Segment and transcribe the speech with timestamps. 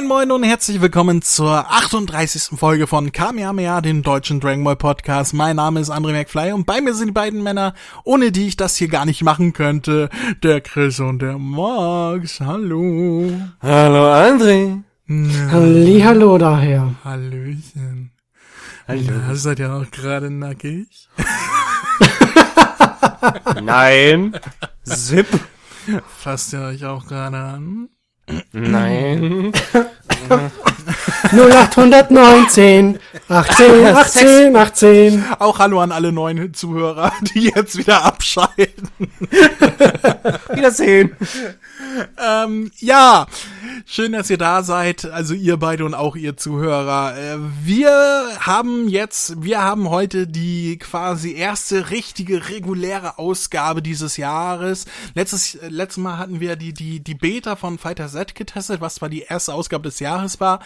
[0.00, 2.58] Moin moin und herzlich willkommen zur 38.
[2.58, 5.34] Folge von Kamehameha, den deutschen Dragon Ball Podcast.
[5.34, 8.56] Mein Name ist André McFly und bei mir sind die beiden Männer, ohne die ich
[8.56, 10.08] das hier gar nicht machen könnte.
[10.42, 12.40] Der Chris und der Max.
[12.40, 13.30] Hallo.
[13.60, 14.82] Hallo André.
[15.52, 16.94] Halli, hallo daher.
[17.04, 18.12] Hallöchen.
[18.88, 19.02] Hallo.
[19.06, 21.10] Na, seid ihr auch gerade nackig?
[23.62, 24.34] Nein.
[24.82, 25.26] Zip.
[26.16, 27.90] Fasst ihr euch auch gerade an?
[28.52, 29.52] Nein.
[31.32, 35.24] 0819 18 18 18.
[35.38, 38.90] Auch hallo an alle neuen Zuhörer, die jetzt wieder abschalten.
[40.52, 41.16] Wiedersehen.
[42.18, 43.26] Ähm, ja,
[43.86, 45.04] schön, dass ihr da seid.
[45.04, 47.16] Also ihr beide und auch ihr Zuhörer.
[47.16, 47.90] Äh, wir
[48.40, 54.86] haben jetzt, wir haben heute die quasi erste richtige reguläre Ausgabe dieses Jahres.
[55.14, 59.08] Letztes, letztes Mal hatten wir die, die, die Beta von Fighter Z getestet, was zwar
[59.08, 60.60] die erste Ausgabe des Jahres war,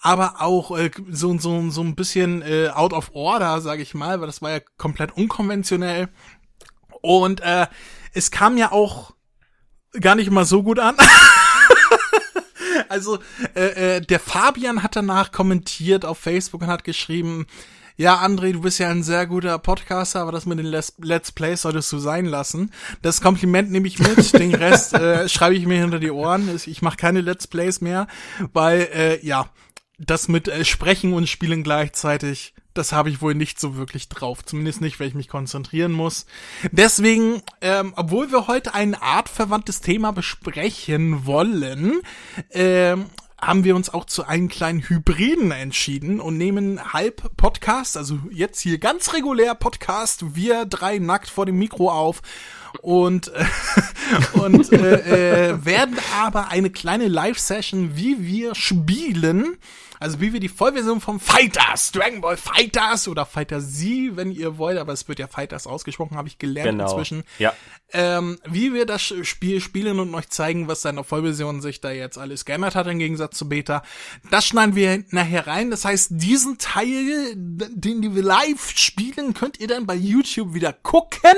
[0.00, 4.20] aber auch äh, so, so, so ein bisschen äh, out of order, sage ich mal,
[4.20, 6.08] weil das war ja komplett unkonventionell.
[7.00, 7.66] Und äh,
[8.12, 9.12] es kam ja auch
[10.00, 10.96] gar nicht mal so gut an.
[12.88, 13.18] also
[13.54, 17.46] äh, äh, der Fabian hat danach kommentiert auf Facebook und hat geschrieben,
[18.00, 21.60] ja, André, du bist ja ein sehr guter Podcaster, aber das mit den Let's, Plays
[21.60, 22.72] solltest du sein lassen.
[23.02, 26.48] Das Kompliment nehme ich mit, den Rest äh, schreibe ich mir hinter die Ohren.
[26.64, 28.06] Ich mache keine Let's Plays mehr,
[28.54, 29.50] weil, äh, ja,
[29.98, 34.46] das mit äh, Sprechen und Spielen gleichzeitig, das habe ich wohl nicht so wirklich drauf.
[34.46, 36.24] Zumindest nicht, weil ich mich konzentrieren muss.
[36.72, 42.00] Deswegen, ähm, obwohl wir heute ein artverwandtes Thema besprechen wollen,
[42.50, 43.10] ähm,
[43.40, 48.60] haben wir uns auch zu einem kleinen Hybriden entschieden und nehmen halb Podcast, also jetzt
[48.60, 52.22] hier ganz regulär Podcast, wir drei nackt vor dem Mikro auf
[52.82, 53.44] und äh,
[54.38, 59.56] und äh, äh, werden aber eine kleine Live-Session, wie wir spielen,
[60.00, 64.58] also wie wir die Vollversion vom Fighters, Dragon Ball Fighters oder Fighter Z, wenn ihr
[64.58, 66.90] wollt, aber es wird ja Fighters ausgesprochen, habe ich gelernt Genau.
[66.90, 67.22] inzwischen.
[67.38, 67.52] Ja.
[67.92, 72.18] Ähm, wie wir das Spiel spielen und euch zeigen, was seine Vollversion sich da jetzt
[72.18, 73.82] alles geändert hat im Gegensatz zu Beta.
[74.30, 75.70] Das schneiden wir nachher rein.
[75.70, 81.30] Das heißt, diesen Teil, den wir live spielen, könnt ihr dann bei YouTube wieder gucken.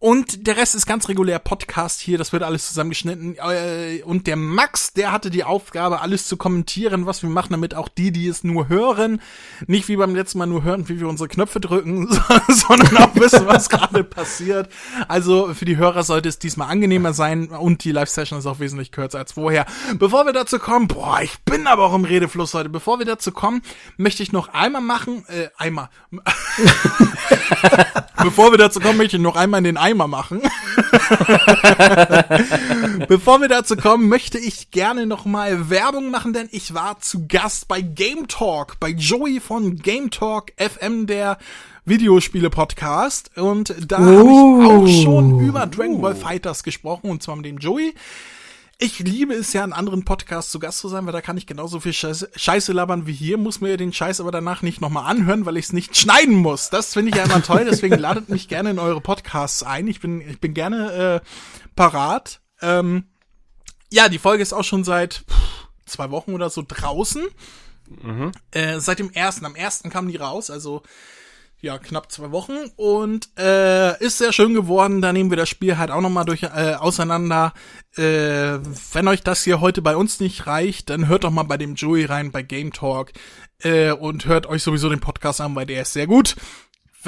[0.00, 3.34] Und der Rest ist ganz regulär Podcast hier, das wird alles zusammengeschnitten.
[3.36, 7.74] Äh, Und der Max, der hatte die Aufgabe, alles zu kommentieren, was wir machen, damit
[7.74, 9.20] auch die, die es nur hören,
[9.66, 12.06] nicht wie beim letzten Mal nur hören, wie wir unsere Knöpfe drücken,
[12.48, 14.70] sondern auch wissen, was gerade passiert.
[15.08, 18.92] Also für die Hörer sollte es diesmal angenehmer sein und die Live-Session ist auch wesentlich
[18.92, 19.66] kürzer als vorher.
[19.98, 22.68] Bevor wir dazu kommen, boah, ich bin aber auch im Redefluss heute.
[22.68, 23.62] Bevor wir dazu kommen,
[23.96, 25.90] möchte ich noch einmal machen, äh, einmal.
[28.22, 30.40] Bevor wir dazu kommen, möchte ich noch einmal in den Eimer machen.
[33.08, 37.26] Bevor wir dazu kommen, möchte ich gerne noch mal Werbung machen, denn ich war zu
[37.28, 41.38] Gast bei Game Talk, bei Joey von Game Talk FM, der
[41.84, 43.36] Videospiele-Podcast.
[43.36, 44.26] Und da habe ich
[44.68, 47.94] auch schon über Dragon Ball Fighters gesprochen, und zwar mit dem Joey.
[48.80, 51.48] Ich liebe es ja, in anderen Podcasts zu Gast zu sein, weil da kann ich
[51.48, 55.10] genauso viel Scheiße, Scheiße labern wie hier, muss mir den Scheiß aber danach nicht nochmal
[55.10, 56.70] anhören, weil ich es nicht schneiden muss.
[56.70, 59.88] Das finde ich ja immer toll, deswegen ladet mich gerne in eure Podcasts ein.
[59.88, 60.92] Ich bin, ich bin gerne
[61.24, 61.28] äh,
[61.74, 62.40] parat.
[62.62, 63.08] Ähm,
[63.90, 65.24] ja, die Folge ist auch schon seit
[65.84, 67.26] zwei Wochen oder so draußen.
[68.52, 69.44] Äh, seit dem ersten.
[69.44, 70.84] Am ersten kam die raus, also
[71.60, 75.02] ja, knapp zwei Wochen und äh, ist sehr schön geworden.
[75.02, 77.52] Da nehmen wir das Spiel halt auch nochmal durch äh, auseinander.
[77.96, 78.58] Äh,
[78.92, 81.74] wenn euch das hier heute bei uns nicht reicht, dann hört doch mal bei dem
[81.74, 83.12] Joey rein bei Game Talk
[83.62, 86.36] äh, und hört euch sowieso den Podcast an, weil der ist sehr gut.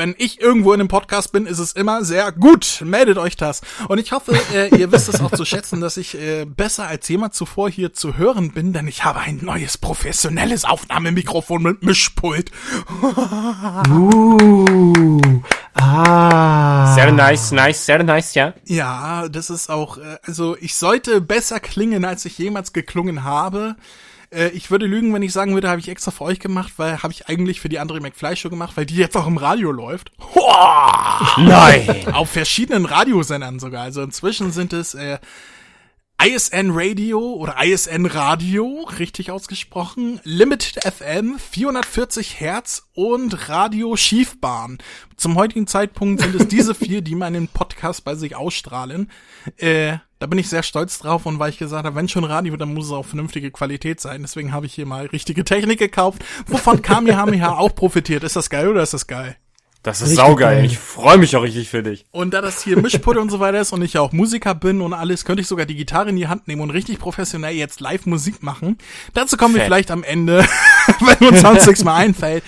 [0.01, 2.81] Wenn ich irgendwo in einem Podcast bin, ist es immer sehr gut.
[2.83, 3.61] Meldet euch das.
[3.87, 7.07] Und ich hoffe, äh, ihr wisst es auch zu schätzen, dass ich äh, besser als
[7.11, 12.51] jemand zuvor hier zu hören bin, denn ich habe ein neues professionelles Aufnahmemikrofon mit Mischpult.
[13.91, 15.43] Uh,
[15.75, 16.95] ah.
[16.95, 18.55] Sehr nice, nice, sehr nice, ja.
[18.65, 23.77] Ja, das ist auch, äh, also ich sollte besser klingen, als ich jemals geklungen habe.
[24.31, 27.03] Äh, Ich würde lügen, wenn ich sagen würde, habe ich extra für euch gemacht, weil
[27.03, 29.71] habe ich eigentlich für die andere McFly Show gemacht, weil die jetzt auch im Radio
[29.73, 30.13] läuft.
[30.35, 31.35] Hoa!
[31.39, 32.13] Nein.
[32.13, 33.83] Auf verschiedenen Radiosendern sogar.
[33.83, 35.19] Also inzwischen sind es äh,
[36.23, 44.77] ISN Radio oder ISN Radio, richtig ausgesprochen, Limited FM, 440 Hertz und Radio Schiefbahn.
[45.17, 49.11] Zum heutigen Zeitpunkt sind es diese vier, die meinen Podcast bei sich ausstrahlen.
[49.57, 52.55] Äh, da bin ich sehr stolz drauf und weil ich gesagt habe, wenn schon Radio,
[52.59, 54.21] dann muss es auch vernünftige Qualität sein.
[54.21, 58.25] Deswegen habe ich hier mal richtige Technik gekauft, wovon Kamehameha auch profitiert.
[58.25, 59.39] Ist das geil oder ist das geil?
[59.83, 60.57] Das ist Richtig saugeil.
[60.57, 60.65] geil.
[60.67, 62.05] Ich freue mich auch richtig für dich.
[62.11, 64.83] Und da das hier Mischpult und so weiter ist und ich ja auch Musiker bin
[64.83, 67.81] und alles, könnte ich sogar die Gitarre in die Hand nehmen und richtig professionell jetzt
[67.81, 68.77] live Musik machen.
[69.15, 69.69] Dazu kommen wir Fett.
[69.69, 70.45] vielleicht am Ende,
[71.01, 72.45] wenn uns sonst nichts mehr einfällt.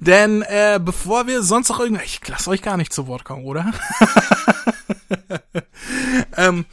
[0.00, 3.44] Denn äh, bevor wir sonst noch irgendwie, ich lasse euch gar nicht zu Wort kommen,
[3.44, 3.70] oder?
[6.36, 6.64] ähm,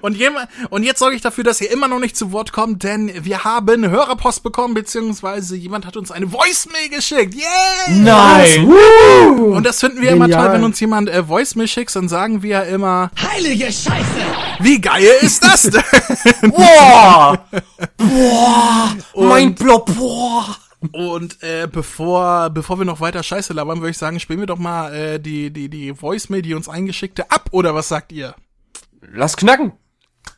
[0.00, 2.82] und, jemand, und jetzt sorge ich dafür, dass ihr immer noch nicht zu Wort kommt,
[2.82, 7.34] denn wir haben Hörerpost bekommen, beziehungsweise jemand hat uns eine Voicemail geschickt.
[7.34, 7.96] Yay!
[7.98, 8.72] Nein!
[9.38, 10.46] Und das finden wir immer Genial.
[10.46, 14.04] toll, wenn uns jemand äh, Voicemail schickt, dann sagen wir immer, Heilige Scheiße!
[14.60, 15.82] wie geil ist das denn?
[16.50, 17.38] Boah!
[17.96, 18.96] Boah!
[19.16, 20.56] Mein Blob, boah!
[20.92, 24.58] Und äh, bevor bevor wir noch weiter Scheiße labern, würde ich sagen, spielen wir doch
[24.58, 28.34] mal äh, die die die Voicemail, die uns eingeschickte ab oder was sagt ihr?
[29.12, 29.72] Lass knacken.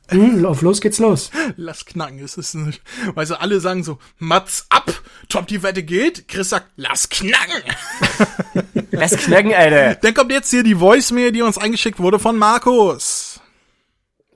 [0.09, 1.31] Hm, auf los geht's los.
[1.57, 2.75] Lass knacken, es ist ein,
[3.15, 4.93] weil so alle sagen so Mats ab,
[5.29, 6.29] top die Wette geht.
[6.29, 7.63] Chris sagt, lass knacken.
[8.93, 9.97] Lass knacken, Alter.
[9.97, 13.41] Dann kommt jetzt hier die Voicemail, die uns eingeschickt wurde von Markus.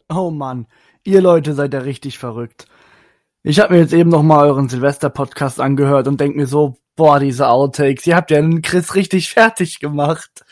[0.09, 0.67] Oh Mann,
[1.05, 2.67] ihr Leute seid ja richtig verrückt.
[3.43, 7.21] Ich habe mir jetzt eben noch mal euren Silvester-Podcast angehört und denk mir so, boah,
[7.21, 10.45] diese Outtakes, ihr habt ja den Chris richtig fertig gemacht.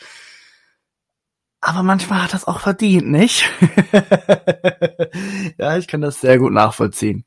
[1.61, 3.49] Aber manchmal hat das auch verdient, nicht?
[5.57, 7.25] ja, ich kann das sehr gut nachvollziehen.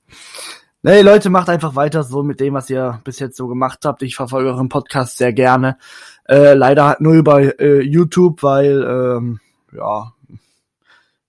[0.83, 4.03] Nee, Leute, macht einfach weiter so mit dem, was ihr bis jetzt so gemacht habt.
[4.03, 5.77] Ich verfolge euren Podcast sehr gerne.
[6.27, 9.41] Äh, leider nur über äh, YouTube, weil, ähm,
[9.71, 10.13] ja,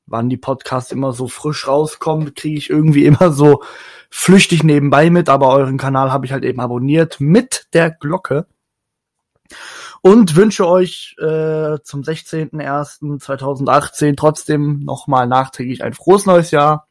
[0.08, 3.64] wann die Podcasts immer so frisch rauskommen, kriege ich irgendwie immer so
[4.10, 8.48] flüchtig nebenbei mit, aber euren Kanal habe ich halt eben abonniert mit der Glocke
[10.04, 16.90] und wünsche euch äh, zum 16.01.2018 trotzdem nochmal nachträglich ein frohes neues Jahr.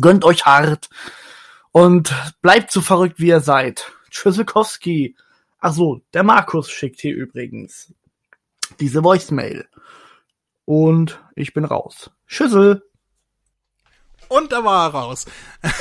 [0.00, 0.90] Gönnt euch hart
[1.72, 3.90] und bleibt so verrückt, wie ihr seid.
[4.10, 5.16] Tschüssikowski.
[5.58, 7.92] Ach so, der Markus schickt hier übrigens
[8.78, 9.66] diese Voicemail.
[10.64, 12.12] Und ich bin raus.
[12.26, 12.84] Schüssel.
[14.28, 15.24] Und da war er raus.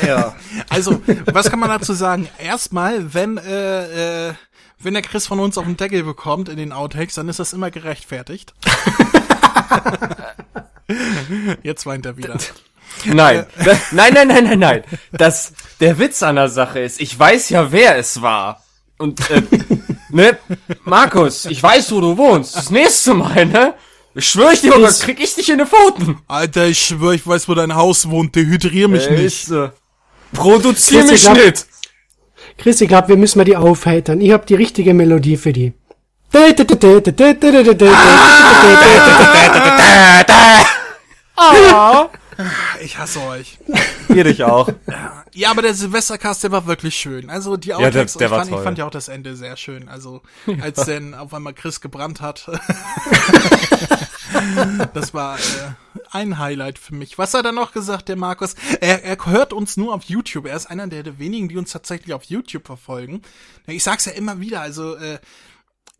[0.01, 0.35] Ja.
[0.69, 0.99] Also,
[1.31, 2.27] was kann man dazu sagen?
[2.39, 4.33] Erstmal, wenn äh, äh,
[4.83, 7.53] wenn der Chris von uns auf den Deckel bekommt in den Outtakes, dann ist das
[7.53, 8.53] immer gerechtfertigt.
[11.63, 12.37] Jetzt weint er wieder.
[13.05, 13.45] Nein.
[13.91, 14.83] nein, nein, nein, nein, nein.
[15.11, 18.63] Das, der Witz an der Sache ist, ich weiß ja, wer es war.
[18.97, 19.41] Und, äh,
[20.09, 20.37] ne,
[20.83, 22.55] Markus, ich weiß, wo du wohnst.
[22.55, 23.73] Das nächste Mal, ne?
[24.15, 26.19] Ich schwöre ich dir, oder krieg ich dich in die Pfoten.
[26.27, 28.35] Alter, ich schwör, ich weiß, wo dein Haus wohnt.
[28.35, 29.23] Dehydrier mich Äh, nicht.
[29.23, 29.69] ist, äh,
[30.33, 31.65] Produzier Chris, mich nicht.
[32.57, 34.21] Chris, ich glaube, wir müssen mal die aufheitern.
[34.21, 35.73] Ich habe die richtige Melodie für die.
[42.81, 43.57] Ich hasse euch.
[44.09, 44.69] Ihr dich auch.
[45.33, 47.29] Ja, aber der Silvestercast, der war wirklich schön.
[47.29, 49.57] Also die der- Outtakes, der ich, war fand, ich fand ja auch das Ende sehr
[49.57, 49.87] schön.
[49.89, 50.21] Also
[50.61, 52.49] als denn auf einmal Chris gebrannt hat.
[54.93, 55.41] das war äh,
[56.11, 57.17] ein Highlight für mich.
[57.17, 58.55] Was hat er noch gesagt, der Markus?
[58.81, 60.45] Er, er hört uns nur auf YouTube.
[60.45, 63.21] Er ist einer der, der wenigen, die uns tatsächlich auf YouTube verfolgen.
[63.67, 65.19] Ich sag's ja immer wieder, also äh,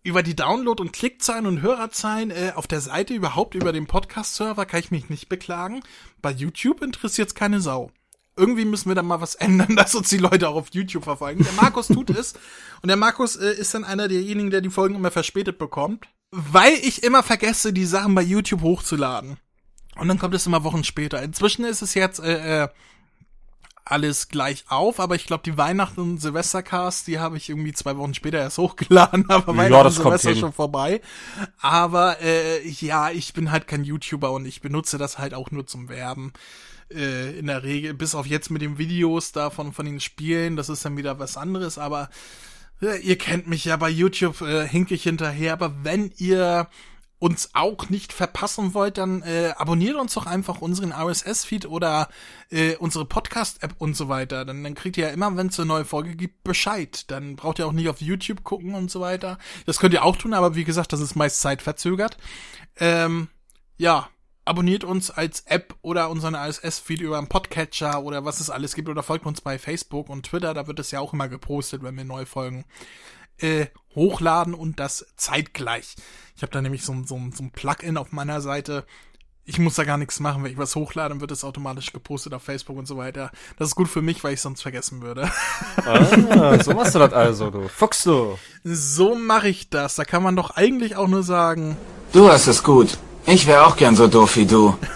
[0.04, 4.66] über die Download- und Klickzahlen und Hörerzahlen äh, auf der Seite überhaupt über den Podcast-Server
[4.66, 5.82] kann ich mich nicht beklagen.
[6.22, 7.92] Bei YouTube interessiert's keine Sau.
[8.36, 11.44] Irgendwie müssen wir da mal was ändern, dass uns die Leute auch auf YouTube verfolgen.
[11.44, 12.34] Der Markus tut es.
[12.82, 16.08] Und der Markus äh, ist dann einer derjenigen, der die Folgen immer verspätet bekommt.
[16.36, 19.38] Weil ich immer vergesse, die Sachen bei YouTube hochzuladen.
[19.98, 21.22] Und dann kommt es immer Wochen später.
[21.22, 22.68] Inzwischen ist es jetzt äh, äh,
[23.86, 27.98] alles gleich auf, aber ich glaube, die Weihnachten- und Silvestercast, die habe ich irgendwie zwei
[27.98, 30.40] Wochen später erst hochgeladen, aber Ja, Weihnachten das und Silvester hin.
[30.40, 31.02] schon vorbei.
[31.60, 35.68] Aber äh, ja, ich bin halt kein YouTuber und ich benutze das halt auch nur
[35.68, 36.34] zum Werben.
[36.92, 40.70] Äh, in der Regel, bis auf jetzt mit den Videos davon von den Spielen, das
[40.70, 42.10] ist dann wieder was anderes, aber
[42.84, 46.68] ihr kennt mich ja bei YouTube, äh, hink ich hinterher, aber wenn ihr
[47.24, 52.10] uns auch nicht verpassen wollt, dann äh, abonniert uns doch einfach unseren RSS-Feed oder
[52.50, 54.44] äh, unsere Podcast-App und so weiter.
[54.44, 57.10] Dann, dann kriegt ihr ja immer, wenn es eine neue Folge gibt, Bescheid.
[57.10, 59.38] Dann braucht ihr auch nicht auf YouTube gucken und so weiter.
[59.66, 62.18] Das könnt ihr auch tun, aber wie gesagt, das ist meist zeitverzögert.
[62.76, 63.30] Ähm,
[63.78, 64.10] ja,
[64.46, 68.90] abonniert uns als App oder unseren RSS-Feed über einen Podcatcher oder was es alles gibt
[68.90, 71.96] oder folgt uns bei Facebook und Twitter, da wird es ja auch immer gepostet, wenn
[71.96, 72.66] wir neue Folgen
[73.40, 75.96] äh, hochladen und das zeitgleich.
[76.36, 78.86] Ich habe da nämlich so, ein- so, so ein Plugin auf meiner Seite.
[79.46, 80.44] Ich muss da gar nichts machen.
[80.44, 83.30] Wenn ich was hochlade, dann wird es automatisch gepostet auf Facebook und so weiter.
[83.60, 85.30] Das ist gut für mich, weil ich sonst vergessen würde.
[85.86, 87.68] Ah, so machst du das also, du.
[87.68, 88.38] Fuchs du.
[88.64, 89.96] So mache ich das.
[89.96, 91.76] Da kann man doch eigentlich auch nur sagen,
[92.14, 92.98] Du hast es gut.
[93.26, 94.78] Ich wäre auch gern so doof wie du.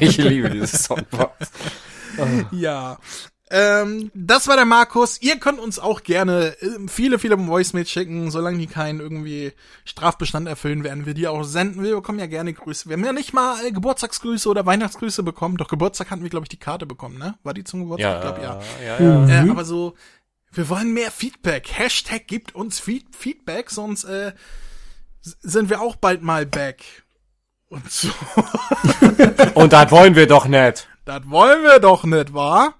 [0.00, 1.50] Ich liebe dieses Soundbox.
[2.50, 2.98] ja.
[3.48, 5.22] Ähm, das war der Markus.
[5.22, 8.30] Ihr könnt uns auch gerne äh, viele, viele Voicemails schicken.
[8.30, 9.52] Solange die keinen irgendwie
[9.84, 11.82] Strafbestand erfüllen, werden wir die auch senden.
[11.84, 12.88] Wir bekommen ja gerne Grüße.
[12.88, 15.56] Wir haben ja nicht mal äh, Geburtstagsgrüße oder Weihnachtsgrüße bekommen.
[15.56, 17.36] Doch Geburtstag hatten wir, glaube ich, die Karte bekommen, ne?
[17.44, 18.22] War die zum Geburtstag?
[18.22, 18.98] Ja, Ich glaube, ja.
[18.98, 19.44] ja, ja.
[19.44, 19.94] Äh, aber so,
[20.52, 21.68] wir wollen mehr Feedback.
[21.72, 24.32] Hashtag gibt uns Feed Feedback, sonst äh,
[25.22, 27.05] sind wir auch bald mal back.
[27.68, 28.08] Und so.
[29.54, 30.88] Und das wollen wir doch nicht.
[31.04, 32.74] Das wollen wir doch nicht, wahr?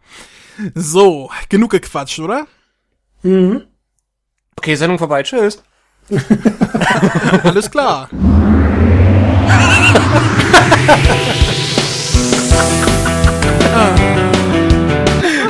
[0.74, 2.46] So, genug gequatscht, oder?
[4.56, 5.22] Okay, Sendung vorbei.
[5.22, 5.62] Tschüss.
[7.42, 8.08] Alles klar.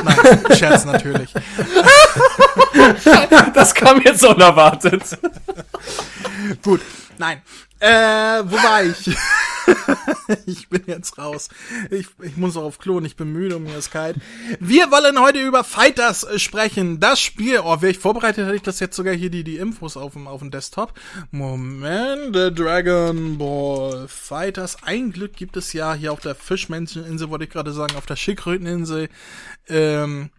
[0.03, 1.33] Nein, Scherz natürlich.
[3.53, 5.17] Das kam jetzt unerwartet.
[6.63, 6.81] Gut,
[7.17, 7.41] nein.
[7.79, 9.15] Äh, wo war ich?
[10.45, 11.49] ich bin jetzt raus.
[11.91, 14.17] Ich, ich muss auch auf Klo und ich bin müde und mir ist kalt.
[14.59, 16.99] Wir wollen heute über Fighters äh, sprechen.
[16.99, 19.95] Das Spiel, oh, wäre ich vorbereitet, hätte ich das jetzt sogar hier die, die Infos
[19.95, 20.93] auf dem, auf dem Desktop.
[21.31, 24.83] Moment, The Dragon Ball Fighters.
[24.83, 28.15] Ein Glück gibt es ja hier auf der Fischmenscheninsel, wollte ich gerade sagen, auf der
[28.15, 29.09] Schildkröteninsel,
[29.67, 30.29] ähm,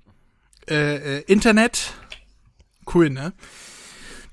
[0.68, 1.92] äh, äh, Internet.
[2.92, 3.33] Cool, ne?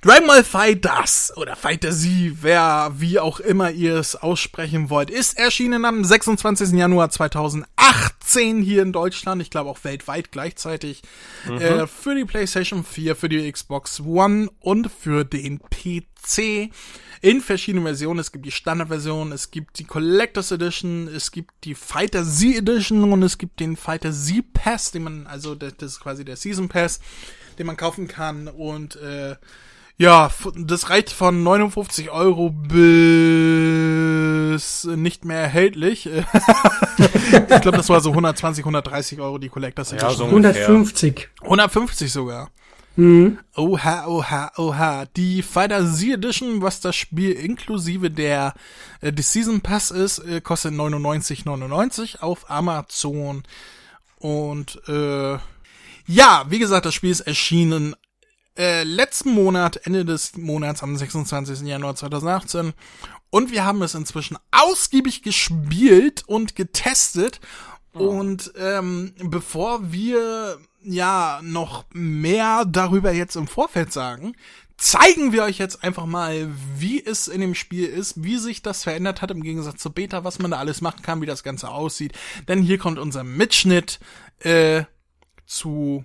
[0.05, 5.35] Dragon Ball Fighters oder Fighter Sie, wer, wie auch immer ihr es aussprechen wollt, ist
[5.35, 6.73] erschienen am 26.
[6.73, 11.01] Januar 2018 hier in Deutschland, ich glaube auch weltweit gleichzeitig,
[11.49, 16.69] äh, für die PlayStation 4, für die Xbox One und für den PC
[17.21, 18.19] in verschiedenen Versionen.
[18.19, 23.11] Es gibt die Standardversion, es gibt die Collectors Edition, es gibt die Fighter Z Edition
[23.11, 26.35] und es gibt den Fighter Z Pass, den man, also das, das ist quasi der
[26.35, 26.99] Season Pass,
[27.57, 29.35] den man kaufen kann und äh,
[29.97, 32.75] ja, das reicht von 59 Euro bis
[34.85, 36.05] nicht mehr erhältlich.
[36.07, 40.29] ich glaube, das war so 120, 130 Euro die Collectors Ja, Edition.
[40.29, 40.67] so ungefähr.
[40.67, 41.29] 150.
[41.41, 42.51] 150 sogar.
[42.97, 45.05] Oha, oha, oha.
[45.17, 48.53] Die Fighter Z Edition, was das Spiel inklusive der
[49.01, 53.43] äh, des Season Pass ist, äh, kostet 99,99 auf Amazon.
[54.17, 55.33] Und äh,
[56.07, 57.95] ja, wie gesagt, das Spiel ist erschienen
[58.57, 61.61] äh, letzten Monat, Ende des Monats am 26.
[61.61, 62.73] Januar 2018.
[63.29, 67.39] Und wir haben es inzwischen ausgiebig gespielt und getestet.
[67.91, 74.35] Und ähm, bevor wir ja noch mehr darüber jetzt im Vorfeld sagen,
[74.77, 78.83] zeigen wir euch jetzt einfach mal, wie es in dem Spiel ist, wie sich das
[78.83, 81.69] verändert hat im Gegensatz zur Beta, was man da alles machen kann, wie das Ganze
[81.69, 82.13] aussieht.
[82.47, 83.99] Denn hier kommt unser Mitschnitt
[84.39, 84.83] äh,
[85.45, 86.03] zu,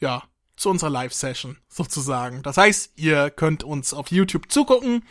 [0.00, 0.24] ja,
[0.58, 2.42] zu unserer Live-Session sozusagen.
[2.42, 5.04] Das heißt, ihr könnt uns auf YouTube zugucken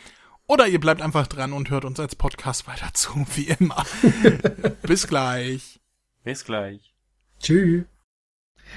[0.46, 3.84] oder ihr bleibt einfach dran und hört uns als Podcast weiter zu, wie immer.
[4.82, 5.80] Bis gleich.
[6.24, 6.94] Bis gleich.
[7.40, 7.84] Tschüss.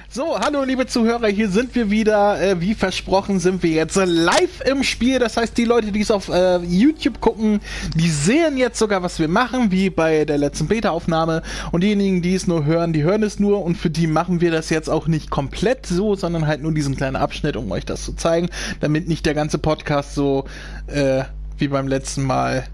[0.10, 2.42] So, hallo liebe Zuhörer, hier sind wir wieder.
[2.42, 5.20] Äh, wie versprochen sind wir jetzt live im Spiel.
[5.20, 7.62] Das heißt, die Leute, die es auf äh, YouTube gucken,
[7.96, 11.44] die sehen jetzt sogar, was wir machen, wie bei der letzten Beta-Aufnahme.
[11.72, 13.64] Und diejenigen, die es nur hören, die hören es nur.
[13.64, 16.98] Und für die machen wir das jetzt auch nicht komplett so, sondern halt nur diesen
[16.98, 18.50] kleinen Abschnitt, um euch das zu zeigen,
[18.82, 20.46] damit nicht der ganze Podcast so
[20.88, 21.24] äh,
[21.58, 22.66] wie beim letzten Mal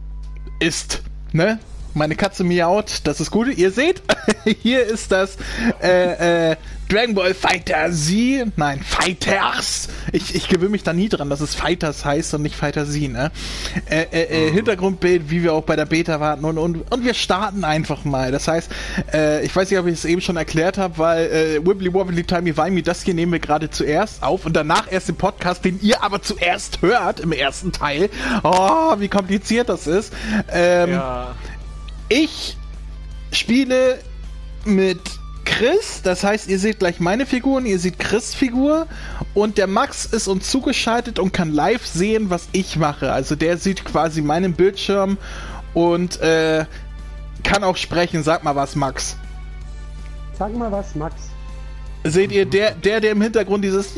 [0.59, 1.03] ist.
[1.33, 1.59] Ne?
[1.97, 3.47] Meine Katze miaut, das ist gut.
[3.57, 4.03] Ihr seht,
[4.61, 5.37] hier ist das
[5.81, 6.55] äh, äh,
[6.89, 8.53] Dragon Ball Fighter Z.
[8.55, 9.89] Nein, Fighters.
[10.13, 13.11] Ich, ich gewöhne mich da nie dran, dass es Fighters heißt und nicht Fighter Z,
[13.11, 13.31] ne?
[13.89, 17.13] Äh, äh, äh, Hintergrundbild, wie wir auch bei der Beta warten und, und, und wir
[17.13, 18.31] starten einfach mal.
[18.31, 18.71] Das heißt,
[19.13, 22.23] äh, ich weiß nicht, ob ich es eben schon erklärt habe, weil äh, Wibbly Wobbly
[22.23, 25.79] Timey Wimey, das hier nehmen wir gerade zuerst auf und danach erst den Podcast, den
[25.81, 28.09] ihr aber zuerst hört im ersten Teil.
[28.43, 30.13] Oh, wie kompliziert das ist.
[30.53, 31.35] Ähm, Ja.
[32.09, 32.57] Ich
[33.31, 33.99] spiele
[34.65, 34.99] mit
[35.45, 38.85] Chris, das heißt, ihr seht gleich meine Figuren, ihr seht Chris Figur
[39.33, 43.11] und der Max ist uns zugeschaltet und kann live sehen, was ich mache.
[43.11, 45.17] Also der sieht quasi meinen Bildschirm
[45.73, 46.65] und äh,
[47.43, 48.23] kann auch sprechen.
[48.23, 49.15] Sag mal was, Max.
[50.37, 51.15] Sag mal was, Max.
[52.03, 53.93] Seht ihr, der, der, der im Hintergrund dieses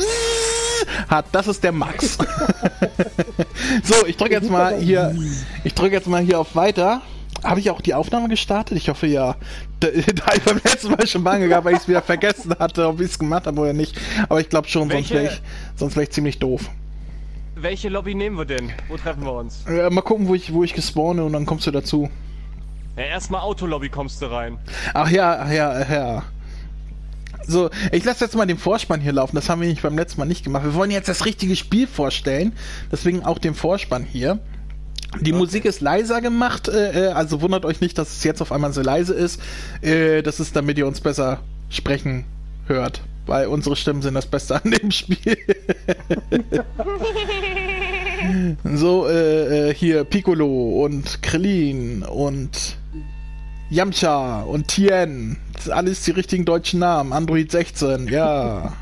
[1.07, 2.17] hat, das ist der Max.
[3.83, 5.15] so, ich drücke jetzt mal hier,
[5.63, 7.01] ich drücke jetzt mal hier auf Weiter.
[7.43, 8.77] Habe ich auch die Aufnahme gestartet?
[8.77, 9.35] Ich hoffe ja.
[9.79, 12.87] Da, da ich beim letzten Mal schon Bange gehabt, weil ich es wieder vergessen hatte,
[12.87, 13.99] ob ich es gemacht habe oder nicht.
[14.27, 15.41] Aber ich glaube schon, sonst wäre ich,
[15.75, 16.69] sonst wäre ich ziemlich doof.
[17.55, 18.71] Welche Lobby nehmen wir denn?
[18.87, 19.65] Wo treffen wir uns?
[19.67, 22.09] Äh, mal gucken, wo ich, wo ich gespawne und dann kommst du dazu.
[22.95, 24.57] Ja, erstmal Autolobby kommst du rein.
[24.93, 26.23] Ach ja, ach ja, ach ja.
[27.47, 29.35] So, ich lasse jetzt mal den Vorspann hier laufen.
[29.35, 30.63] Das haben wir nicht beim letzten Mal nicht gemacht.
[30.63, 32.53] Wir wollen jetzt das richtige Spiel vorstellen.
[32.91, 34.39] Deswegen auch den Vorspann hier.
[35.21, 38.51] Die Musik ist leiser gemacht, äh, äh, also wundert euch nicht, dass es jetzt auf
[38.51, 39.41] einmal so leise ist.
[39.81, 41.39] Äh, das ist, damit ihr uns besser
[41.69, 42.25] sprechen
[42.67, 43.01] hört.
[43.25, 45.37] weil unsere Stimmen sind das Beste an dem Spiel.
[48.63, 52.77] so, äh, äh, hier Piccolo und Krillin und
[53.69, 55.37] Yamcha und Tien.
[55.53, 57.13] Das sind alles die richtigen deutschen Namen.
[57.13, 58.73] Android 16, ja.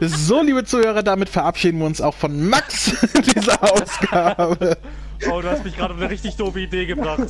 [0.00, 4.76] So, liebe Zuhörer, damit verabschieden wir uns auch von Max in dieser Ausgabe.
[5.30, 7.28] Oh, du hast mich gerade auf eine richtig doofe Idee gebracht.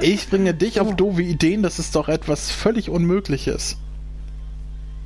[0.00, 3.78] Ich bringe dich auf doofe Ideen, das ist doch etwas völlig Unmögliches.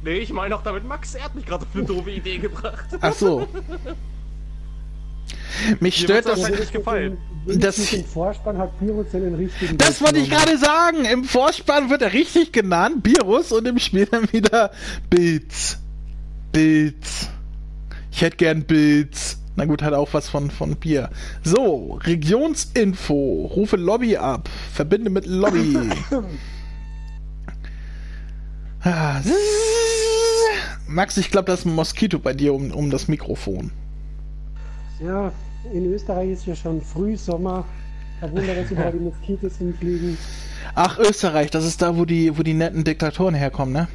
[0.03, 2.87] Nee, ich meine auch damit Max, er hat mich gerade auf eine doofe Idee gebracht.
[3.01, 3.47] Ach so.
[5.81, 6.49] Mich stört das.
[6.49, 7.19] nicht gefallen.
[7.47, 11.05] Das- im Vorspann hat Virus seinen richtigen Das wollte ich gerade sagen.
[11.05, 14.73] Im Vorspann wird er richtig genannt, Virus, und im Spiel dann wieder
[15.09, 15.79] Bilds.
[16.53, 17.29] Bilds.
[18.11, 19.39] Ich hätte gern Bilds.
[19.55, 21.09] Na gut, hat auch was von, von Bier.
[21.43, 23.47] So, Regionsinfo.
[23.55, 24.49] Rufe Lobby ab.
[24.73, 25.79] Verbinde mit Lobby.
[28.89, 29.21] Ah.
[30.87, 33.73] Max, ich glaube, das ist ein Moskito bei dir um, um das Mikrofon.
[35.01, 35.33] Ja,
[35.73, 37.65] in Österreich ist ja schon Frühsommer.
[38.21, 40.17] Kein Wunder, dass überall die Moskitos hinfliegen.
[40.75, 43.89] Ach, Österreich, das ist da, wo die, wo die netten Diktatoren herkommen, ne?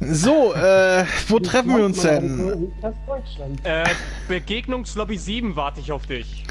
[0.00, 2.72] So, äh, wo treffen wir uns denn?
[2.82, 3.60] Das Deutschland.
[3.64, 3.84] Äh,
[4.28, 6.44] Begegnungslobby 7 warte ich auf dich.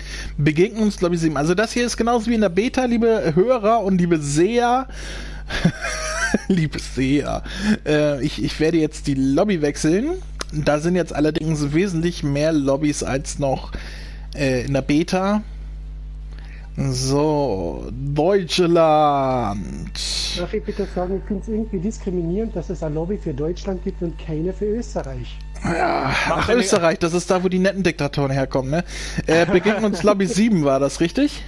[0.44, 1.38] Ich, sieben.
[1.38, 4.88] Also das hier ist genauso wie in der Beta, liebe Hörer und liebe Seher.
[6.48, 7.44] liebe Seher.
[7.86, 10.14] Äh, ich, ich werde jetzt die Lobby wechseln.
[10.54, 13.72] Da sind jetzt allerdings wesentlich mehr Lobbys als noch
[14.36, 15.42] äh, in der Beta.
[16.76, 19.92] So, Deutschland.
[20.38, 23.84] Darf ich bitte sagen, ich finde es irgendwie diskriminierend, dass es ein Lobby für Deutschland
[23.84, 25.38] gibt und keine für Österreich.
[25.64, 28.84] Ach, Österreich, das ist da, wo die netten Diktatoren herkommen, ne?
[29.28, 29.46] Äh,
[30.02, 31.44] Lobby 7, war das richtig?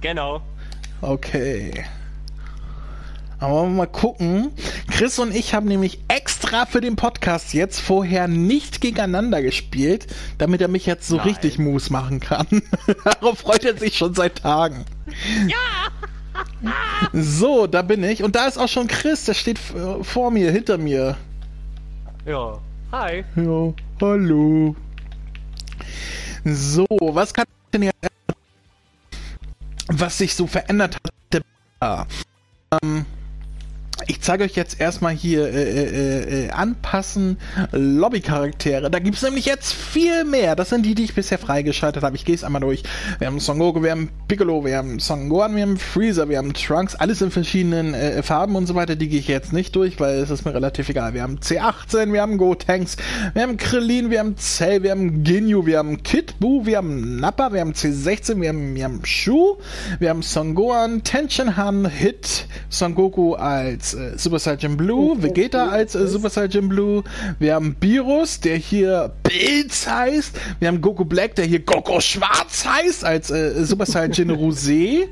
[0.00, 0.42] Genau.
[1.00, 1.84] Okay.
[3.40, 4.50] Aber wollen wir mal gucken.
[4.90, 10.06] Chris und ich haben nämlich extra für den Podcast jetzt vorher nicht gegeneinander gespielt,
[10.38, 11.28] damit er mich jetzt so Nein.
[11.28, 12.46] richtig Moves machen kann.
[13.04, 14.84] Darauf freut er sich schon seit Tagen.
[15.46, 15.56] Ja!
[17.12, 18.22] So, da bin ich.
[18.22, 21.16] Und da ist auch schon Chris, der steht äh, vor mir, hinter mir.
[22.26, 22.58] Ja.
[22.92, 23.24] Hi.
[23.36, 24.76] Ja, hallo.
[26.44, 27.96] So, was kann ich denn jetzt
[29.88, 31.42] was sich so verändert hat?
[31.80, 32.06] Ja.
[32.82, 33.06] Ähm,
[34.08, 37.36] ich zeige euch jetzt erstmal hier äh, äh, äh, anpassen
[37.72, 38.90] Lobby-Charaktere.
[38.90, 40.56] Da gibt es nämlich jetzt viel mehr.
[40.56, 42.16] Das sind die, die ich bisher freigeschaltet habe.
[42.16, 42.82] Ich gehe es einmal durch.
[43.18, 46.38] Wir haben Son Goku, wir haben Piccolo, wir haben Son Gohan, wir haben Freezer, wir
[46.38, 48.96] haben Trunks, alles in verschiedenen äh, Farben und so weiter.
[48.96, 51.12] Die gehe ich jetzt nicht durch, weil es ist mir relativ egal.
[51.12, 52.96] Wir haben C18, wir haben Gotenks,
[53.34, 57.16] wir haben Krillin, wir haben Cell, wir haben Ginyu, wir haben Kid Buu, wir haben
[57.16, 59.58] Nappa, wir haben C16, wir haben, wir haben Shu,
[59.98, 65.94] wir haben Son Gohan, Tenshinhan, Hit, Son Goku als äh, Super Saiyan Blue, Vegeta als
[65.94, 67.04] äh, Super Saiyan Blue,
[67.38, 72.64] wir haben Beerus, der hier Bills heißt, wir haben Goku Black, der hier Goku Schwarz
[72.64, 75.08] heißt als äh, Super Saiyan Rosé,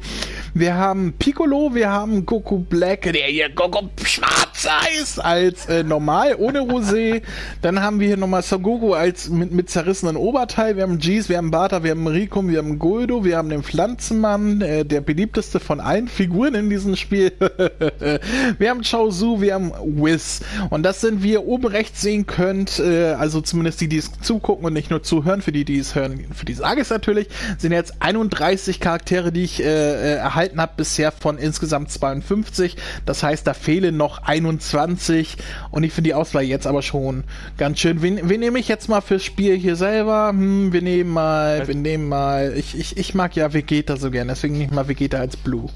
[0.54, 6.36] wir haben Piccolo, wir haben Goku Black, der hier Goku Schwarz heißt als äh, normal
[6.38, 7.22] ohne Rosé,
[7.62, 11.28] dann haben wir hier nochmal Son Goku als mit, mit zerrissenen Oberteil, wir haben Jeez,
[11.28, 15.00] wir haben Bata, wir haben Rikum, wir haben Guldo, wir haben den Pflanzenmann, äh, der
[15.00, 17.32] beliebteste von allen Figuren in diesem Spiel.
[18.58, 20.40] wir haben Chao Su, wir haben Wiz.
[20.70, 24.10] Und das sind, wie ihr oben rechts sehen könnt, äh, also zumindest die, die es
[24.20, 26.90] zugucken und nicht nur zuhören, für die, die es hören, für die sage ich es
[26.90, 32.76] natürlich, sind jetzt 31 Charaktere, die ich äh, äh, erhalten habe bisher von insgesamt 52.
[33.04, 35.36] Das heißt, da fehlen noch 21
[35.70, 37.24] und ich finde die Auswahl jetzt aber schon
[37.58, 38.02] ganz schön.
[38.02, 40.28] Wen, wen nehme ich jetzt mal fürs Spiel hier selber?
[40.30, 44.28] Hm, wir nehmen mal, wir nehmen mal, ich, ich, ich mag ja Vegeta so gern,
[44.28, 45.66] deswegen nehme ich mal Vegeta als Blue.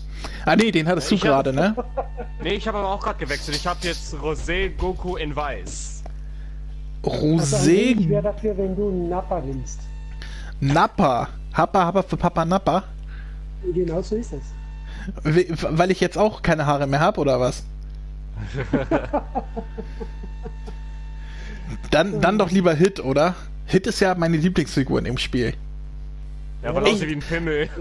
[0.44, 1.74] Ah nee, den hattest du Ich hab- gerade, ne?
[2.42, 3.54] Nee, ich habe aber auch gerade gewechselt.
[3.56, 6.02] Ich habe jetzt Rosé Goku in Weiß.
[7.02, 7.22] Also ich
[7.98, 9.80] Rosé wäre dafür, wenn du einen Nappa nimmst.
[10.61, 11.28] Nappa.
[11.52, 12.85] Happa, Happa für Papa Nappa.
[13.74, 14.42] Genau so ist es.
[15.22, 17.62] We- Weil ich jetzt auch keine Haare mehr habe, oder was?
[21.90, 23.35] dann, dann doch lieber Hit, oder?
[23.66, 25.55] Hit ist ja meine Lieblingsfigur in dem Spiel.
[26.62, 27.68] Ja, weil Ich- aussieht wie ein Pimmel.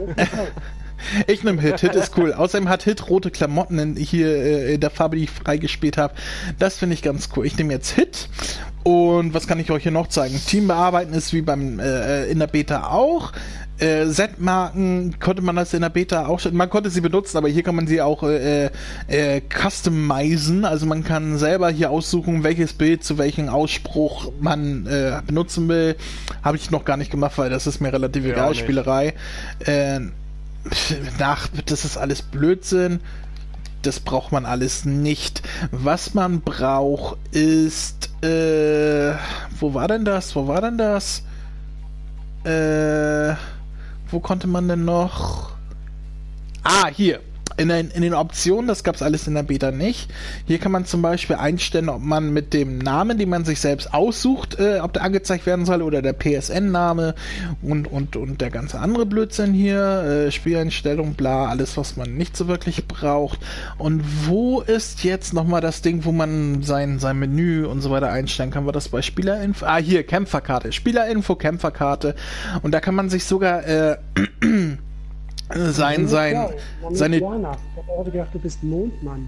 [1.27, 1.79] Ich nehme Hit.
[1.79, 2.33] Hit ist cool.
[2.33, 6.13] Außerdem hat Hit rote Klamotten in, hier äh, in der Farbe, die ich freigespielt habe.
[6.59, 7.45] Das finde ich ganz cool.
[7.45, 8.27] Ich nehme jetzt Hit.
[8.83, 10.37] Und was kann ich euch hier noch zeigen?
[10.45, 13.31] Team bearbeiten ist wie beim äh, in der Beta auch.
[13.79, 16.55] Äh, Z-Marken konnte man das in der Beta auch schon.
[16.55, 18.69] Man konnte sie benutzen, aber hier kann man sie auch äh,
[19.07, 20.65] äh, customizen.
[20.65, 25.95] Also man kann selber hier aussuchen, welches Bild zu welchem Ausspruch man äh, benutzen will.
[26.43, 28.55] Habe ich noch gar nicht gemacht, weil das ist mir relativ Ja, egal.
[28.55, 29.13] Spielerei.
[29.59, 30.01] Äh,
[31.19, 32.99] nach, das ist alles Blödsinn.
[33.81, 35.41] das braucht man alles nicht.
[35.71, 39.13] Was man braucht ist, äh,
[39.59, 40.35] wo war denn das?
[40.35, 41.23] Wo war denn das?
[42.43, 43.35] Äh,
[44.11, 45.51] wo konnte man denn noch?
[46.63, 47.21] Ah, hier.
[47.59, 50.09] In den, in den Optionen, das gab's alles in der Beta nicht.
[50.47, 53.93] Hier kann man zum Beispiel einstellen, ob man mit dem Namen, den man sich selbst
[53.93, 57.15] aussucht, äh, ob der angezeigt werden soll oder der PSN-Name
[57.61, 62.37] und, und, und der ganze andere Blödsinn hier, äh, Spieleinstellung, bla, alles, was man nicht
[62.37, 63.39] so wirklich braucht.
[63.77, 68.09] Und wo ist jetzt nochmal das Ding, wo man sein, sein Menü und so weiter
[68.09, 68.67] einstellen kann?
[68.67, 69.65] War das bei Spielerinfo?
[69.65, 70.71] Ah, hier, Kämpferkarte.
[70.71, 72.15] Spielerinfo, Kämpferkarte.
[72.61, 73.97] Und da kann man sich sogar, äh,
[75.53, 76.49] sein, sein,
[76.91, 77.17] seine.
[77.17, 79.27] Ich habe gedacht, du bist Mondmann.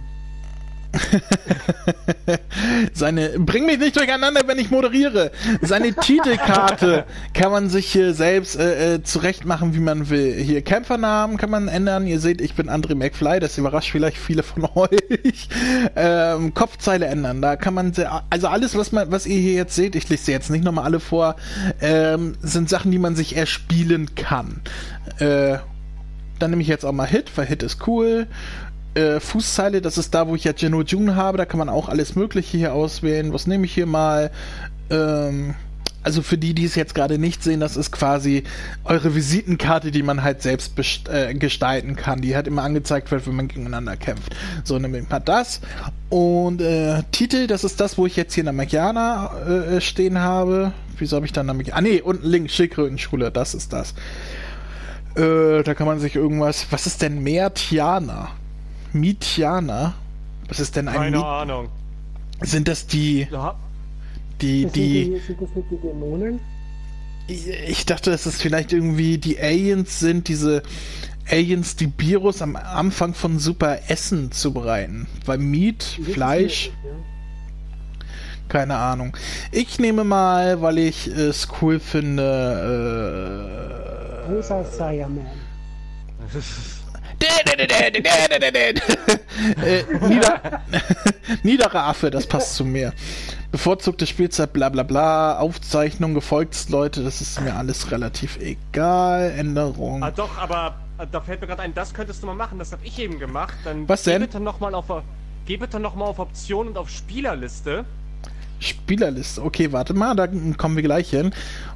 [2.93, 5.31] seine, bring mich nicht durcheinander, wenn ich moderiere.
[5.62, 10.34] Seine Titelkarte kann man sich hier selbst äh, äh, zurecht machen, wie man will.
[10.34, 12.07] Hier Kämpfernamen kann man ändern.
[12.07, 15.49] Ihr seht, ich bin André McFly, das überrascht vielleicht viele von euch.
[15.95, 19.75] Ähm, Kopfzeile ändern, da kann man, sehr, also alles, was man, was ihr hier jetzt
[19.75, 21.36] seht, ich lese sie jetzt nicht nochmal alle vor,
[21.81, 24.62] ähm, sind Sachen, die man sich erspielen kann.
[25.19, 25.57] Äh,
[26.41, 28.27] dann nehme ich jetzt auch mal Hit, weil Hit ist cool.
[28.93, 31.88] Äh, Fußzeile, das ist da, wo ich ja Geno June habe, da kann man auch
[31.88, 33.34] alles Mögliche hier auswählen.
[33.34, 34.32] Was nehme ich hier mal?
[34.89, 35.56] Ähm,
[36.04, 38.43] also für die, die es jetzt gerade nicht sehen, das ist quasi
[38.84, 40.73] eure Visitenkarte, die man halt selbst
[41.10, 44.36] äh, gestalten kann, die halt immer angezeigt wird, wenn man gegeneinander kämpft.
[44.63, 45.62] So, nehme ich mal das.
[46.10, 50.19] Und äh, Titel, das ist das, wo ich jetzt hier in der Magiana äh, stehen
[50.19, 50.71] habe.
[50.97, 51.77] Wieso habe ich dann Magiana?
[51.77, 53.93] Ah nee, unten links, Schildkrötenschule, das ist das.
[55.15, 56.67] Äh, da kann man sich irgendwas.
[56.71, 58.30] Was ist denn Meatiana?
[58.93, 59.95] Mietiana?
[60.47, 61.69] Was ist denn ein Keine Mi Ahnung.
[62.41, 63.56] Sind das die, Ja,
[64.41, 65.04] die, Das die.
[65.04, 66.39] Sind, die, sind das nicht die Dämonen?
[67.28, 70.63] Ich, dachte, dass es vielleicht irgendwie die Aliens sind, diese
[71.30, 75.08] Aliens, die Virus am Anfang von Super Essen zubereiten.
[75.26, 76.89] Weil Meat, Fleisch, ja.
[78.50, 79.15] keine Ahnung.
[79.52, 82.21] Ich nehme mal, weil ich es cool finde,
[84.27, 85.25] Großer Saiyaman.
[89.63, 90.62] äh, nieder
[91.43, 92.93] niederer Affe, das passt zu mir.
[93.51, 99.34] Bevorzugte Spielzeit, bla bla bla, Aufzeichnung, Gefolgsleute, das ist mir alles relativ egal.
[99.38, 100.03] Änderung.
[100.03, 102.60] ah, doch, aber äh, da fällt mir gerade ein, das könntest du mal machen.
[102.60, 103.55] Das habe ich eben gemacht.
[103.63, 104.21] Dann Was geh denn?
[104.21, 104.86] bitte nochmal auf,
[105.45, 107.86] geh bitte noch mal auf Option und auf Spielerliste.
[108.62, 109.43] Spielerliste.
[109.43, 111.34] Okay, warte mal, da kommen wir gleich hin.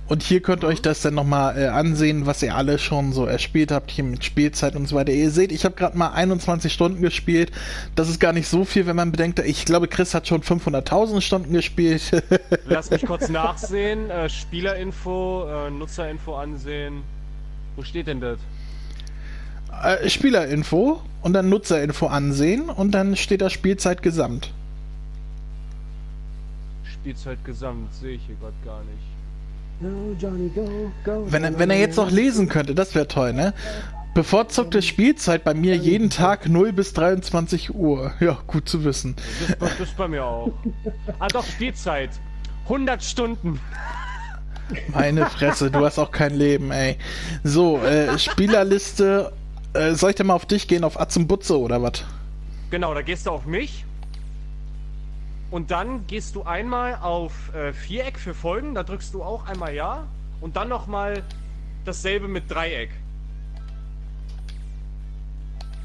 [0.07, 3.25] Und hier könnt ihr euch das dann nochmal äh, ansehen, was ihr alle schon so
[3.25, 5.11] erspielt habt, hier mit Spielzeit und so weiter.
[5.11, 7.51] Ihr seht, ich habe gerade mal 21 Stunden gespielt.
[7.95, 11.21] Das ist gar nicht so viel, wenn man bedenkt, ich glaube, Chris hat schon 500.000
[11.21, 12.23] Stunden gespielt.
[12.65, 14.11] Lass mich kurz nachsehen.
[14.11, 17.01] Äh, Spielerinfo, äh, Nutzerinfo ansehen.
[17.75, 18.37] Wo steht denn das?
[19.83, 24.51] äh, Spielerinfo und dann Nutzerinfo ansehen und dann steht da Spielzeit gesamt.
[27.05, 28.97] Spielzeit gesamt, sehe ich hier gerade gar nicht.
[29.79, 31.27] Go, Johnny, go, go.
[31.29, 33.53] Wenn er, wenn er jetzt noch lesen könnte, das wäre toll, ne?
[34.15, 38.11] Bevorzugte Spielzeit bei mir jeden Tag 0 bis 23 Uhr.
[38.19, 39.15] Ja, gut zu wissen.
[39.59, 40.51] Das, das ist bei mir auch.
[41.19, 42.09] Ah doch, Spielzeit.
[42.63, 43.59] 100 Stunden.
[44.91, 46.97] Meine Fresse, du hast auch kein Leben, ey.
[47.43, 49.31] So, äh, Spielerliste.
[49.73, 52.03] Äh, soll ich denn mal auf dich gehen, auf Atzembutze oder was?
[52.71, 53.85] Genau, da gehst du auf mich.
[55.51, 59.73] Und dann gehst du einmal auf äh, Viereck für Folgen, da drückst du auch einmal
[59.73, 60.07] Ja.
[60.41, 61.23] Und dann nochmal
[61.85, 62.89] dasselbe mit Dreieck.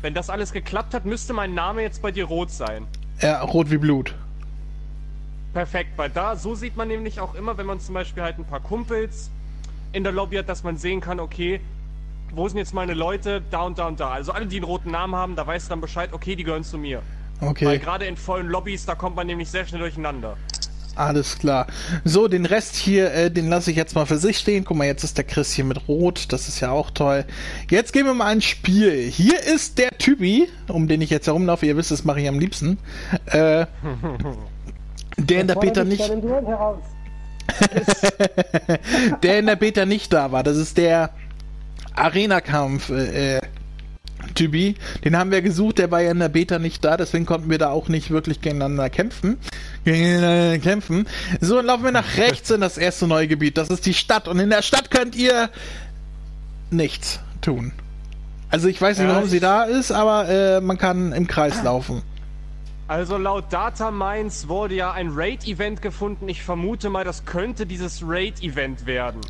[0.03, 2.87] Wenn das alles geklappt hat, müsste mein Name jetzt bei dir rot sein.
[3.21, 4.15] Ja, rot wie Blut.
[5.53, 8.45] Perfekt, weil da, so sieht man nämlich auch immer, wenn man zum Beispiel halt ein
[8.45, 9.31] paar Kumpels
[9.93, 11.61] in der Lobby hat, dass man sehen kann, okay,
[12.33, 14.11] wo sind jetzt meine Leute, da und da und da.
[14.11, 16.65] Also alle, die einen roten Namen haben, da weißt du dann Bescheid, okay, die gehören
[16.65, 17.03] zu mir.
[17.41, 20.37] Weil Okay, gerade in vollen Lobbys, da kommt man nämlich sehr schnell durcheinander.
[20.97, 21.67] alles klar.
[22.05, 24.65] So, den Rest hier, äh, den lasse ich jetzt mal für sich stehen.
[24.65, 26.33] Guck mal, jetzt ist der Chris hier mit Rot.
[26.33, 27.25] Das ist ja auch toll.
[27.71, 29.11] Jetzt gehen wir mal ins Spiel.
[29.11, 31.65] Hier ist der Typi, um den ich jetzt herumlaufe.
[31.67, 32.79] Ihr wisst, das mache ich am liebsten.
[33.27, 33.67] Äh,
[35.17, 36.13] der in der dich nicht.
[39.23, 40.43] der in der Beta nicht da war.
[40.43, 41.11] Das ist der
[41.95, 42.91] Arena-Kampf.
[42.91, 43.41] Äh,
[44.35, 44.75] Typi.
[45.05, 47.59] Den haben wir gesucht, der war ja in der Beta nicht da, deswegen konnten wir
[47.59, 49.39] da auch nicht wirklich gegeneinander kämpfen.
[49.85, 51.07] Gegeneinander kämpfen.
[51.41, 53.57] So, dann laufen wir nach rechts in das erste neue Gebiet.
[53.59, 54.29] Das ist die Stadt.
[54.29, 55.51] Und in der Stadt könnt ihr
[56.71, 57.73] nichts tun.
[58.51, 61.27] Also ich weiß nicht, Ja, warum ich- sie da ist, aber äh, man kann im
[61.27, 62.03] Kreis laufen.
[62.91, 66.29] Also laut Data Mines wurde ja ein Raid-Event gefunden.
[66.29, 69.21] Ich vermute mal, das könnte dieses Raid-Event werden.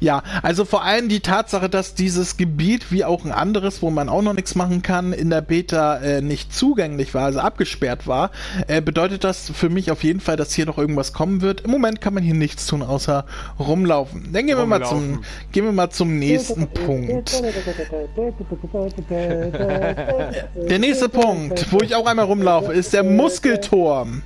[0.00, 4.08] Ja, also vor allem die Tatsache, dass dieses Gebiet, wie auch ein anderes, wo man
[4.08, 8.30] auch noch nichts machen kann, in der Beta äh, nicht zugänglich war, also abgesperrt war,
[8.68, 11.60] äh, bedeutet das für mich auf jeden Fall, dass hier noch irgendwas kommen wird.
[11.60, 13.26] Im Moment kann man hier nichts tun, außer
[13.58, 14.30] rumlaufen.
[14.32, 15.26] Dann gehen wir mal zum, Rumlaufen.
[15.52, 17.38] gehen wir mal zum nächsten Punkt.
[20.70, 24.22] Der nächste Punkt, wo ich auch einmal rumlaufe, ist der Muskelturm.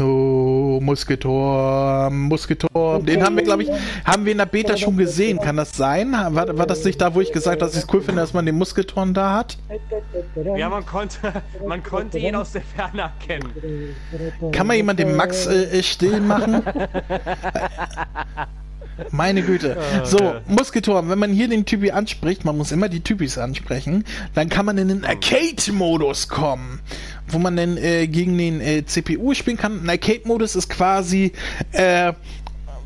[0.00, 3.04] Oh, Muskelturm, Muskelturm.
[3.04, 3.70] Den haben wir, glaube ich,
[4.04, 5.40] haben wir in der Beta schon gesehen.
[5.40, 6.12] Kann das sein?
[6.12, 8.32] War, war das nicht da, wo ich gesagt habe, dass ich es cool finde, dass
[8.32, 9.58] man den Muskelturm da hat?
[10.56, 13.96] Ja, man konnte, man konnte ihn aus der Ferne erkennen.
[14.52, 16.62] Kann man jemand den Max äh, still machen?
[19.10, 19.76] Meine Güte.
[20.04, 24.48] So, Muskelturm, wenn man hier den Typi anspricht, man muss immer die Typis ansprechen, dann
[24.48, 26.80] kann man in den Arcade-Modus kommen,
[27.28, 29.84] wo man dann äh, gegen den äh, CPU spielen kann.
[29.84, 31.32] Ein Arcade-Modus ist quasi,
[31.72, 32.12] äh,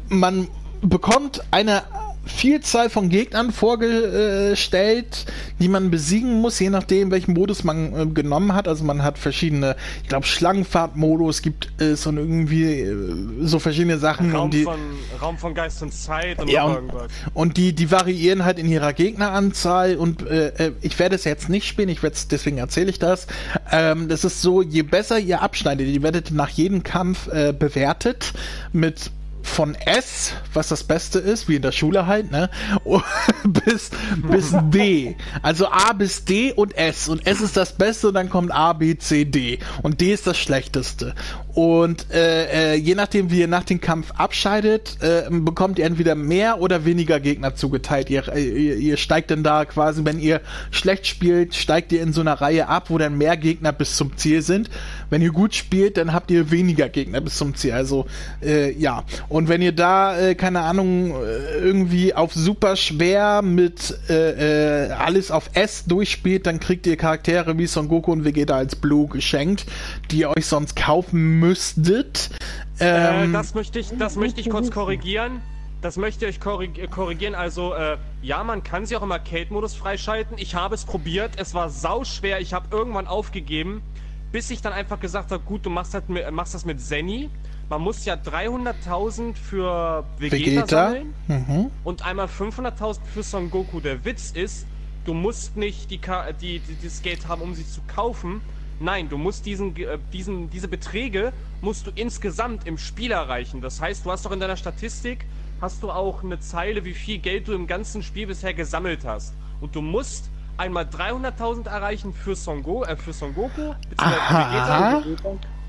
[0.09, 0.49] man
[0.83, 1.83] bekommt eine
[2.25, 5.27] Vielzahl von Gegnern vorgestellt,
[5.59, 8.69] die man besiegen muss, je nachdem, welchen Modus man äh, genommen hat.
[8.69, 14.35] Also man hat verschiedene, ich glaube, Schlangenfahrtmodus gibt es und irgendwie äh, so verschiedene Sachen.
[14.35, 14.79] Raum die, von,
[15.21, 17.13] Raum von Geist und Zeit und ja, und, irgendwas.
[17.35, 21.49] und die, die variieren halt in ihrer Gegneranzahl und äh, äh, ich werde es jetzt
[21.49, 23.27] nicht spielen, ich werde deswegen erzähle ich das.
[23.71, 28.33] Ähm, das ist so, je besser ihr abschneidet, ihr werdet nach jedem Kampf äh, bewertet
[28.73, 29.11] mit
[29.43, 32.51] von S, was das Beste ist, wie in der Schule halt, ne,
[33.45, 33.91] bis,
[34.31, 35.17] bis D.
[35.43, 37.09] Also A bis D und S.
[37.09, 39.59] Und S ist das Beste und dann kommt A, B, C, D.
[39.83, 41.15] Und D ist das Schlechteste.
[41.55, 46.15] Und äh, äh, je nachdem, wie ihr nach dem Kampf abscheidet, äh, bekommt ihr entweder
[46.15, 48.09] mehr oder weniger Gegner zugeteilt.
[48.09, 52.15] Ihr, äh, ihr, ihr steigt dann da quasi, wenn ihr schlecht spielt, steigt ihr in
[52.15, 54.71] so einer Reihe ab, wo dann mehr Gegner bis zum Ziel sind.
[55.11, 57.73] Wenn ihr gut spielt, dann habt ihr weniger Gegner bis zum Ziel.
[57.73, 58.07] Also
[58.43, 59.05] äh, ja.
[59.29, 64.91] Und wenn ihr da, äh, keine Ahnung, äh, irgendwie auf super schwer mit äh, äh,
[64.93, 69.07] alles auf S durchspielt, dann kriegt ihr Charaktere wie Son Goku und Vegeta als Blue
[69.09, 69.67] geschenkt,
[70.11, 72.31] die ihr euch sonst kaufen müsstet.
[72.79, 75.43] Äh, Ähm, das möchte ich, das möchte ich kurz korrigieren.
[75.83, 77.35] Das möchte ich korrig korrigieren.
[77.35, 80.39] Also, äh, ja, man kann sie auch im Arcade-Modus freischalten.
[80.39, 81.33] Ich habe es probiert.
[81.37, 82.41] Es war sauschwer.
[82.41, 83.83] Ich habe irgendwann aufgegeben,
[84.31, 87.31] bis ich dann einfach gesagt habe, gut, du machst, halt machst das mit Zenny.
[87.69, 90.67] Man muss ja 300.000 für Vegeta, Vegeta.
[90.67, 91.71] sammeln mhm.
[91.85, 93.81] und einmal 500.000 für Son Goku.
[93.81, 94.67] Der Witz ist,
[95.05, 98.41] du musst nicht die, Ka die, die, das Geld haben, um sie zu kaufen.
[98.83, 103.61] Nein, du musst diesen, äh, diesen, diese Beträge musst du insgesamt im Spiel erreichen.
[103.61, 105.25] Das heißt, du hast doch in deiner Statistik
[105.61, 109.35] hast du auch eine Zeile, wie viel Geld du im ganzen Spiel bisher gesammelt hast.
[109.61, 115.03] Und du musst einmal 300.000 erreichen für Son, Go äh, für Son Goku, Aha.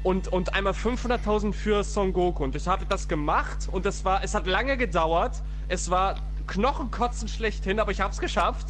[0.02, 2.43] Und, und einmal 500.000 für Son Goku.
[2.43, 5.43] Und ich habe das gemacht und das war, es hat lange gedauert.
[5.67, 6.15] Es war
[6.47, 8.67] Knochenkotzen schlechthin, aber ich habe es geschafft.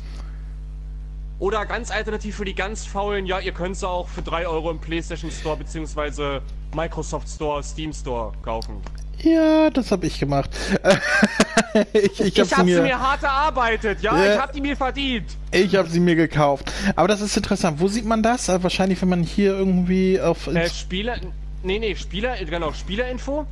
[1.44, 4.72] Oder ganz alternativ für die ganz faulen, ja, ihr könnt sie auch für 3 Euro
[4.72, 6.42] im PlayStation Store beziehungsweise
[6.74, 8.78] Microsoft Store, Steam Store kaufen.
[9.20, 10.50] Ja, das habe ich gemacht.
[11.92, 14.34] ich ich habe sie mir, mir hart erarbeitet, ja, Ja.
[14.36, 15.36] ich habe die mir verdient.
[15.52, 16.72] ich habe sie mir gekauft.
[16.96, 17.78] Aber das ist interessant.
[17.82, 18.48] Wo sieht man das?
[18.48, 21.18] Äh, wahrscheinlich, wenn man hier irgendwie auf Äh, Spieler,
[21.62, 23.46] nee, nee, Spieler, genau, Spielerinfo.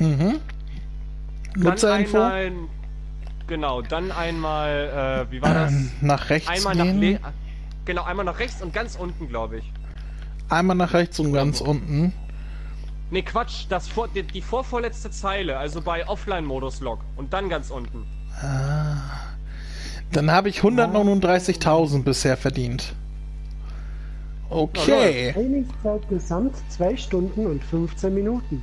[0.00, 0.40] mhm.
[1.54, 2.52] Dann Nutzerinfo einmal,
[3.50, 5.72] genau, dann einmal, äh, wie war das?
[5.72, 7.00] ähm, nach rechts Einmal nach gehen.
[7.00, 7.20] le
[7.84, 9.70] genau, einmal nach rechts und ganz unten, glaube ich.
[10.48, 12.14] Einmal nach rechts und ganz unten.
[13.10, 18.06] Nee, Quatsch, das vor, die, die vorvorletzte Zeile, also bei Offline-Modus-Log und dann ganz unten.
[20.12, 22.94] Dann habe ich 139.000 bisher verdient.
[24.48, 25.32] Okay.
[25.32, 28.62] Trainingszeit gesamt 2 Stunden und 15 Minuten.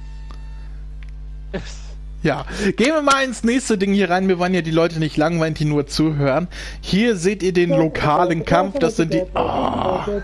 [2.24, 4.28] Ja, gehen wir mal ins nächste Ding hier rein.
[4.28, 6.48] Wir wollen ja die Leute nicht langweilen, die nur zuhören.
[6.82, 8.80] Hier seht ihr den lokalen Kampf.
[8.80, 9.24] Das sind die.
[9.36, 10.06] Ah,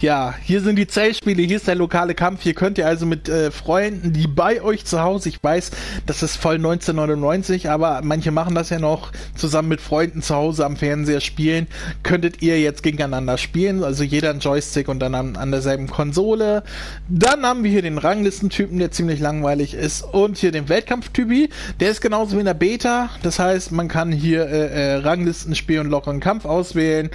[0.00, 1.42] ja, hier sind die Zellspiele.
[1.42, 2.42] Hier ist der lokale Kampf.
[2.42, 5.70] Hier könnt ihr also mit äh, Freunden, die bei euch zu Hause, ich weiß,
[6.06, 10.64] das ist voll 1999, aber manche machen das ja noch zusammen mit Freunden zu Hause
[10.64, 11.66] am Fernseher spielen.
[12.02, 13.82] Könntet ihr jetzt gegeneinander spielen.
[13.82, 16.62] Also jeder ein Joystick und dann an, an derselben Konsole.
[17.08, 20.02] Dann haben wir hier den Ranglistentypen, der ziemlich langweilig ist.
[20.02, 21.50] Und hier den Weltkampftypi.
[21.80, 23.10] Der ist genauso wie in der Beta.
[23.22, 27.10] Das heißt, man kann hier äh, äh, Ranglisten spielen und lockeren Kampf auswählen.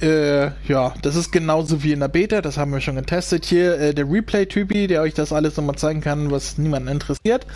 [0.00, 3.44] Äh, ja, das ist genauso wie in der Beta, das haben wir schon getestet.
[3.44, 7.46] Hier äh, der Replay-Typi, der euch das alles nochmal zeigen kann, was niemanden interessiert.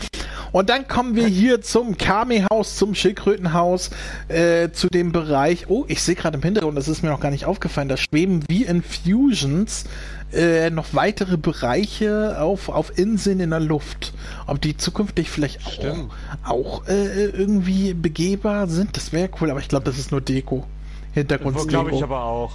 [0.50, 3.90] Und dann kommen wir hier zum Kami-Haus, zum Schildkrötenhaus,
[4.28, 5.68] äh, zu dem Bereich.
[5.68, 8.44] Oh, ich sehe gerade im Hintergrund, das ist mir noch gar nicht aufgefallen, da schweben
[8.48, 9.85] wie in Fusions
[10.33, 14.12] äh, noch weitere Bereiche auf, auf Inseln in der Luft.
[14.46, 16.09] Ob die zukünftig vielleicht auch,
[16.44, 20.66] auch äh, irgendwie begehbar sind, das wäre cool, aber ich glaube, das ist nur Deko.
[21.12, 22.53] Hintergrund Glaube ich aber auch.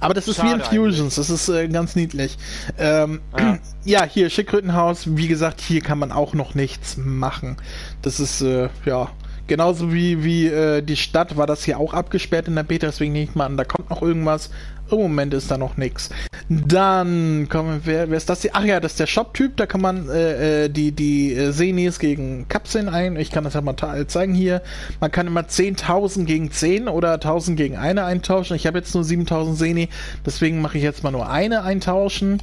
[0.00, 2.38] aber das ist wie in Schade Fusions, das ist äh, ganz niedlich.
[2.78, 3.58] Ähm, Ja.
[3.84, 7.56] ja, hier Schildkrötenhaus, wie gesagt, hier kann man auch noch nichts machen.
[8.02, 9.10] Das ist, äh, ja,
[9.52, 13.12] genauso wie, wie äh, die Stadt war das hier auch abgesperrt in der Beta, deswegen
[13.12, 14.48] nehme ich mal an, da kommt noch irgendwas.
[14.90, 16.08] Im Moment ist da noch nichts.
[16.48, 18.52] Dann kommen, wer, wer ist das hier?
[18.54, 21.98] Ach ja, das ist der Shop-Typ, da kann man äh, äh, die, die äh, Senis
[21.98, 23.16] gegen Kapseln ein.
[23.16, 24.62] Ich kann das ja mal zeigen hier.
[25.00, 28.56] Man kann immer 10.000 gegen 10 oder 1.000 gegen eine eintauschen.
[28.56, 29.90] Ich habe jetzt nur 7.000 Seni,
[30.24, 32.40] deswegen mache ich jetzt mal nur eine eintauschen.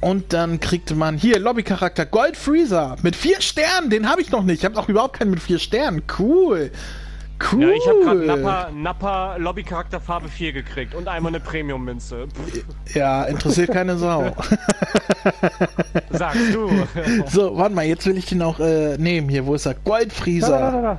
[0.00, 3.90] Und dann kriegt man hier Lobbycharakter Gold Freezer mit vier Sternen.
[3.90, 4.58] Den habe ich noch nicht.
[4.58, 6.02] Ich habe noch überhaupt keinen mit vier Sternen.
[6.18, 6.70] Cool.
[7.52, 7.62] Cool.
[7.62, 12.28] Ja, ich habe gerade Nappa, Nappa Lobbycharakterfarbe 4 gekriegt und einmal eine Premium-Münze.
[12.94, 14.34] Ja, interessiert keine Sau.
[16.10, 16.70] Sagst du.
[17.26, 19.28] so, warte mal, jetzt will ich den auch äh, nehmen.
[19.28, 19.74] Hier, wo ist er?
[19.74, 20.82] Gold Da, da, da, Freezer.
[20.82, 20.98] da.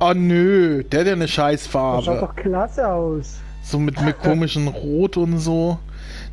[0.00, 2.18] Oh nö, der hat ja eine Das schaut Scheißfarbe.
[2.20, 3.38] doch klasse aus.
[3.62, 5.78] So mit, mit komischen Rot und so.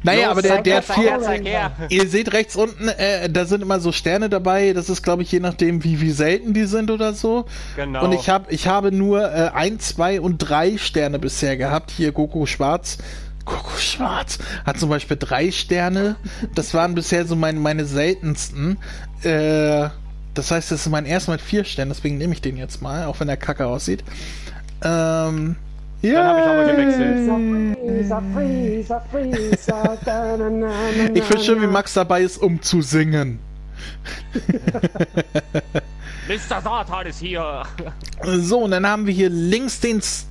[0.04, 1.72] Naja, Los, aber der, der vier.
[1.89, 4.74] Ihr seht rechts unten, äh, da sind immer so Sterne dabei.
[4.74, 7.46] Das ist, glaube ich, je nachdem, wie, wie selten die sind oder so.
[7.76, 8.04] Genau.
[8.04, 11.92] Und ich habe ich habe nur äh, ein, zwei und drei Sterne bisher gehabt.
[11.92, 12.98] Hier Goku Schwarz.
[13.46, 16.18] Goku Schwarz hat zum Beispiel drei Sterne.
[16.54, 18.78] Das waren bisher so meine, meine seltensten.
[19.24, 19.89] Äh,
[20.34, 21.92] das heißt, das ist mein erster mit vier Sternen.
[21.92, 24.04] Deswegen nehme ich den jetzt mal, auch wenn er kacke aussieht.
[24.84, 25.56] Ähm,
[26.04, 26.13] ja.
[26.13, 27.74] Dann habe ich mal gewechselt.
[31.13, 31.68] Ich finde schön, wie.
[31.68, 33.39] Max dabei ist, um zu singen.
[36.28, 36.62] Mr.
[36.62, 37.63] Satan ist hier.
[38.24, 40.00] So, und dann haben wir hier links den.
[40.00, 40.28] S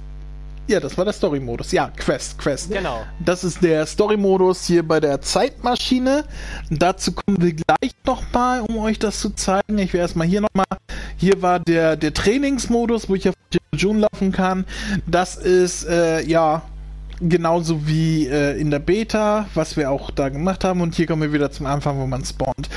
[0.68, 1.72] ja, das war der Story-Modus.
[1.72, 2.70] Ja, Quest, Quest.
[2.70, 3.04] Genau.
[3.18, 6.24] Das ist der Story-Modus hier bei der Zeitmaschine.
[6.70, 9.78] Dazu kommen wir gleich nochmal, um euch das zu zeigen.
[9.78, 10.66] Ich werde erstmal hier nochmal.
[11.16, 13.34] Hier war der, der Trainingsmodus, wo ich auf
[13.74, 14.66] June laufen kann.
[15.06, 16.60] Das ist, äh, ja,
[17.20, 20.82] genauso wie äh, in der Beta, was wir auch da gemacht haben.
[20.82, 22.68] Und hier kommen wir wieder zum Anfang, wo man spawnt.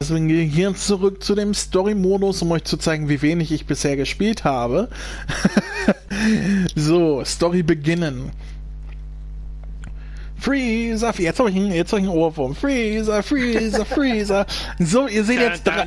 [0.00, 3.66] Deswegen gehe ich hier zurück zu dem Story-Modus, um euch zu zeigen, wie wenig ich
[3.66, 4.88] bisher gespielt habe.
[6.76, 8.30] so, Story beginnen.
[10.38, 12.54] Freezer, jetzt habe ich, einen- jetzt hab ich einen Ohrwurm.
[12.54, 14.46] Freezer, Freezer, Freezer.
[14.78, 15.82] So, ihr seht jetzt dun, dun,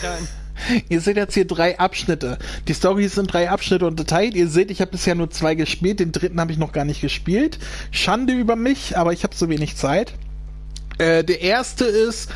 [0.00, 0.28] dun.
[0.88, 2.38] ihr seht jetzt hier drei Abschnitte.
[2.68, 4.34] Die Story sind drei Abschnitte unterteilt.
[4.34, 6.00] Ihr seht, ich habe bisher nur zwei gespielt.
[6.00, 7.58] Den dritten habe ich noch gar nicht gespielt.
[7.90, 10.12] Schande über mich, aber ich habe so wenig Zeit.
[10.98, 12.30] Äh, der erste ist,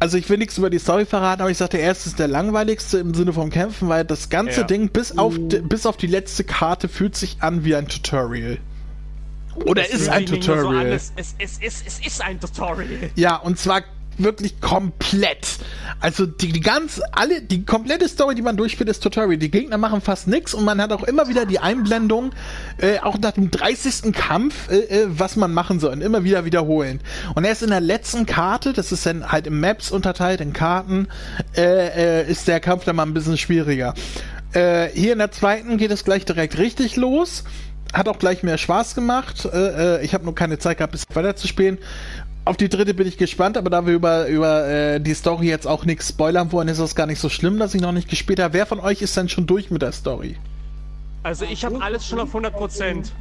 [0.00, 2.28] also ich will nichts über die Story verraten, aber ich sage, der erste ist der
[2.28, 4.66] langweiligste im Sinne vom Kämpfen, weil das ganze Ja.
[4.66, 8.58] Ding bis auf, di- bis auf die letzte Karte fühlt sich an wie ein Tutorial.
[9.64, 10.86] Oder ist ein so Tutorial.
[10.88, 13.10] es, es, es, es, es ist ein Tutorial.
[13.14, 13.82] Ja, und zwar
[14.18, 15.58] wirklich komplett.
[16.00, 19.38] Also die, die ganz, alle, die komplette Story, die man durchführt, ist Tutorial.
[19.38, 22.32] Die Gegner machen fast nix und man hat auch immer wieder die Einblendung,
[22.78, 24.12] äh, auch nach dem 30.
[24.12, 27.00] Kampf, äh, äh, was man machen soll und immer wieder wiederholen.
[27.34, 31.08] Und erst in der letzten Karte, das ist dann halt in Maps unterteilt, in Karten,
[31.56, 33.94] äh, äh, ist der Kampf dann mal ein bisschen schwieriger.
[34.52, 37.44] Äh, hier in der zweiten geht es gleich direkt richtig los.
[37.92, 39.44] Hat auch gleich mehr Spaß gemacht.
[39.44, 41.78] Äh, ich habe nur keine Zeit gehabt, bis weiter zu spielen.
[42.46, 45.66] Auf die dritte bin ich gespannt, aber da wir über, über äh, die Story jetzt
[45.66, 48.38] auch nichts spoilern wollen, ist das gar nicht so schlimm, dass ich noch nicht gespielt
[48.38, 48.52] habe.
[48.52, 50.36] Wer von euch ist denn schon durch mit der Story?
[51.22, 53.12] Also ich habe alles schon auf 100 Prozent.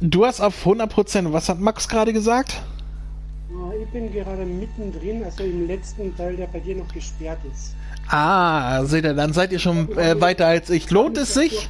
[0.00, 2.62] Du hast auf 100%, was hat Max gerade gesagt?
[3.82, 7.74] Ich bin gerade mittendrin, also im letzten Teil, der bei dir noch gesperrt ist.
[8.08, 10.90] Ah, seht ihr, dann seid ihr schon äh, weiter als ich.
[10.90, 11.68] Lohnt es sich?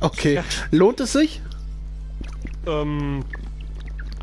[0.00, 0.42] Okay.
[0.70, 1.40] Lohnt es sich?
[2.66, 3.24] Ähm,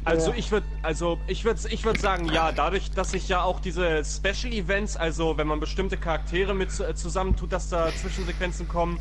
[0.05, 0.37] also Ja.
[0.37, 4.03] ich würde, also ich würde, ich würde sagen, ja, dadurch, dass ich ja auch diese
[4.05, 8.99] Special Events, also wenn man bestimmte Charaktere mit äh, zusammentut, dass da Zwischensequenzen kommen.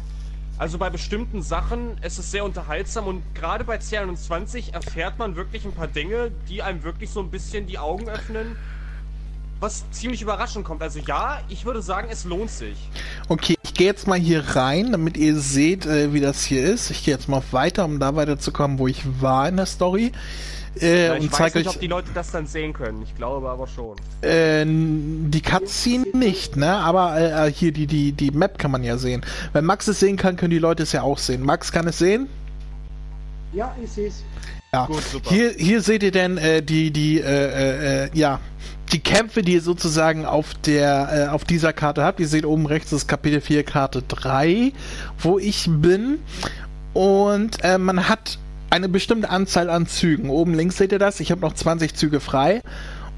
[0.58, 5.64] Also bei bestimmten Sachen es ist sehr unterhaltsam und gerade bei C21 erfährt man wirklich
[5.64, 8.56] ein paar Dinge, die einem wirklich so ein bisschen die Augen öffnen,
[9.60, 10.82] was ziemlich überraschend kommt.
[10.82, 12.76] Also ja, ich würde sagen, es lohnt sich.
[13.28, 16.90] Okay, ich gehe jetzt mal hier rein, damit ihr seht, äh, wie das hier ist.
[16.90, 20.12] Ich gehe jetzt mal auf weiter, um da weiterzukommen, wo ich war in der Story.
[20.80, 23.02] Äh, Ja, ich und weiß zeige nicht, euch ob die Leute das dann sehen können.
[23.02, 23.96] Ich glaube aber schon.
[24.22, 26.76] äh, die Cutscene nicht, ne?
[26.76, 29.22] Aber äh, hier die, die, die Map kann man ja sehen.
[29.52, 31.42] Wenn Max es sehen kann, können die Leute es ja auch sehen.
[31.42, 32.28] Max kann es sehen?
[33.52, 34.22] Ja, ich sehe es.
[34.72, 34.84] Ja.
[34.86, 35.30] Gut, super.
[35.30, 38.38] Hier, hier seht ihr denn äh, die, die, äh, äh, äh, ja,
[38.92, 42.20] die Kämpfe, die ihr sozusagen auf der, äh, auf dieser Karte habt.
[42.20, 44.72] Ihr seht oben rechts das Kapitel 4, Karte 3,
[45.18, 46.18] wo ich bin.
[46.94, 48.38] Und äh, man hat
[48.70, 50.30] eine bestimmte Anzahl an Zügen.
[50.30, 51.20] Oben links seht ihr das.
[51.20, 52.62] Ich habe noch 20 Züge frei.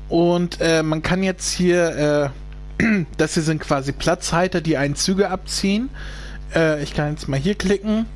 [0.09, 2.33] Und äh, man kann jetzt hier,
[2.79, 5.89] äh, das hier sind quasi Platzhalter, die einen Züge abziehen.
[6.55, 8.07] Äh, ich kann jetzt mal hier klicken.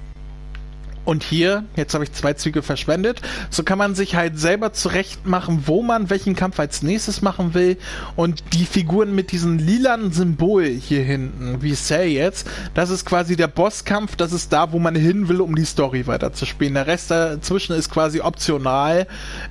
[1.04, 5.26] Und hier, jetzt habe ich zwei Züge verschwendet, so kann man sich halt selber zurecht
[5.26, 7.76] machen, wo man welchen Kampf als nächstes machen will.
[8.16, 13.36] Und die Figuren mit diesem lilanen Symbol hier hinten, wie Cell jetzt, das ist quasi
[13.36, 16.74] der Bosskampf, das ist da, wo man hin will, um die Story weiterzuspielen.
[16.74, 19.06] Der Rest dazwischen ist quasi optional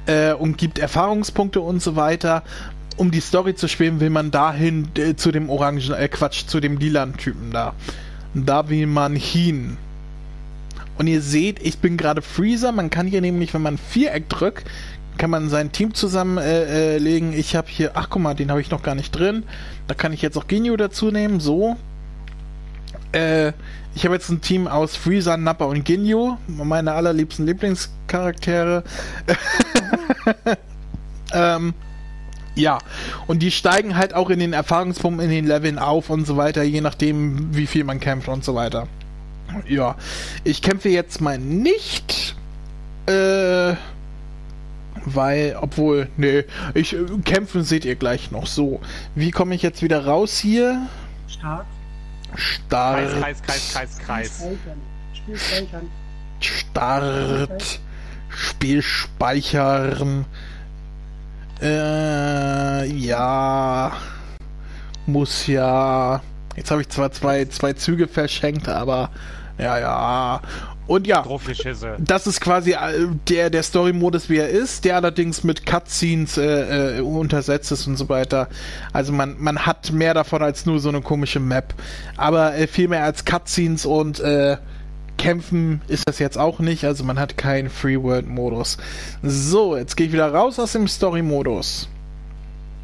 [0.07, 2.43] äh, und gibt Erfahrungspunkte und so weiter.
[2.97, 6.59] Um die Story zu spielen, will man dahin äh, zu dem orangen, äh, Quatsch, zu
[6.59, 7.73] dem lilanen Typen da.
[8.33, 9.77] Da will man hin.
[11.03, 12.71] Und ihr seht, ich bin gerade Freezer.
[12.71, 14.63] Man kann hier nämlich, wenn man Viereck drückt,
[15.17, 16.49] kann man sein Team zusammenlegen.
[16.49, 17.33] Äh, legen.
[17.33, 19.43] ich habe hier, ach guck mal, den habe ich noch gar nicht drin.
[19.87, 21.41] Da kann ich jetzt auch Ginyu dazu nehmen.
[21.41, 21.75] So.
[23.11, 23.51] Äh,
[23.93, 26.37] ich habe jetzt ein Team aus Freezer, Nappa und Ginyu.
[26.47, 28.85] Meine allerliebsten Lieblingscharaktere.
[31.33, 31.73] ähm,
[32.55, 32.77] ja,
[33.27, 36.63] und die steigen halt auch in den Erfahrungspunkten, in den Leveln auf und so weiter,
[36.63, 38.87] je nachdem, wie viel man kämpft und so weiter.
[39.67, 39.95] Ja,
[40.43, 42.35] ich kämpfe jetzt mal nicht,
[43.05, 43.75] äh,
[45.05, 48.47] weil, obwohl, nee, ich äh, kämpfen seht ihr gleich noch.
[48.47, 48.79] So,
[49.15, 50.87] wie komme ich jetzt wieder raus hier?
[51.27, 51.65] Start.
[52.35, 53.19] Start.
[53.19, 54.37] Kreis, Kreis, Kreis, Kreis.
[54.37, 54.81] Speichern.
[55.13, 55.89] Spiel speichern.
[56.39, 57.79] Start.
[58.29, 60.25] Spiel speichern.
[61.61, 63.91] Äh, ja.
[65.05, 66.21] Muss ja.
[66.55, 69.09] Jetzt habe ich zwar zwei, zwei Züge verschenkt, aber
[69.57, 70.41] ja, ja.
[70.85, 71.25] Und ja,
[71.99, 76.97] das ist quasi äh, der, der Story-Modus, wie er ist, der allerdings mit Cutscenes äh,
[76.97, 78.49] äh, untersetzt ist und so weiter.
[78.91, 81.73] Also man, man hat mehr davon als nur so eine komische Map.
[82.17, 84.57] Aber äh, viel mehr als Cutscenes und äh,
[85.17, 86.83] Kämpfen ist das jetzt auch nicht.
[86.83, 88.77] Also man hat keinen Free-World-Modus.
[89.21, 91.87] So, jetzt gehe ich wieder raus aus dem Story-Modus.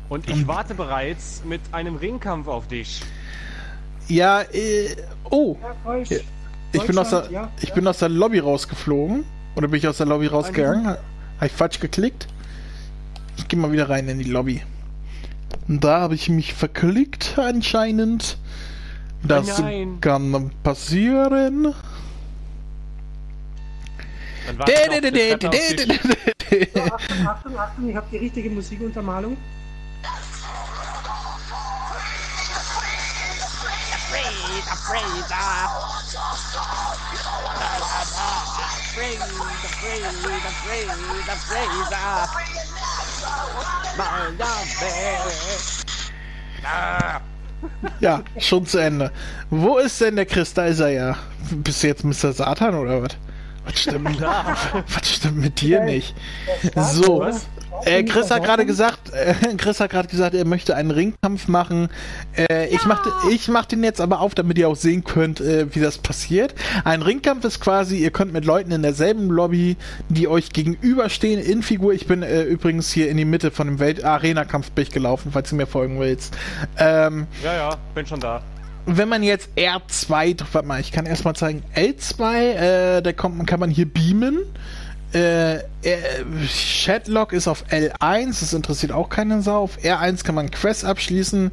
[0.08, 3.02] Und ich warte bereits mit einem Ringkampf auf dich.
[4.08, 4.96] Ja, äh,
[5.30, 5.58] oh.
[6.10, 6.18] Ja.
[6.72, 7.76] Ich bin, aus der, ja, ich ja.
[7.76, 9.26] bin aus der Lobby rausgeflogen.
[9.56, 10.86] Oder bin ich aus der Lobby rausgegangen?
[10.86, 11.00] Habe
[11.46, 12.28] ich falsch geklickt?
[13.38, 14.62] Ich gehe mal wieder rein in die Lobby.
[15.68, 18.38] Und da habe ich mich verklickt anscheinend.
[19.24, 20.00] Das nein.
[20.02, 21.74] kann passieren.
[24.48, 25.50] Dann warte ich auf die Treppe
[26.94, 27.02] auf
[36.08, 36.64] So, Achtung,
[37.60, 42.20] Achtung, Achtung, ich habe die richtige Musikuntermalung.
[48.00, 49.12] Ja, schon zu Ende.
[49.50, 50.26] Wo ist denn der?
[50.26, 51.18] Da ist er ja.
[51.52, 52.34] Bist du jetzt Mr.
[52.34, 53.18] Satan oder was?
[53.70, 56.16] Was stimmt, was stimmt mit dir nicht?
[56.76, 57.24] So,
[57.86, 61.90] äh, Chris hat gerade gesagt, äh, Chris hat gerade gesagt, er möchte einen Ringkampf machen.
[62.36, 65.74] Äh, ich mach, ich mach den jetzt aber auf, damit ihr auch sehen könnt, äh,
[65.74, 66.56] wie das passiert.
[66.84, 69.78] Ein Ringkampf ist quasi, ihr könnt mit Leuten in derselben Lobby,
[70.10, 71.94] die euch gegenüberstehen, in Figur.
[71.94, 75.50] Ich bin äh, übrigens hier in die Mitte von dem Welt-Arena-Kampf bin ich gelaufen, falls
[75.50, 76.36] du mir folgen willst.
[76.78, 78.42] Ähm, Ja, ja, bin schon da.
[78.98, 83.46] Wenn man jetzt R2, drückt, warte mal, ich kann erstmal zeigen, L2, äh, da kommt,
[83.48, 84.40] kann man hier beamen.
[85.12, 85.60] Äh,
[86.48, 89.64] Chatlock ist auf L1, das interessiert auch keine Sau.
[89.64, 91.52] Auf R1 kann man Quests abschließen,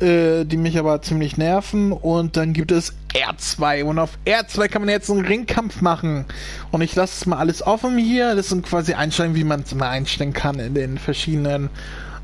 [0.00, 1.92] äh, die mich aber ziemlich nerven.
[1.92, 3.84] Und dann gibt es R2.
[3.84, 6.24] Und auf R2 kann man jetzt einen Ringkampf machen.
[6.72, 8.34] Und ich lasse es mal alles offen hier.
[8.34, 11.70] Das sind quasi Einstellungen, wie man es mal einstellen kann in den verschiedenen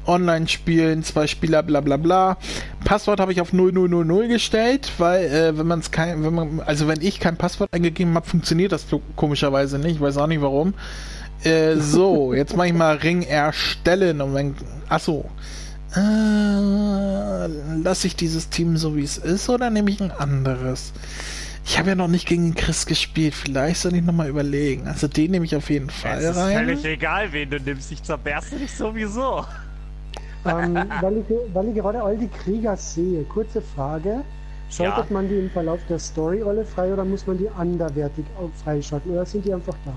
[0.07, 2.37] Online-Spielen, zwei Spieler, bla bla bla.
[2.85, 6.89] Passwort habe ich auf 0000 gestellt, weil äh, wenn man es kein, wenn man, also
[6.89, 8.87] wenn ich kein Passwort eingegeben habe, funktioniert das
[9.17, 9.97] komischerweise nicht.
[9.97, 10.75] Ich weiß auch nicht warum.
[11.43, 14.55] Äh, so, jetzt mache ich mal Ring erstellen und wenn,
[14.89, 15.25] ach so.
[15.95, 17.47] Äh,
[17.83, 20.93] lasse ich dieses Team so wie es ist oder nehme ich ein anderes?
[21.65, 23.35] Ich habe ja noch nicht gegen Chris gespielt.
[23.35, 24.87] Vielleicht soll ich noch mal überlegen.
[24.87, 26.59] Also den nehme ich auf jeden Fall Es ist rein.
[26.59, 27.91] völlig egal, wen du nimmst.
[27.91, 29.45] Ich zerberste dich sowieso.
[30.47, 31.25] Ähm, weil, ich,
[31.55, 34.23] weil ich gerade all die Krieger sehe, kurze Frage.
[34.71, 35.13] Schaltet Ja.
[35.15, 39.13] man die im Verlauf der Story alle frei oder muss man die anderwertig auch freischalten?
[39.13, 39.93] Oder sind die einfach da?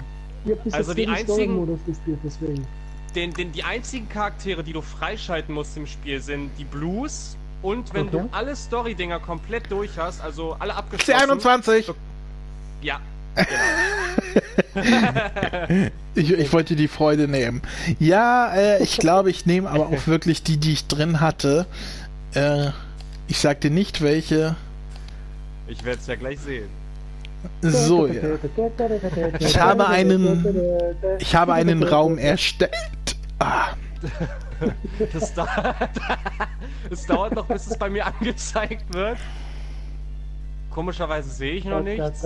[0.45, 2.67] Ich habe bis Also jetzt die einzigen- Story-Modus gespielt, deswegen.
[3.15, 7.35] Den, den, die einzigen Charaktere, die du freischalten musst im Spiel, sind die Blues.
[7.63, 8.19] Und wenn Okay.
[8.21, 11.39] du alle Story-Dinger komplett durch hast, also alle abgeschlossen.
[11.39, 11.93] C21!
[12.83, 12.99] Ja,
[16.15, 17.61] Ich, ich wollte die Freude nehmen.
[17.99, 21.65] Ja, äh, ich glaube, ich nehme aber auch wirklich die, die ich drin hatte.
[22.33, 22.67] Äh,
[23.27, 24.55] ich sag dir nicht welche.
[25.67, 26.69] Ich werde es ja gleich sehen.
[27.61, 28.21] So, ja.
[29.39, 30.45] Ich habe einen,
[31.19, 32.71] ich habe einen Raum erstellt.
[33.39, 33.69] Ah,
[35.13, 35.89] Das dauert,
[36.89, 39.17] es dauert noch, bis es bei mir angezeigt wird.
[40.79, 42.23] Komischerweise sehe ich noch nichts.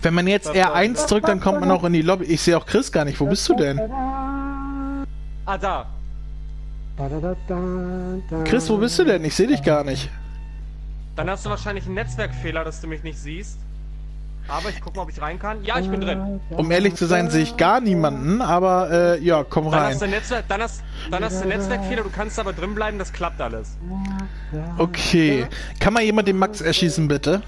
[0.00, 2.24] wenn man jetzt R1 drückt, dann kommt man auch in die Lobby.
[2.24, 3.20] Ich sehe auch Chris gar nicht.
[3.20, 3.78] Wo bist du denn?
[3.78, 5.86] Ah, da.
[8.44, 9.22] Chris, wo bist du denn?
[9.22, 10.08] Ich sehe dich gar nicht.
[11.14, 13.58] Dann hast du wahrscheinlich einen Netzwerkfehler, dass du mich nicht siehst.
[14.48, 15.64] Aber ich guck mal, ob ich rein kann.
[15.64, 16.40] Ja, ich bin drin.
[16.50, 19.92] Um ehrlich zu sein, sehe ich gar niemanden, aber äh, ja, komm Dann rein.
[19.92, 23.12] hast du Netzwerk, dann hast, dann hast du Netzwerkfehler, du kannst aber drin bleiben, das
[23.12, 23.76] klappt alles.
[24.78, 25.46] Okay.
[25.80, 27.42] Kann mal jemand den Max erschießen, bitte?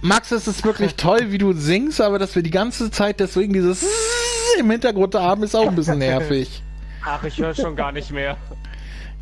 [0.00, 3.52] Max, es ist wirklich toll, wie du singst, aber dass wir die ganze Zeit deswegen
[3.52, 3.84] dieses
[4.58, 6.62] im Hintergrund haben, ist auch ein bisschen nervig.
[7.04, 8.36] Ach, ich höre schon gar nicht mehr.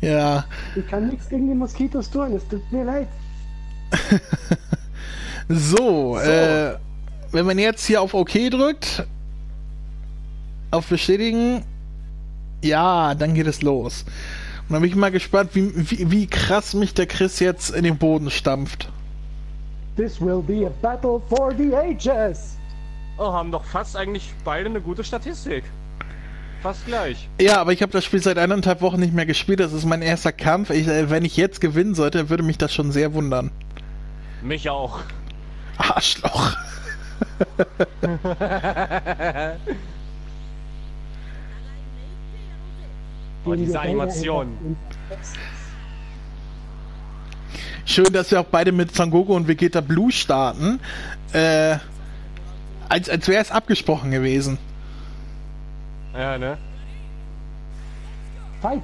[0.01, 0.45] Ja.
[0.75, 3.07] Ich kann nichts gegen die Moskitos tun, es tut mir leid.
[5.49, 6.77] So, Äh,
[7.31, 9.05] wenn man jetzt hier auf OK drückt,
[10.71, 11.65] auf Bestätigen,
[12.63, 14.05] ja, dann geht es los.
[14.67, 17.83] Und dann bin ich mal gespannt, wie, wie, wie krass mich der Chris jetzt in
[17.83, 18.89] den Boden stampft.
[19.97, 22.57] This will be a battle for the ages.
[23.17, 25.63] Oh, haben doch fast eigentlich beide eine gute Statistik.
[26.61, 27.29] Fast gleich.
[27.41, 29.59] Ja, aber ich habe das Spiel seit eineinhalb Wochen nicht mehr gespielt.
[29.59, 30.69] Das ist mein erster Kampf.
[30.69, 33.51] Ich, äh, wenn ich jetzt gewinnen sollte, würde mich das schon sehr wundern.
[34.43, 34.99] Mich auch.
[35.77, 36.55] Arschloch.
[43.45, 44.77] Oh, diese Animation.
[47.85, 50.79] Schön, dass wir auch beide mit Son Goku und Vegeta Blue starten.
[51.33, 51.77] Äh,
[52.87, 54.57] als als wäre es abgesprochen gewesen.
[56.13, 56.57] Ja, ne?
[58.61, 58.81] Fight!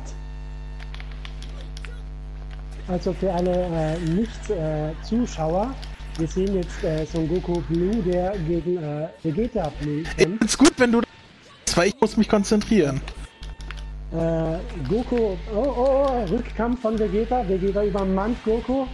[2.89, 5.75] Also für alle äh, Nicht-Zuschauer,
[6.17, 10.43] wir sehen jetzt äh, Son Goku Blue, der gegen äh, Vegeta Blue kämpft.
[10.43, 12.99] Ist gut, wenn du das, weil ich muss mich konzentrieren.
[14.11, 14.57] Äh,
[14.89, 17.47] Goku, oh, oh, oh, Rückkampf von Vegeta.
[17.47, 18.87] Vegeta übermannt Goku.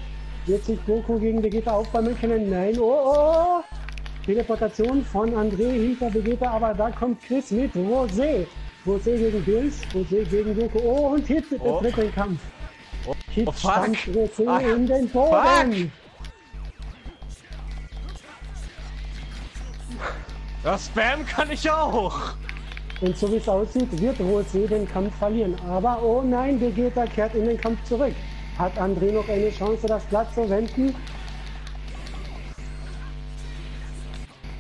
[0.46, 2.50] Wird sich Goku gegen Vegeta aufbäumen können?
[2.50, 3.64] Nein, oh, oh, oh.
[4.26, 8.46] Teleportation von André hinter Vegeta, aber da kommt Chris mit Rosé.
[8.86, 10.80] Rosé gegen Bills, Rosé gegen Goku.
[10.84, 11.80] Oh, und Hit, der Oh.
[11.80, 12.42] dritte Kampf.
[13.30, 13.88] Hit Oh, fuck.
[14.14, 15.92] Rosé Ah, in den Boden.
[15.92, 15.92] fuck.
[20.64, 22.34] Ja, Spam kann ich auch.
[23.02, 25.56] Und so wie es aussieht, wird Rosé den Kampf verlieren.
[25.70, 28.16] Aber oh nein, Vegeta kehrt in den Kampf zurück.
[28.58, 30.96] Hat André noch eine Chance, das Blatt zu wenden?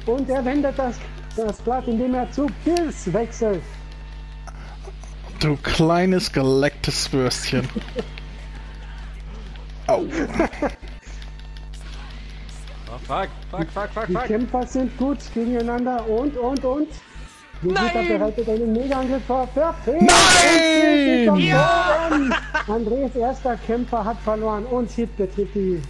[0.06, 0.98] Und er wendet das,
[1.36, 3.64] das Blatt, indem er zu Bills wechselt.
[5.40, 7.68] Du kleines gelecktes Würstchen.
[9.88, 10.06] Au.
[12.88, 14.26] Oh, fuck, fuck, fuck, fuck, Die fuck.
[14.26, 16.88] Kämpfer sind gut gegeneinander und, und, und.
[17.62, 18.08] Vegeta Nein!
[18.08, 19.48] bereitet einen Mega-Angriff vor.
[19.48, 20.02] Perfekt!
[20.02, 21.36] Nein!
[21.40, 22.10] Ja!
[22.68, 25.82] Andres erster Kämpfer hat verloren und Hit betritt die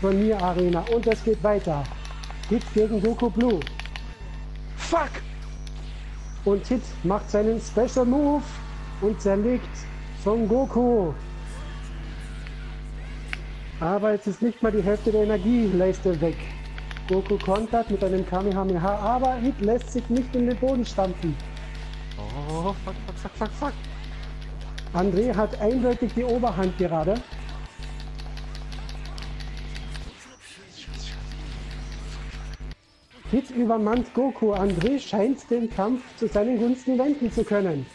[0.00, 0.84] Turnierarena.
[0.94, 1.82] Und es geht weiter.
[2.48, 3.60] Hit gegen Goku Blue.
[4.76, 5.10] Fuck.
[6.44, 8.42] Und Hit macht seinen Special Move
[9.00, 9.68] und zerlegt
[10.24, 11.12] Son Goku.
[13.80, 16.36] Aber jetzt ist nicht mal die Hälfte der Energieleiste weg.
[17.08, 21.36] Goku kontert mit einem Kamehameha, aber Hit lässt sich nicht in den Boden stampfen.
[22.18, 23.72] Oh, fuck, fuck, fuck, fuck, fuck.
[24.94, 27.14] André hat eindeutig die Oberhand gerade.
[33.30, 34.54] Hit übermannt Goku.
[34.54, 37.86] André scheint den Kampf zu seinen Gunsten wenden zu können.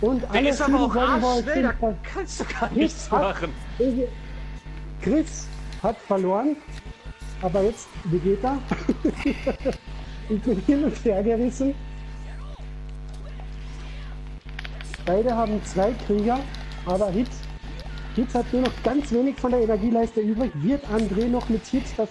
[0.00, 3.52] Und Der alle ist aber auch arschschnell, da kannst du gar Hit nichts hat- machen.
[5.02, 5.48] Chris
[5.82, 6.56] hat verloren,
[7.42, 8.58] aber jetzt Vegeta.
[10.28, 11.74] ich bin hin und her gerissen.
[15.04, 16.38] Beide haben zwei Krieger,
[16.86, 17.28] aber Hit,
[18.14, 20.52] Hit hat nur noch ganz wenig von der Energieleiste übrig.
[20.54, 22.10] Wird André noch mit Hit das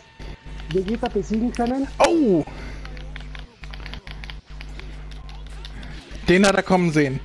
[0.73, 1.88] Vegeta besiegen können?
[1.99, 2.43] Oh!
[6.27, 7.19] Den hat er kommen sehen.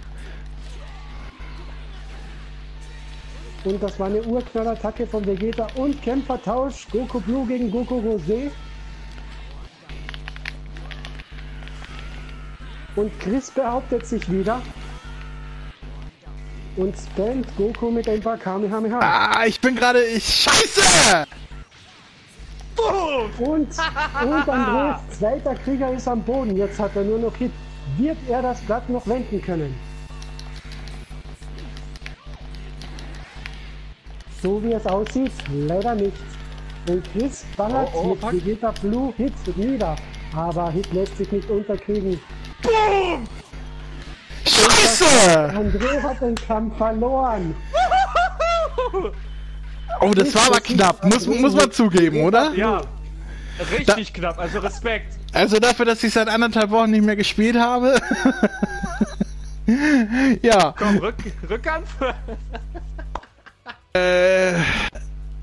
[3.64, 6.88] Und das war eine Urknallattacke von Vegeta und Kämpfertausch.
[6.90, 8.50] Goku Blue gegen Goku Rosé.
[12.96, 14.60] Und Chris behauptet sich wieder.
[16.76, 18.98] und spammt Goku mit ein paar Kamehameha.
[19.00, 20.02] Ah, ich bin gerade.
[20.04, 20.24] Ich.
[20.24, 21.26] Scheiße!
[23.38, 26.56] Und, und Andres zweiter Krieger ist am Boden.
[26.56, 27.52] Jetzt hat er nur noch Hit.
[27.98, 29.74] Wird er das Blatt noch wenden können?
[34.42, 36.16] So wie es aussieht, leider nicht.
[36.88, 38.32] Und Chris ballert Oh, oh, mit fuck.
[38.32, 39.94] Vegeta Blue Hit nieder.
[40.34, 42.18] Aber Hit lässt sich nicht unterkriegen.
[44.44, 45.52] Scheiße!
[45.54, 47.54] André hat den Kampf verloren.
[50.00, 51.04] Oh, das war aber knapp.
[51.04, 52.52] Muss, muss man zugeben, oder?
[52.54, 52.82] Ja.
[53.70, 55.14] Richtig knapp, also Respekt.
[55.32, 58.00] Also dafür, dass ich seit anderthalb Wochen nicht mehr gespielt habe.
[60.42, 60.74] ja.
[60.76, 61.14] Komm, Rück,
[61.48, 61.88] Rückkampf.
[63.94, 64.54] Äh,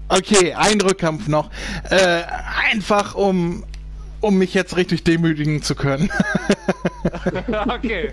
[0.08, 1.52] okay, ein Rückkampf noch.
[1.89, 2.24] Äh,
[2.72, 3.64] einfach um,
[4.22, 6.10] um mich jetzt richtig demütigen zu können.
[7.70, 8.12] okay.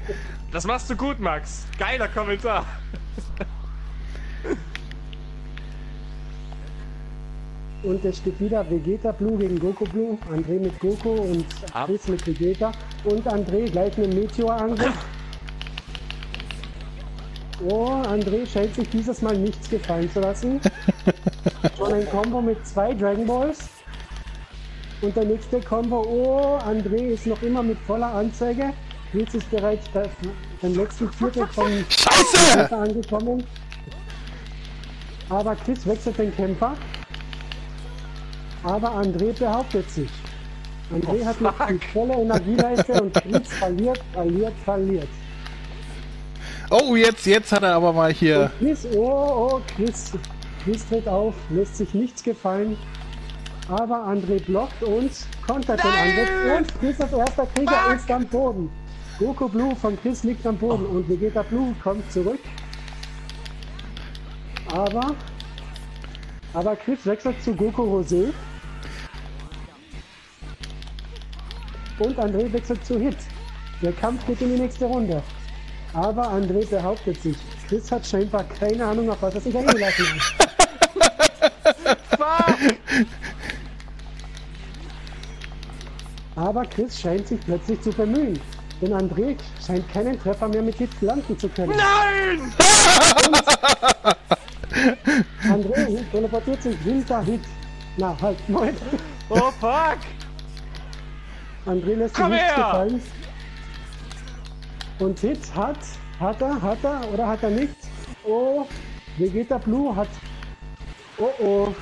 [0.52, 1.64] Das machst du gut, Max.
[1.78, 2.66] Geiler Kommentar.
[7.82, 10.18] Und es steht wieder Vegeta Blue gegen Goku Blue.
[10.30, 11.46] André mit Goku und
[11.86, 12.72] Chris mit Vegeta.
[13.04, 14.94] Und André gleich mit Meteorangriff.
[17.64, 20.60] Oh, André scheint sich dieses Mal nichts gefallen zu lassen.
[21.76, 23.68] Schon ein Combo mit zwei Dragon Balls.
[25.00, 28.72] Und der nächste Combo, oh, André ist noch immer mit voller Anzeige.
[29.10, 30.08] Chris ist bereits bei,
[30.60, 32.72] beim letzten Viertel von Scheiße!
[32.72, 33.44] Angekommen.
[35.30, 36.74] Aber Chris wechselt den Kämpfer.
[38.62, 40.10] Aber André behauptet sich.
[40.92, 45.08] André hat noch die volle Energieleiste und Chris verliert, verliert, verliert.
[46.70, 48.50] Oh, jetzt, jetzt hat er aber mal hier.
[48.58, 50.12] Chris, oh, oh, Chris,
[50.64, 52.76] Chris tritt auf, lässt sich nichts gefallen.
[53.68, 55.10] Aber André blockt und
[55.46, 56.30] kontert den Angriff.
[56.58, 58.70] Und Chris als erster Krieger ist am Boden.
[59.18, 62.40] Goku Blue von Chris liegt am Boden und Vegeta Blue kommt zurück.
[64.72, 65.14] Aber,
[66.52, 68.32] aber Chris wechselt zu Goku Rosé.
[71.98, 73.16] Und André wechselt zu Hit.
[73.82, 75.22] Der Kampf geht in die nächste Runde.
[75.96, 77.36] Aber André behauptet sich.
[77.68, 80.06] Chris hat scheinbar keine Ahnung, auf was er sich eingelassen
[80.38, 80.48] hat.
[86.36, 88.38] Aber Chris scheint sich plötzlich zu bemühen.
[88.82, 89.36] Denn André
[89.66, 91.72] scheint keinen Treffer mehr mit Hit landen zu können.
[91.74, 92.52] Nein!
[95.44, 97.40] André teleportiert sich hinter Hit.
[97.96, 98.78] Na, halt, Moment.
[99.30, 99.96] Oh fuck!
[101.64, 102.64] André lässt sich Komm nichts her!
[102.64, 103.02] gefallen.
[104.98, 105.78] Und Hit hat,
[106.18, 107.74] hat er, hat er oder hat er nicht?
[108.24, 108.66] Oh,
[109.18, 110.08] Vegeta Blue hat.
[111.18, 111.74] Oh oh.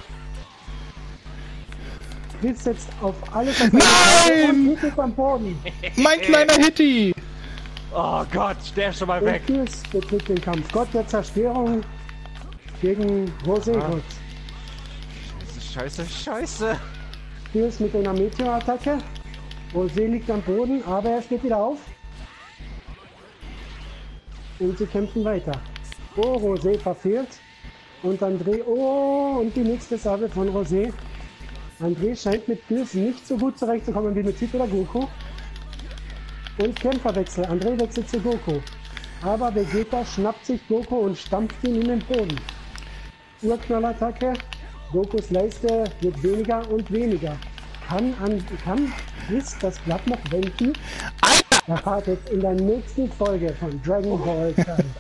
[2.41, 4.77] Chris setzt auf alles auf Nein!
[4.97, 5.59] am Boden.
[5.97, 7.15] Mein kleiner Hitty!
[7.95, 9.43] Oh Gott, der ist schon mal weg.
[9.49, 10.71] Und Chris betritt den Kampf.
[10.73, 11.83] Gott der Zerstörung
[12.83, 13.89] gegen Rosé Ah.
[13.89, 14.03] Gott.
[15.73, 16.77] Scheiße, scheiße.
[17.53, 18.99] Chris mit einer Meteorattacke.
[19.73, 21.79] Rosé liegt am Boden, aber er steht wieder auf.
[24.59, 25.61] Und sie kämpfen weiter.
[26.17, 27.41] Oh, Rosé verfehlt.
[28.03, 30.93] Und André, oh, und die nächste Sabe von Rosé.
[31.81, 35.07] André scheint mit Chris nicht so gut zurechtzukommen wie mit Hit oder Goku.
[36.59, 37.45] Und Kämpferwechsel.
[37.47, 38.61] André wechselt zu Goku.
[39.23, 42.39] Aber Vegeta schnappt sich Goku und stampft ihn in den Boden.
[43.43, 44.35] Urknallattacke.
[44.93, 47.37] Gokus Leiste wird weniger und weniger.
[47.89, 48.93] Kann, an, kann
[49.27, 50.73] Chris das Blatt noch wenden?
[51.67, 54.85] Erwartet in der nächsten Folge von Dragon Ball Kai.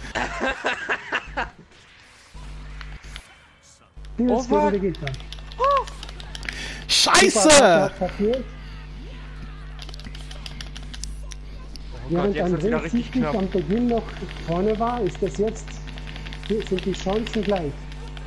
[4.16, 5.06] Oh, Vegeta.
[6.86, 7.90] Scheiße!
[7.98, 8.44] Verfehlt.
[11.92, 14.04] Oh Gott, Während wieder André richtig sichtlich am Beginn noch
[14.46, 15.66] vorne war, ist es jetzt,
[16.46, 17.72] hier sind die Chancen gleich.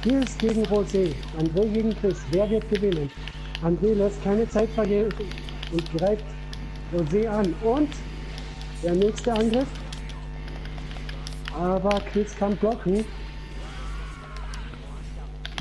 [0.02, 2.18] Chris gegen Rosé, André gegen Chris.
[2.32, 3.10] Wer wird gewinnen?
[3.64, 5.10] André lässt keine Zeit vergehen
[5.72, 6.26] und greift
[6.94, 7.54] Rosé an.
[7.64, 7.90] Und
[8.84, 9.68] der nächste Angriff.
[11.54, 13.04] Aber Chris kann blocken.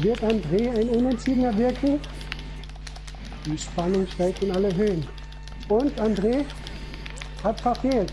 [0.03, 1.99] Wird André ein Unentschieden erwirken?
[3.47, 5.07] Die Spannung steigt in alle Höhen.
[5.69, 6.45] Und André
[7.43, 8.13] hat verfehlt.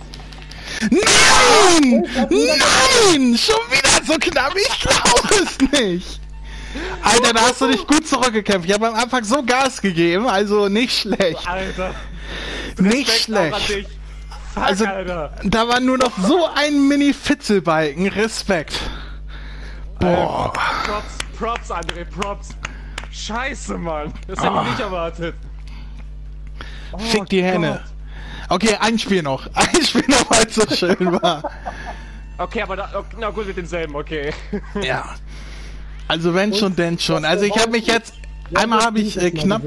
[0.89, 2.05] Nein!
[2.29, 3.37] Nein!
[3.37, 4.55] Schon wieder so knapp.
[4.55, 6.22] Ich glaube es nicht.
[7.03, 8.67] Alter, da hast du dich gut zurückgekämpft.
[8.67, 11.47] Ich habe am Anfang so Gas gegeben, also nicht schlecht.
[11.47, 11.93] Alter.
[12.79, 13.89] Nicht schlecht.
[14.53, 15.35] Fuck, Also, Alter.
[15.43, 18.07] da war nur noch so ein Mini-Fitzelbalken.
[18.07, 18.79] Respekt.
[19.99, 20.51] Boah.
[20.53, 22.49] Props, Props, André, Props.
[23.11, 24.13] Scheiße, Mann.
[24.27, 25.35] Das hätte ich nicht erwartet.
[26.91, 27.83] Oh Fick die Henne.
[28.49, 29.47] Okay, ein Spiel noch.
[29.53, 31.43] Ein Spiel noch, weil es so schön war.
[32.37, 34.33] Okay, aber da, na gut, mit denselben, okay.
[34.81, 35.15] Ja.
[36.13, 37.25] Also wenn schon, denn schon.
[37.25, 38.13] Also ich habe mich jetzt,
[38.53, 39.63] einmal habe ich äh, knapp,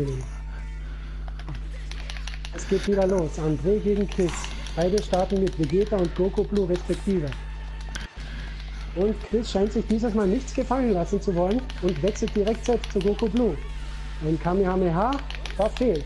[2.55, 3.30] Es geht wieder los.
[3.36, 4.30] André gegen Chris.
[4.76, 7.26] Beide starten mit Vegeta und Goku Blue respektive.
[8.94, 12.92] Und Chris scheint sich dieses Mal nichts gefallen lassen zu wollen und wechselt direkt selbst
[12.92, 13.57] zu Goku Blue.
[14.24, 15.11] Ein Kamehameha
[15.57, 16.05] verfehlt.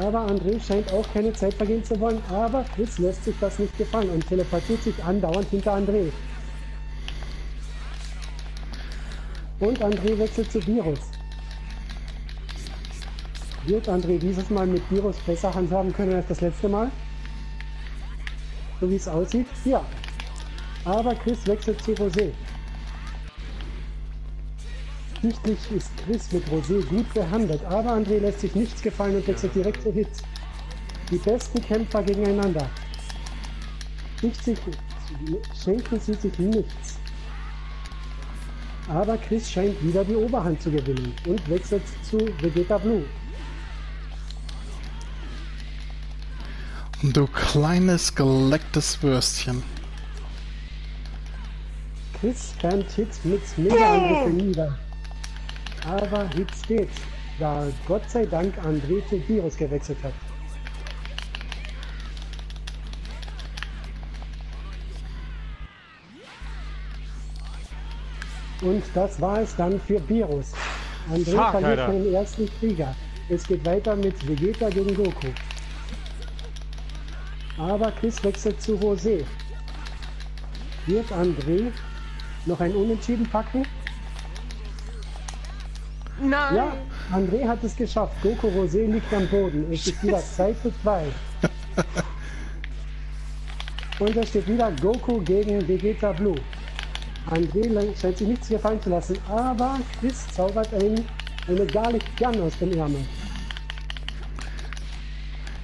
[0.00, 3.76] Aber André scheint auch keine Zeit vergehen zu wollen, aber Chris lässt sich das nicht
[3.76, 6.12] gefallen und teleportiert sich andauernd hinter André.
[9.60, 11.00] Und André wechselt zu Virus.
[13.66, 16.90] Wird André dieses Mal mit Virus besser handhaben können als das letzte Mal?
[18.80, 19.46] So wie es aussieht?
[19.66, 19.84] Ja.
[20.86, 22.30] Aber Chris wechselt zu Rosé.
[25.20, 29.54] Sichtlich ist Chris mit Rosé gut behandelt, aber André lässt sich nichts gefallen und wechselt
[29.54, 30.08] direkt zu Hit.
[31.10, 32.70] Die besten Kämpfer gegeneinander.
[34.22, 34.58] Sich,
[35.62, 36.99] schenken sie sich nichts.
[38.88, 43.04] Aber Chris scheint wieder die Oberhand zu gewinnen und wechselt zu Vegeta Blue.
[47.02, 49.62] du kleines gelecktes Würstchen.
[52.20, 54.78] Chris fährt Hits mit Mega-Angriffen nieder.
[55.86, 56.90] Aber Hit steht,
[57.38, 60.12] da Gott sei Dank André zu Virus gewechselt hat.
[68.62, 70.52] Und das war es dann für Virus.
[71.10, 71.86] André Fuck, verliert Alter.
[71.86, 72.94] seinen ersten Krieger.
[73.28, 75.28] Es geht weiter mit Vegeta gegen Goku.
[77.58, 79.24] Aber Chris wechselt zu Rosé.
[80.86, 81.70] Wird André
[82.46, 83.66] noch ein Unentschieden packen?
[86.20, 86.56] Nein!
[86.56, 86.76] Ja,
[87.12, 88.14] André hat es geschafft.
[88.22, 89.66] Goku Rosé liegt am Boden.
[89.72, 91.04] Es ist wieder 2 zu 2.
[94.00, 96.36] Und es steht wieder Goku gegen Vegeta Blue.
[97.28, 101.04] André le- scheint sich nichts gefallen zu lassen, aber Chris zaubert ein,
[101.48, 103.04] eine Garlic Gun aus dem Ärmel.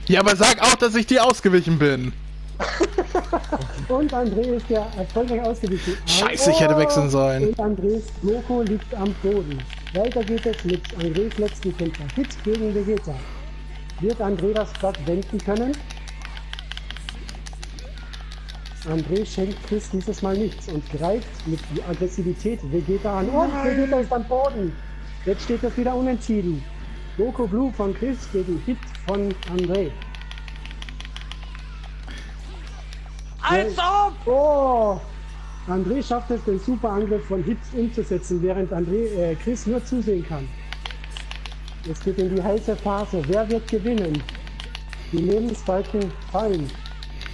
[0.09, 2.13] Ja, aber sag auch, dass ich dir ausgewichen bin.
[3.89, 5.95] Und André ist ja erfolgreich ausgewichen.
[6.07, 7.49] Scheiße, ich hätte wechseln sollen.
[7.49, 9.59] Und Andrés Goku liegt am Boden.
[9.95, 12.05] Weiter geht es mit Andrés letzten Kämpfer.
[12.15, 13.15] Hit gegen Vegeta.
[14.01, 15.73] Wird André das Blatt wenden können?
[18.89, 23.29] André schenkt Chris dieses Mal nichts und greift mit Aggressivität Vegeta an.
[23.29, 24.73] Und Vegeta ist am Boden.
[25.25, 26.63] Jetzt steht es wieder unentschieden.
[27.17, 29.91] Goku Blue von Chris gegen Hit von André.
[33.43, 34.15] Als ob!
[34.27, 35.01] Oh!
[35.69, 40.49] André schafft es, den Superangriff von Hit umzusetzen, während André, äh, Chris nur zusehen kann.
[41.91, 43.23] Es geht in die heiße Phase.
[43.27, 44.23] Wer wird gewinnen?
[45.13, 46.71] Die Lebensbalken fallen.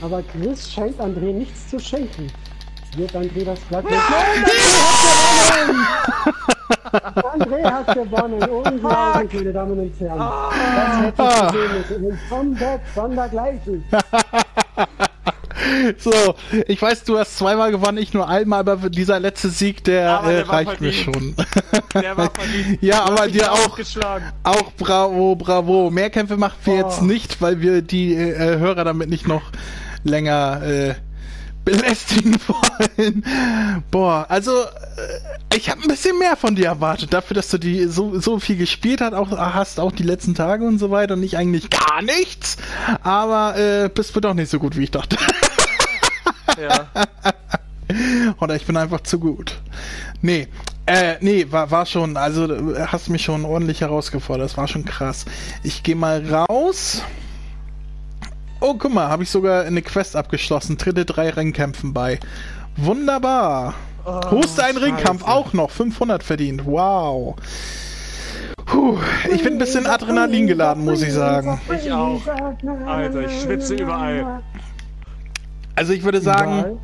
[0.02, 2.26] Aber Chris scheint André nichts zu schenken.
[2.96, 3.84] Wird André das Blatt?
[3.84, 5.86] Nein, André hat gewonnen!
[7.32, 8.42] André hat gewonnen!
[8.50, 10.18] Unglaublich, meine Damen und Herren.
[11.16, 12.12] Das hätte ich sehen müssen.
[12.12, 13.84] Ein Comeback sondergleichen.
[15.98, 16.34] So,
[16.66, 20.28] ich weiß, du hast zweimal gewonnen, ich nur einmal, aber dieser letzte Sieg, der, äh,
[20.28, 21.36] der war reicht mir schon.
[21.94, 22.78] Der war verdient.
[22.82, 23.78] Ja, aber dir auch-.
[24.42, 25.88] Auch bravo, bravo.
[25.90, 26.76] Mehr Kämpfe machen wir Oh.
[26.78, 29.42] jetzt nicht, weil wir die äh, Hörer damit nicht noch
[30.04, 30.94] länger äh,
[31.64, 33.24] belästigen wollen.
[33.90, 37.86] Boah, also äh, ich habe ein bisschen mehr von dir erwartet, dafür, dass du die
[37.86, 41.20] so, so viel gespielt hat, auch, hast, auch die letzten Tage und so weiter und
[41.20, 42.56] nicht eigentlich gar nichts.
[43.02, 45.16] Aber äh, bist du doch nicht so gut, wie ich dachte.
[46.60, 46.88] Ja.
[48.40, 49.60] Oder ich bin einfach zu gut.
[50.22, 50.48] Nee,
[50.86, 54.84] äh, nee, war, war schon, also äh, hast mich schon ordentlich herausgefordert, das war schon
[54.84, 55.26] krass.
[55.62, 57.02] Ich gehe mal raus.
[58.62, 60.78] Oh, guck mal, habe ich sogar eine Quest abgeschlossen.
[60.78, 62.20] Dritte drei Ringkämpfen bei.
[62.76, 63.74] Wunderbar.
[64.30, 65.70] Huste ein Ringkampf auch noch.
[65.70, 66.64] 500 verdient.
[66.64, 67.34] Wow.
[68.64, 68.98] Puh,
[69.32, 71.60] ich bin ein bisschen Adrenalin geladen, muss ich sagen.
[71.76, 72.22] Ich auch.
[72.86, 74.42] Alter, ich schwitze überall.
[75.74, 76.78] Also ich würde sagen,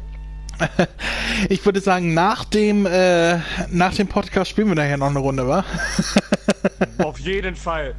[1.48, 3.38] ich würde sagen, nach dem, äh,
[3.70, 5.64] nach dem Podcast spielen wir nachher noch eine Runde, wa?
[6.98, 7.94] Auf jeden Fall.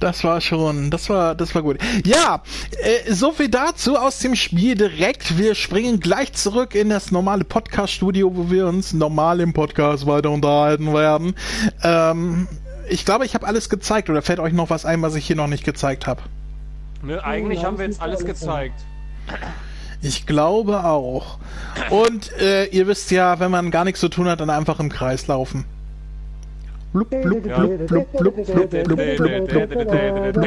[0.00, 1.78] Das war schon, das war, das war gut.
[2.04, 2.42] Ja,
[2.82, 5.38] äh, so viel dazu aus dem Spiel direkt.
[5.38, 10.30] Wir springen gleich zurück in das normale Podcast-Studio, wo wir uns normal im Podcast weiter
[10.30, 11.34] unterhalten werden.
[11.82, 12.48] Ähm,
[12.88, 14.10] ich glaube, ich habe alles gezeigt.
[14.10, 16.22] Oder fällt euch noch was ein, was ich hier noch nicht gezeigt habe?
[17.02, 18.80] Ne, eigentlich Ja, haben wir jetzt alles gezeigt.
[20.02, 21.38] Ich glaube auch.
[21.90, 24.90] Und äh, ihr wisst ja, wenn man gar nichts zu tun hat, dann einfach im
[24.90, 25.64] Kreis laufen.
[26.94, 28.96] Blub, blub, blub, blub, blub, blub, blub,
[29.48, 29.70] blub,
[30.32, 30.46] blub.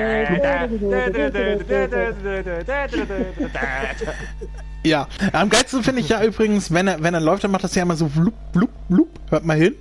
[4.83, 7.75] Ja, am geilsten finde ich ja übrigens, wenn er, wenn er läuft, dann macht das
[7.75, 9.09] ja immer so blub, blub, blub.
[9.29, 9.75] Hört mal hin.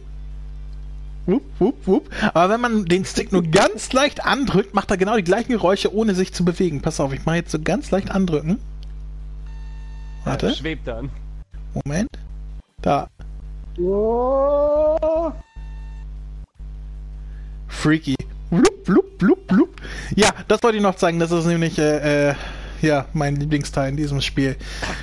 [1.26, 2.10] Wupp, wupp, wupp.
[2.34, 5.94] Aber wenn man den Stick nur ganz leicht andrückt, macht er genau die gleichen Geräusche,
[5.94, 6.82] ohne sich zu bewegen.
[6.82, 8.58] Pass auf, ich mache jetzt so ganz leicht andrücken.
[10.24, 11.10] Warte, Schwebt dann.
[11.84, 12.10] Moment.
[12.82, 13.08] Da.
[13.78, 15.32] Oh,
[17.76, 18.14] Freaky.
[18.50, 19.68] Blub, blub, blub, blub.
[20.14, 21.18] Ja, das wollte ich noch zeigen.
[21.18, 22.34] Das ist nämlich, äh, äh,
[22.80, 24.56] ja, mein Lieblingsteil in diesem Spiel.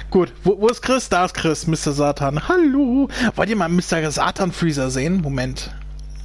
[0.10, 1.08] Gut, wo, wo ist Chris?
[1.10, 1.92] Da ist Chris, Mr.
[1.94, 2.48] Satan.
[2.48, 3.10] Hallo.
[3.36, 4.10] Wollt ihr mal Mr.
[4.12, 5.22] Satan Freezer sehen?
[5.22, 5.72] Moment.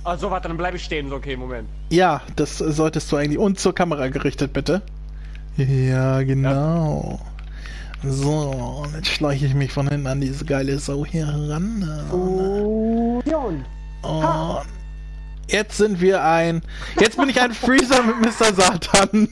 [0.04, 1.12] Also warte, dann bleibe ich stehen.
[1.12, 1.68] Okay, Moment.
[1.90, 3.38] Ja, das solltest du eigentlich.
[3.38, 4.80] Und zur Kamera gerichtet, bitte.
[5.56, 7.20] Ja, genau.
[8.04, 12.08] So, und jetzt schleiche ich mich von hinten an diese geile Sau hier ran.
[12.12, 13.64] oh, Jon.
[14.02, 14.77] Und
[15.48, 16.62] jetzt sind wir ein.
[17.00, 18.54] Jetzt bin ich ein Freezer mit Mr.
[18.54, 19.28] Satan.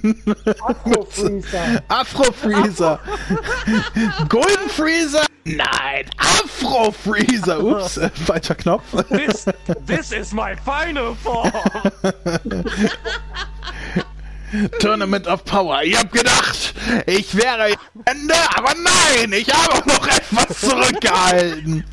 [0.59, 1.83] Afro-Freezer.
[1.89, 3.01] Afro-Freezer.
[4.29, 5.27] Golden Freezer.
[5.45, 7.63] Nein, Afro-Freezer.
[7.63, 8.85] Ups, äh, falscher Knopf.
[9.11, 9.47] This,
[9.87, 11.53] this is my final form.
[14.81, 15.83] Tournament of Power.
[15.83, 16.75] Ihr habt gedacht,
[17.07, 21.85] ich wäre Ende, aber nein, ich habe noch etwas zurückgehalten.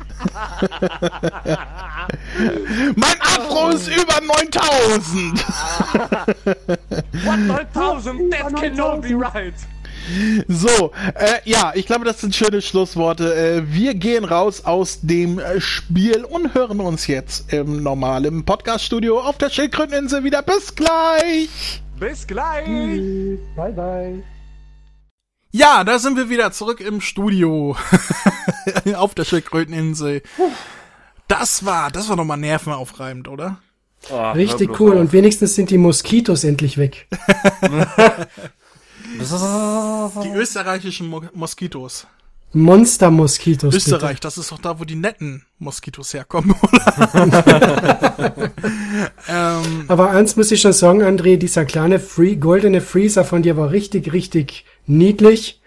[2.96, 5.44] Mein Afro ist über 9000.
[7.24, 8.30] What 9000?
[8.30, 9.54] That cannot be right.
[10.48, 13.34] So, äh, ja, ich glaube, das sind schöne Schlussworte.
[13.34, 19.38] Äh, wir gehen raus aus dem Spiel und hören uns jetzt im normalen Podcast-Studio auf
[19.38, 20.42] der Schildkröteninsel wieder.
[20.42, 21.82] Bis gleich!
[21.98, 22.66] Bis gleich.
[23.56, 24.22] Bye, bye.
[25.52, 27.76] Ja, da sind wir wieder zurück im Studio.
[28.96, 30.22] Auf der Schildkröteninsel.
[31.28, 33.58] Das war, das war nochmal nervenaufreibend, oder?
[34.10, 34.92] Oh, Richtig cool.
[34.94, 34.98] auf.
[35.00, 37.08] Und wenigstens sind die Moskitos endlich weg.
[40.22, 42.06] Die österreichischen Mo Moskitos.
[42.52, 43.74] Monster-Moskitos.
[43.74, 48.52] Österreich, das ist doch da, wo die netten Moskitos herkommen, oder?
[49.28, 53.56] ähm, Aber eins muss ich schon sagen, André, dieser kleine Free, goldene Freezer von dir
[53.56, 55.60] war richtig, richtig niedlich.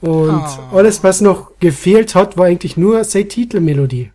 [0.00, 0.70] Und Ah.
[0.72, 4.12] alles, was noch gefehlt hat, war eigentlich nur seine Titelmelodie.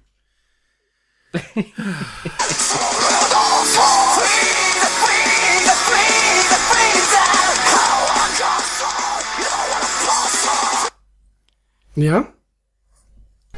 [11.96, 12.28] Ja?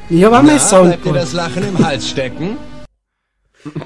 [0.09, 2.57] Ja, war mein bleibt dir das Lachen im Hals stecken?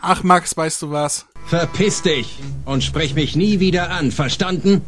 [0.00, 1.26] ach, Max, weißt du was?
[1.46, 4.82] Verpiss dich und sprich mich nie wieder an, verstanden?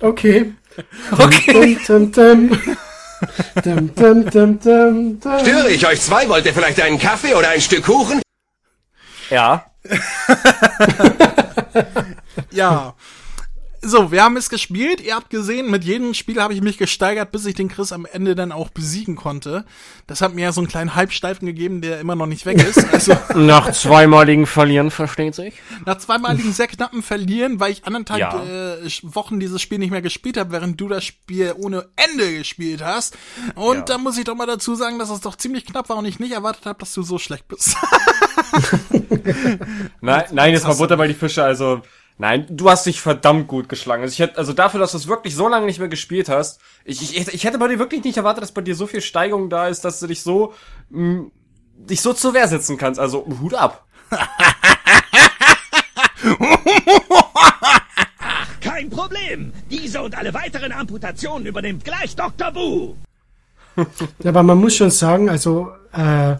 [0.00, 0.52] Okay.
[1.10, 1.76] Okay.
[1.88, 2.78] Dum, dum, dum.
[3.64, 5.38] Dum, dum, dum, dum, dum.
[5.40, 6.28] Störe ich euch zwei?
[6.28, 8.22] Wollt ihr vielleicht einen Kaffee oder ein Stück Kuchen?
[9.30, 9.64] Ja.
[12.50, 12.94] Ja.
[13.80, 15.00] So, wir haben es gespielt.
[15.00, 18.06] Ihr habt gesehen, mit jedem Spiel habe ich mich gesteigert, bis ich den Chris am
[18.06, 19.64] Ende dann auch besiegen konnte.
[20.08, 22.84] Das hat mir ja so einen kleinen Halbsteifen gegeben, der immer noch nicht weg ist.
[22.92, 25.54] Also Nach zweimaligen Verlieren, versteht sich?
[25.86, 28.42] nach zweimaligen sehr knappen Verlieren, weil ich anderthalb Ja.
[28.44, 32.82] äh, Wochen dieses Spiel nicht mehr gespielt habe, während du das Spiel ohne Ende gespielt
[32.84, 33.16] hast.
[33.54, 33.82] Und Ja.
[33.82, 36.18] da muss ich doch mal dazu sagen, dass es doch ziemlich knapp war und ich
[36.18, 37.76] nicht erwartet habe, dass du so schlecht bist.
[40.00, 41.82] Nein, nein, jetzt mal Butter bei die Fische, also.
[42.20, 44.02] Nein, du hast dich verdammt gut geschlagen.
[44.02, 46.60] Also ich hätte, also dafür, dass du es wirklich so lange nicht mehr gespielt hast,
[46.84, 49.48] ich, ich, ich hätte bei dir wirklich nicht erwartet, dass bei dir so viel Steigerung
[49.48, 50.52] da ist, dass du dich so,
[50.90, 51.26] mh,
[51.76, 52.98] dich so zur Wehr setzen kannst.
[52.98, 53.86] Also Hut ab.
[58.60, 59.52] Kein Problem.
[59.70, 62.50] Diese und alle weiteren Amputationen übernimmt gleich Dr.
[62.50, 62.96] Bu.
[64.24, 66.34] Ja, aber man muss schon sagen, also äh,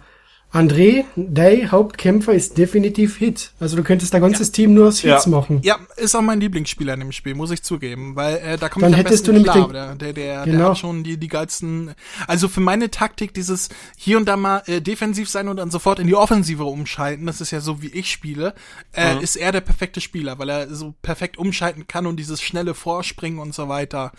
[0.50, 3.52] André, der Hauptkämpfer ist definitiv Hit.
[3.60, 5.30] Also du könntest dein ganzes Team nur aus Hits Ja.
[5.30, 5.60] machen.
[5.62, 8.82] ja, ist auch mein Lieblingsspieler in dem Spiel, muss ich zugeben, weil äh, da kommt
[8.84, 9.66] Dann ich am hättest besten du klar.
[9.68, 10.70] den- Der, der, der, der Genau.
[10.70, 11.94] hat schon die, die geilsten.
[12.26, 13.68] Also für meine Taktik, dieses
[13.98, 17.42] hier und da mal äh, defensiv sein und dann sofort in die Offensive umschalten, das
[17.42, 18.54] ist ja so wie ich spiele,
[18.92, 19.20] äh, Mhm.
[19.20, 23.38] ist er der perfekte Spieler, weil er so perfekt umschalten kann und dieses schnelle Vorspringen
[23.38, 24.12] und so weiter.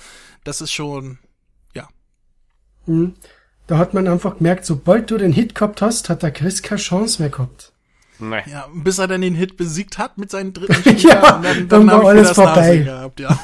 [0.43, 1.17] Das ist schon,
[1.73, 1.89] ja.
[3.69, 6.81] Da hat man einfach gemerkt, sobald du den Hit gehabt hast, hat der Chris keine
[6.81, 7.71] Chance mehr gehabt.
[8.17, 8.41] Nee.
[8.51, 11.21] Ja, bis er dann den Hit besiegt hat mit seinen dritten Spieler.
[11.21, 12.77] Ja, und dann, dann war alles vorbei.
[12.77, 13.39] Gehabt, ja.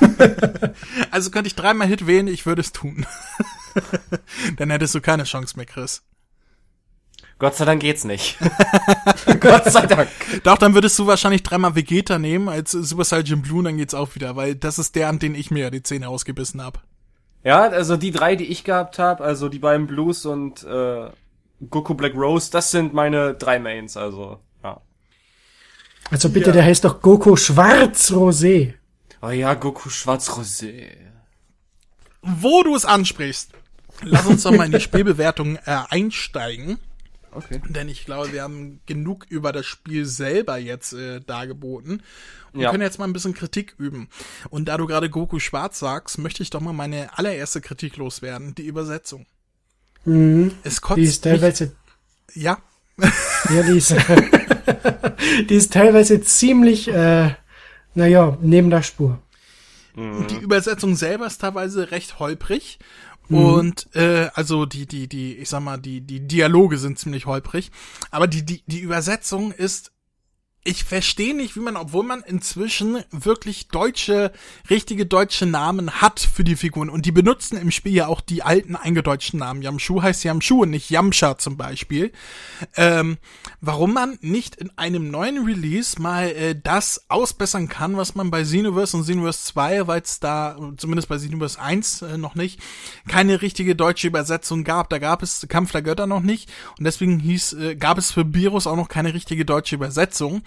[1.12, 3.06] also könnte ich dreimal Hit wählen, ich würde es tun.
[4.58, 6.02] dann hättest du keine Chance mehr, Chris.
[7.38, 8.40] Gott sei Dank geht's nicht.
[9.40, 10.10] Gott sei Dank.
[10.42, 13.94] Doch, dann würdest du wahrscheinlich dreimal Vegeta nehmen als Super Saiyan Blue, und dann geht's
[13.94, 16.84] auch wieder, weil das ist der, an den ich mir ja die Zähne ausgebissen hab.
[17.46, 21.10] Ja, also die drei, die ich gehabt habe, also die beiden Blues und äh,
[21.70, 24.82] Goku Black Rose, das sind meine drei Mains, also, ja.
[26.10, 26.54] Also bitte, Ja.
[26.54, 28.74] der heißt doch Goku Schwarz-Rosé.
[29.22, 30.90] Oh ja, Goku Schwarz-Rosé.
[32.24, 33.52] Wo du es ansprichst,
[34.02, 36.80] lass uns doch mal in die Spielbewertung äh, einsteigen.
[37.36, 37.62] Okay.
[37.70, 42.02] Denn ich glaube, wir haben genug über das Spiel selber jetzt äh, dargeboten.
[42.54, 42.72] Und Ja.
[42.72, 44.08] können jetzt mal ein bisschen Kritik üben.
[44.50, 48.56] Und da du gerade Goku Schwarz sagst, möchte ich doch mal meine allererste Kritik loswerden,
[48.56, 49.26] die Übersetzung.
[50.06, 50.54] Mhm.
[50.64, 51.76] Es kotzt Die ist mich, teilweise,
[52.34, 52.58] ja,
[53.50, 53.94] ja, die ist,
[55.50, 57.36] die ist teilweise ziemlich, äh,
[57.94, 59.20] naja, neben der Spur.
[59.98, 62.80] Die Übersetzung selber ist teilweise recht holprig.
[63.30, 67.72] Und äh, also die, die, die, ich sag mal, die, die Dialoge sind ziemlich holprig.
[68.12, 69.92] Aber die, die, die Übersetzung ist.
[70.68, 74.32] Ich verstehe nicht, wie man, obwohl man inzwischen wirklich deutsche,
[74.68, 76.90] richtige deutsche Namen hat für die Figuren.
[76.90, 79.62] Und die benutzen im Spiel ja auch die alten eingedeutschten Namen.
[79.62, 82.12] Yamshu heißt Yamshu und nicht Yamcha zum Beispiel.
[82.76, 83.20] Ähm,
[83.62, 88.42] warum man nicht in einem neuen Release mal äh, das ausbessern kann, was man bei
[88.42, 92.60] Xenoverse und Xenoverse 2, weil es da, zumindest bei Xenoverse 1 äh, noch nicht,
[93.08, 94.90] keine richtige deutsche Übersetzung gab.
[94.90, 98.34] Da gab es Kampf der Götter noch nicht und deswegen hieß, äh, gab es für
[98.34, 100.42] Virus auch noch keine richtige deutsche Übersetzung.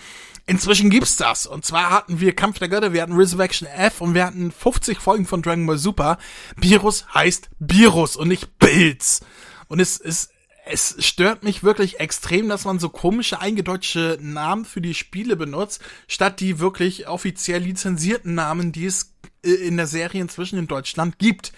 [0.48, 1.46] Inzwischen gibt's das.
[1.46, 4.98] Und zwar hatten wir Kampf der Götter, wir hatten Resurrection F und wir hatten 50
[4.98, 6.16] Folgen von Dragon Ball Super.
[6.56, 9.20] Virus heißt Virus und nicht Bills.
[9.68, 10.30] Und es ist,
[10.64, 15.82] es stört mich wirklich extrem, dass man so komische eingedeutschte Namen für die Spiele benutzt,
[16.06, 21.18] statt die wirklich offiziell lizenzierten Namen, die es äh, in der Serie inzwischen in Deutschland
[21.18, 21.52] gibt.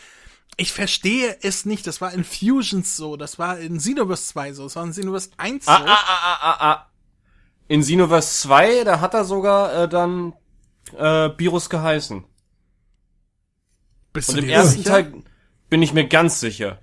[0.57, 1.86] Ich verstehe es nicht.
[1.86, 5.30] Das war in Fusions so, das war in Xenoverse 2 so, das war in Xenoverse
[5.36, 5.70] 1 so.
[5.70, 6.89] Ah, ah, ah, ah, ah, ah.
[7.71, 10.33] In Xenoverse 2, da hat er sogar äh, dann
[10.99, 12.25] äh, Virus geheißen.
[14.12, 14.91] Bist Und du im dir ersten sicher?
[14.91, 15.23] Teil
[15.68, 16.81] bin ich mir ganz sicher.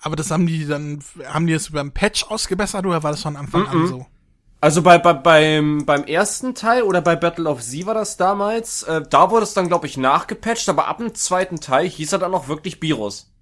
[0.00, 3.22] Aber das haben die dann, haben die das über einen Patch ausgebessert oder war das
[3.22, 4.04] von Anfang an so?
[4.60, 8.82] Also bei, bei beim beim ersten Teil oder bei Battle of Z war das damals,
[8.82, 12.18] äh, da wurde es dann glaube ich nachgepatcht, aber ab dem zweiten Teil hieß er
[12.18, 13.32] dann auch wirklich Virus.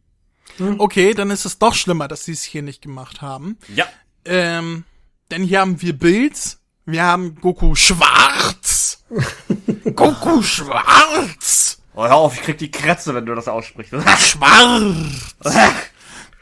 [0.77, 3.57] Okay, dann ist es doch schlimmer, dass sie es hier nicht gemacht haben.
[3.75, 3.87] Ja.
[4.27, 4.85] Ähm,
[5.31, 6.58] denn hier haben wir Bills,
[6.89, 9.05] wir haben Goku Schwarz.
[9.95, 11.83] Goku Schwarz.
[11.95, 13.93] Oh, hör auf, ich krieg die Krätze, wenn du das aussprichst.
[14.19, 15.35] Schwarz.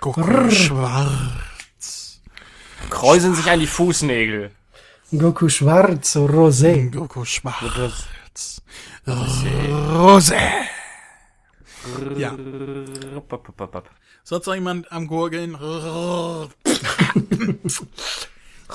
[0.00, 2.20] Goku Schwarz.
[2.90, 4.52] Kräuseln sich an die Fußnägel.
[5.10, 6.90] Goku Schwarz-Rosé.
[6.90, 8.06] Goku Schwarz.
[9.06, 10.36] Rose.
[12.16, 12.36] Ja.
[14.24, 15.56] Sonst noch jemand am Gurgeln?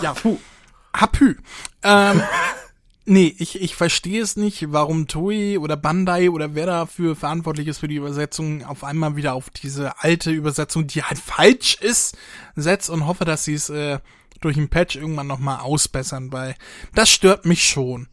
[0.01, 0.13] ja.
[0.95, 1.37] Hapü.
[1.83, 2.21] Ähm,
[3.05, 7.79] nee, ich, ich verstehe es nicht, warum Toei oder Bandai oder wer dafür verantwortlich ist
[7.79, 12.17] für die Übersetzung auf einmal wieder auf diese alte Übersetzung, die halt falsch ist,
[12.55, 13.99] setzt und hoffe, dass sie es äh,
[14.41, 16.55] durch ein Patch irgendwann nochmal ausbessern, weil
[16.95, 18.07] das stört mich schon.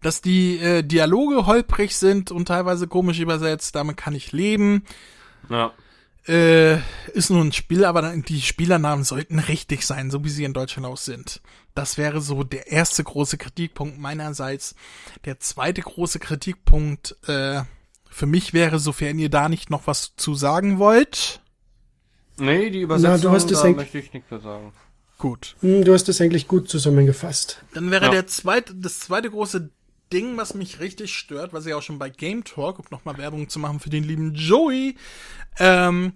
[0.00, 4.84] Dass die äh, Dialoge holprig sind und teilweise komisch übersetzt, damit kann ich leben.
[5.48, 5.72] Ja.
[6.26, 6.76] Äh,
[7.12, 10.86] ist nur ein Spiel, aber die Spielernamen sollten richtig sein, so wie sie in Deutschland
[10.86, 11.42] auch sind.
[11.74, 14.74] Das wäre so der erste große Kritikpunkt meinerseits.
[15.26, 17.62] Der zweite große Kritikpunkt äh,
[18.08, 21.40] für mich wäre, sofern ihr da nicht noch was zu sagen wollt.
[22.38, 24.72] Nee, die Übersetzung, Na, du hast es da möchte ich nichts mehr sagen.
[25.18, 25.56] Gut.
[25.60, 27.62] Hm, Du hast das eigentlich gut zusammengefasst.
[27.74, 28.10] Dann wäre Ja.
[28.10, 29.70] der zweite, das zweite große
[30.14, 33.48] Ding, was mich richtig stört, was ich auch schon bei Game Talk, um nochmal Werbung
[33.48, 34.94] zu machen für den lieben Joey,
[35.58, 36.12] ähm,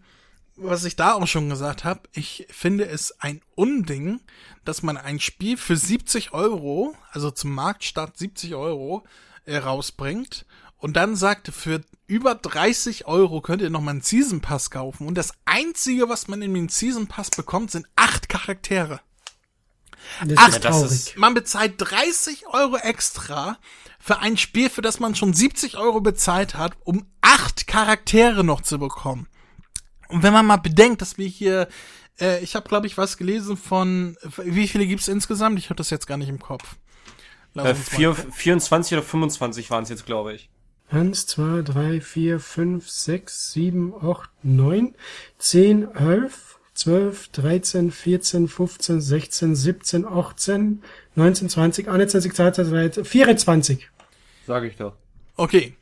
[0.54, 4.20] was ich da auch schon gesagt habe, ich finde es ein Unding,
[4.64, 9.04] dass man ein Spiel für 70 Euro, also zum Marktstart 70 Euro,
[9.46, 10.46] äh, rausbringt
[10.76, 15.16] und dann sagt, für über 30 Euro könnt ihr nochmal einen Season Pass kaufen und
[15.16, 19.00] das einzige, was man in den Season Pass bekommt, sind acht Charaktere.
[20.26, 20.90] Das Ach, ist das traurig.
[20.90, 23.58] ist- Man bezahlt 30 Euro extra
[23.98, 28.60] für ein Spiel, für das man schon 70 Euro bezahlt hat, um acht Charaktere noch
[28.62, 29.28] zu bekommen.
[30.08, 31.68] Und wenn man mal bedenkt, dass wir hier,
[32.20, 35.58] äh, ich habe glaube ich was gelesen von, wie viele gibt's insgesamt?
[35.58, 36.76] Ich habe das jetzt gar nicht im Kopf.
[37.54, 40.48] Äh, vier, 24 oder 25 waren es jetzt, glaube ich.
[40.90, 44.94] Eins, zwei, drei, vier, fünf, sechs, sieben, acht, neun,
[45.38, 50.82] zehn, elf, zwölf, dreizehn, vierzehn, fünfzehn, sechzehn, siebzehn, achtzehn,
[51.16, 53.90] neunzehn, zwanzig, einundzwanzig, zweiundzwanzig, dreizehn, vierundzwanzig.
[54.46, 54.94] Sag ich doch.
[55.36, 55.74] Okay.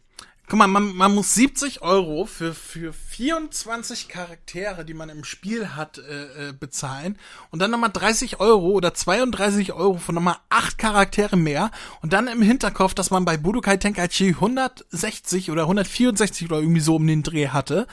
[0.48, 5.70] Guck mal, man, man muss 70 Euro für, für 24 Charaktere, die man im Spiel
[5.70, 7.18] hat, äh, äh, bezahlen.
[7.50, 11.72] Und dann nochmal 30 Euro oder 32 Euro für nochmal 8 Charaktere mehr.
[12.00, 16.94] Und dann im Hinterkopf, dass man bei Budokai Tenkaichi 160 oder 164 oder irgendwie so
[16.94, 17.88] um den Dreh hatte.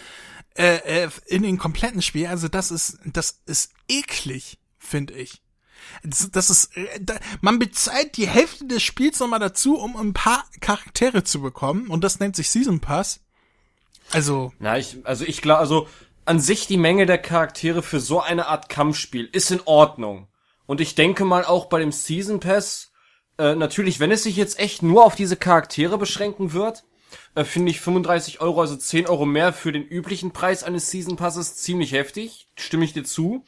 [0.55, 2.27] Äh, äh, in den kompletten Spiel.
[2.27, 4.59] Also das ist, das ist eklig.
[4.77, 5.41] finde ich.
[6.03, 10.13] Das, das ist, äh, da, man bezahlt die Hälfte des Spiels nochmal dazu, um ein
[10.13, 11.87] paar Charaktere zu bekommen.
[11.87, 13.21] Und das nennt sich Season Pass.
[14.11, 15.87] Also, Na, ich, also ich glaube, also
[16.25, 20.27] an sich die Menge der Charaktere für so eine Art Kampfspiel ist in Ordnung.
[20.65, 22.91] Und ich denke mal auch bei dem Season Pass,
[23.37, 26.83] äh, natürlich, wenn es sich jetzt echt nur auf diese Charaktere beschränken wird,
[27.35, 31.15] äh, finde ich 35 Euro, also 10 Euro mehr für den üblichen Preis eines Season
[31.15, 32.47] Passes ziemlich heftig.
[32.55, 33.43] Stimme ich dir zu.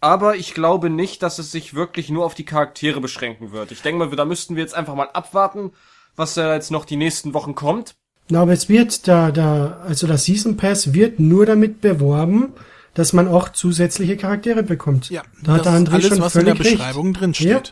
[0.00, 3.72] Aber ich glaube nicht, dass es sich wirklich nur auf die Charaktere beschränken wird.
[3.72, 5.72] Ich denke mal, da müssten wir jetzt einfach mal abwarten,
[6.14, 7.96] was da jetzt noch die nächsten Wochen kommt.
[8.28, 12.52] Na, aber es wird da, da, also der Season Pass wird nur damit beworben,
[12.94, 15.08] dass man auch zusätzliche Charaktere bekommt.
[15.10, 16.78] ja, da hat der ist André alles, schon was in der völlig recht.
[16.78, 17.62] Beschreibung drin Ja.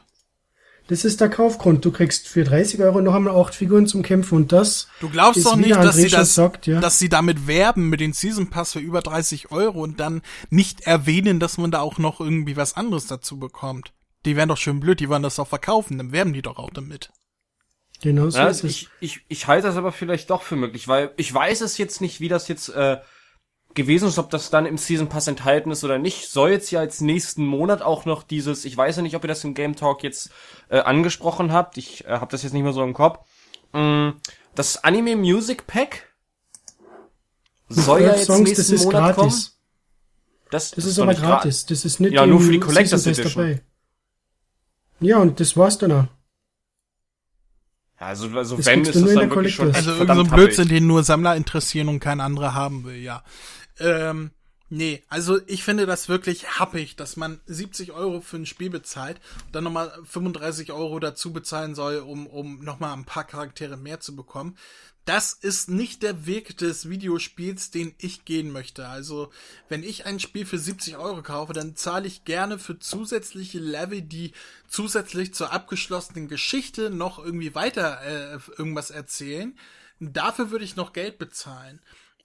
[0.89, 1.85] Das ist der Kaufgrund.
[1.85, 4.89] Du kriegst für 30 Euro noch einmal acht Figuren zum Kämpfen und das.
[5.01, 6.81] Du glaubst ist, doch nicht, dass sie schon das, sagt, ja.
[6.81, 10.83] dass sie damit werben mit den Season Pass für über 30 Euro und dann nicht
[10.83, 13.93] erwähnen, dass man da auch noch irgendwie was anderes dazu bekommt.
[14.25, 16.71] Die wären doch schön blöd, die wollen das doch verkaufen, dann werben die doch auch
[16.71, 17.11] damit.
[18.03, 18.71] Genau so Ja, ist es.
[18.71, 22.01] ich, ich, ich halte das aber vielleicht doch für möglich, weil ich weiß es jetzt
[22.01, 22.99] nicht, wie das jetzt äh,
[23.77, 26.29] gewesen ist, ob das dann im Season Pass enthalten ist oder nicht.
[26.29, 29.29] Soll jetzt ja jetzt nächsten Monat auch noch dieses, ich weiß ja nicht, ob ihr
[29.29, 30.31] das im Game Talk jetzt
[30.69, 33.25] äh, angesprochen habt, ich äh, habe das jetzt nicht mehr so im Kopf.
[33.73, 34.11] Mm,
[34.57, 36.13] das Anime Music Pack
[37.69, 39.29] soll ja jetzt Songs, nächsten das ist Monat kommen.
[39.29, 39.59] gratis.
[40.51, 41.67] Das, Das ist aber nicht gra- gratis.
[41.67, 43.45] Das ist nicht Ja, nur für die Collectors Edition.
[43.45, 43.63] dabei.
[45.01, 46.05] Ja, und das war's dann auch.
[47.99, 49.75] Also, also Das wenn ist das dann wirklich schon.
[49.75, 50.37] Also echt irgend so.
[50.37, 53.23] Blödsinn, den nur Sammler interessieren und kein anderer haben will, ja.
[53.79, 54.31] Ähm,
[54.69, 59.21] nee, also ich finde das wirklich happig, dass man 70 Euro für ein Spiel bezahlt
[59.47, 64.01] und dann nochmal 35 Euro dazu bezahlen soll, um, um nochmal ein paar Charaktere mehr
[64.01, 64.57] zu bekommen.
[65.07, 68.89] Das ist nicht der Weg des Videospiels, den ich gehen möchte.
[68.89, 69.31] Also,
[69.69, 74.03] wenn ich ein Spiel für 70 Euro kaufe, dann zahle ich gerne für zusätzliche Level,
[74.03, 74.33] die
[74.67, 79.57] zusätzlich zur abgeschlossenen Geschichte noch irgendwie weiter äh, irgendwas erzählen.
[80.01, 81.81] Dafür würde ich noch Geld bezahlen.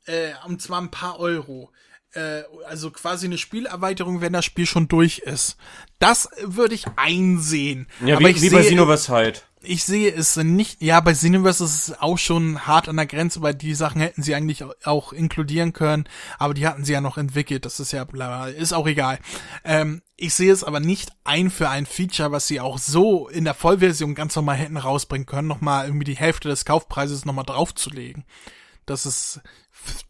[0.06, 1.72] Äh, und zwar ein paar Euro.
[2.14, 5.58] Äh, also quasi eine Spielerweiterung, wenn das Spiel schon durch ist.
[6.00, 7.88] Das würde ich einsehen.
[8.06, 9.46] Ja, Aber wie, ich wie bei sehe- Xenoverse halt.
[9.62, 13.42] ich sehe es nicht, ja, bei Cineverse ist es auch schon hart an der Grenze,
[13.42, 16.04] weil die Sachen hätten sie eigentlich auch inkludieren können,
[16.40, 18.04] aber die hatten sie ja noch entwickelt, das ist ja,
[18.48, 19.20] ist auch egal.
[19.64, 23.46] Ähm, ich sehe es aber nicht ein für ein Feature, was sie auch so in
[23.46, 28.26] der Vollversion ganz normal hätten rausbringen können, nochmal irgendwie die Hälfte des Kaufpreises nochmal draufzulegen.
[28.88, 29.40] Das ist,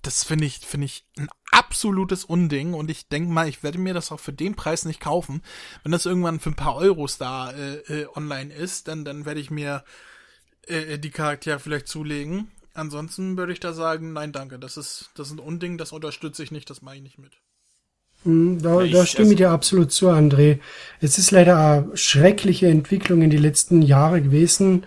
[0.01, 3.93] das finde ich, finde ich ein absolutes Unding und ich denke mal, ich werde mir
[3.93, 5.41] das auch für den Preis nicht kaufen.
[5.83, 9.39] Wenn das irgendwann für ein paar Euros da äh, äh, online ist, dann, dann werde
[9.41, 9.83] ich mir
[10.67, 12.51] äh, die Charaktere vielleicht zulegen.
[12.73, 14.57] Ansonsten würde ich da sagen, nein, danke.
[14.57, 17.33] Das ist, das ist ein Unding, das unterstütze ich nicht, das mache ich nicht mit.
[18.23, 20.59] Hm, Da, Ich- da stimme ich also- dir absolut zu, André.
[21.01, 24.85] Es ist leider eine schreckliche Entwicklung in die letzten Jahre gewesen,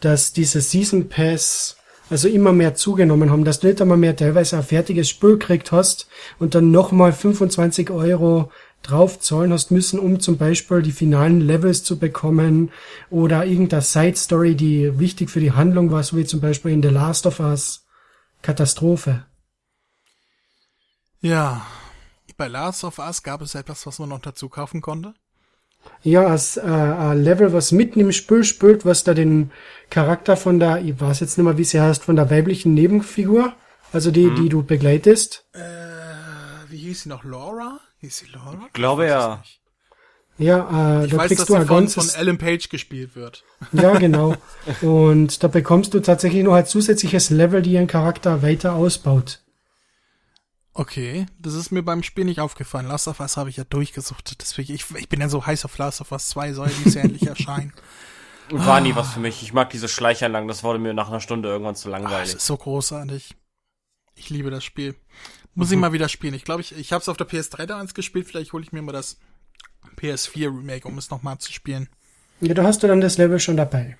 [0.00, 1.75] dass diese Season Pass
[2.08, 5.72] also immer mehr zugenommen haben, dass du nicht einmal mehr teilweise ein fertiges Spiel gekriegt
[5.72, 8.50] hast und dann nochmal 25 Euro
[8.82, 12.70] draufzahlen hast müssen, um zum Beispiel die finalen Levels zu bekommen
[13.10, 16.82] oder irgendeine Side Story, die wichtig für die Handlung war, so wie zum Beispiel in
[16.82, 17.84] The Last of Us.
[18.42, 19.26] Katastrophe.
[21.20, 21.66] Ja.
[22.36, 25.14] Bei Last of Us gab es etwas, was man noch dazu kaufen konnte.
[26.02, 29.50] Ja, als äh, ein Level, was mitten im Spiel spielt, was da den
[29.90, 33.52] Charakter von der, ich weiß jetzt nicht mehr, wie sie heißt, von der weiblichen Nebenfigur,
[33.92, 35.44] also die, die du begleitest.
[35.52, 35.60] Äh,
[36.68, 37.24] wie hieß sie noch?
[37.24, 37.80] Laura?
[37.98, 38.62] Hieß sie Laura?
[38.66, 39.42] Ich glaube ja.
[40.38, 43.16] Ja, äh, Ich da weiß, kriegst dass du ein von, ganzes, von Ellen Page gespielt
[43.16, 43.44] wird.
[43.72, 44.34] ja genau.
[44.82, 49.40] Und da bekommst du tatsächlich noch ein zusätzliches Level, die ihren Charakter weiter ausbaut.
[50.78, 52.86] Okay, das ist mir beim Spiel nicht aufgefallen.
[52.86, 54.36] Last of Us habe ich ja durchgesucht.
[54.42, 57.00] Deswegen, ich, ich bin ja so heiß auf Last of Us 2, soll dies ja
[57.00, 57.72] endlich erscheinen.
[58.50, 59.42] War nie was für mich.
[59.42, 62.34] Ich mag diese Schleichanlagen, das wurde mir nach einer Stunde irgendwann zu Ah, es langweilig.
[62.34, 63.34] ist so großartig.
[64.16, 64.94] Ich liebe das Spiel.
[65.54, 66.34] Muss ich mal wieder spielen.
[66.34, 68.26] Ich glaube, ich, ich habe es auf der PS3 damals gespielt.
[68.28, 69.16] Vielleicht hole ich mir mal das
[69.98, 71.88] PS4 Remake, um es nochmal zu spielen.
[72.42, 73.96] Ja, da hast du dann das Level schon dabei.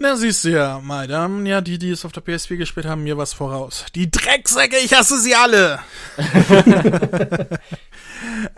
[0.00, 1.48] Na, siehst du ja, Madame.
[1.48, 3.84] Ja, die, die es auf der PS4 gespielt haben, mir was voraus.
[3.96, 5.80] Die Drecksäcke, ich hasse sie alle!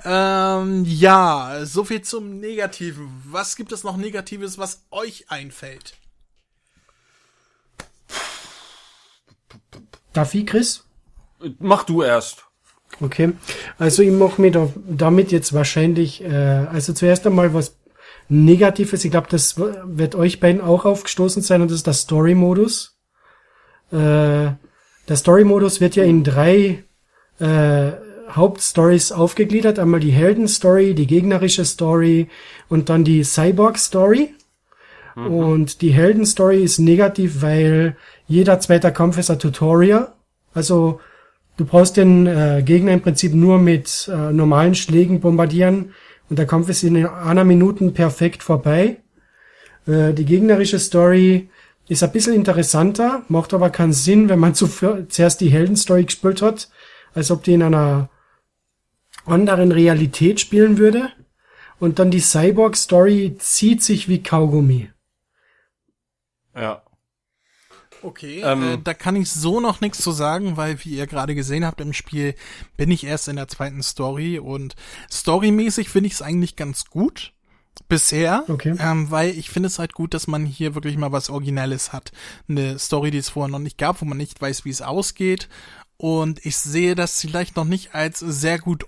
[0.04, 3.22] ähm, ja, so viel zum Negativen.
[3.24, 5.94] Was gibt es noch Negatives, was euch einfällt?
[10.12, 10.84] Darf ich, Chris?
[11.58, 12.44] Mach du erst.
[13.00, 13.32] Okay,
[13.78, 17.76] also ich mache mir da, damit jetzt wahrscheinlich, äh, also zuerst einmal was
[18.30, 19.04] Negatives.
[19.04, 22.96] Ich glaube, das wird euch beiden auch aufgestoßen sein und das ist der Story-Modus.
[23.92, 26.84] Äh, der Story-Modus wird ja in drei
[27.40, 27.90] äh,
[28.30, 29.78] Hauptstories aufgegliedert.
[29.78, 32.28] Einmal die Heldenstory, die gegnerische Story
[32.68, 34.34] und dann die Cyborg-Story.
[35.16, 37.96] Und die Heldenstory ist negativ, weil
[38.26, 40.12] jeder zweite Kampf ist ein Tutorial.
[40.54, 41.00] Also
[41.56, 45.92] du brauchst den äh, Gegner im Prinzip nur mit äh, normalen Schlägen bombardieren
[46.30, 48.98] und der Kampf ist in einer Minute perfekt vorbei.
[49.86, 51.50] Äh, die gegnerische Story
[51.88, 56.70] ist ein bisschen interessanter, macht aber keinen Sinn, wenn man zuerst die Heldenstory gespielt hat,
[57.14, 58.08] als ob die in einer
[59.26, 61.10] anderen Realität spielen würde.
[61.80, 64.90] Und dann die Cyborg-Story zieht sich wie Kaugummi.
[66.54, 66.82] Ja.
[68.02, 68.62] Okay, Ähm.
[68.62, 71.80] äh, da kann ich so noch nichts zu sagen, weil wie ihr gerade gesehen habt
[71.80, 72.34] im Spiel,
[72.76, 74.74] bin ich erst in der zweiten Story und
[75.10, 77.32] storymäßig finde ich es eigentlich ganz gut.
[77.88, 78.74] Bisher, Okay.
[78.78, 82.12] ähm, weil ich finde es halt gut, dass man hier wirklich mal was Originelles hat.
[82.48, 85.48] Eine Story, die es vorher noch nicht gab, wo man nicht weiß, wie es ausgeht.
[85.96, 88.84] Und ich sehe das vielleicht noch nicht als sehr gut,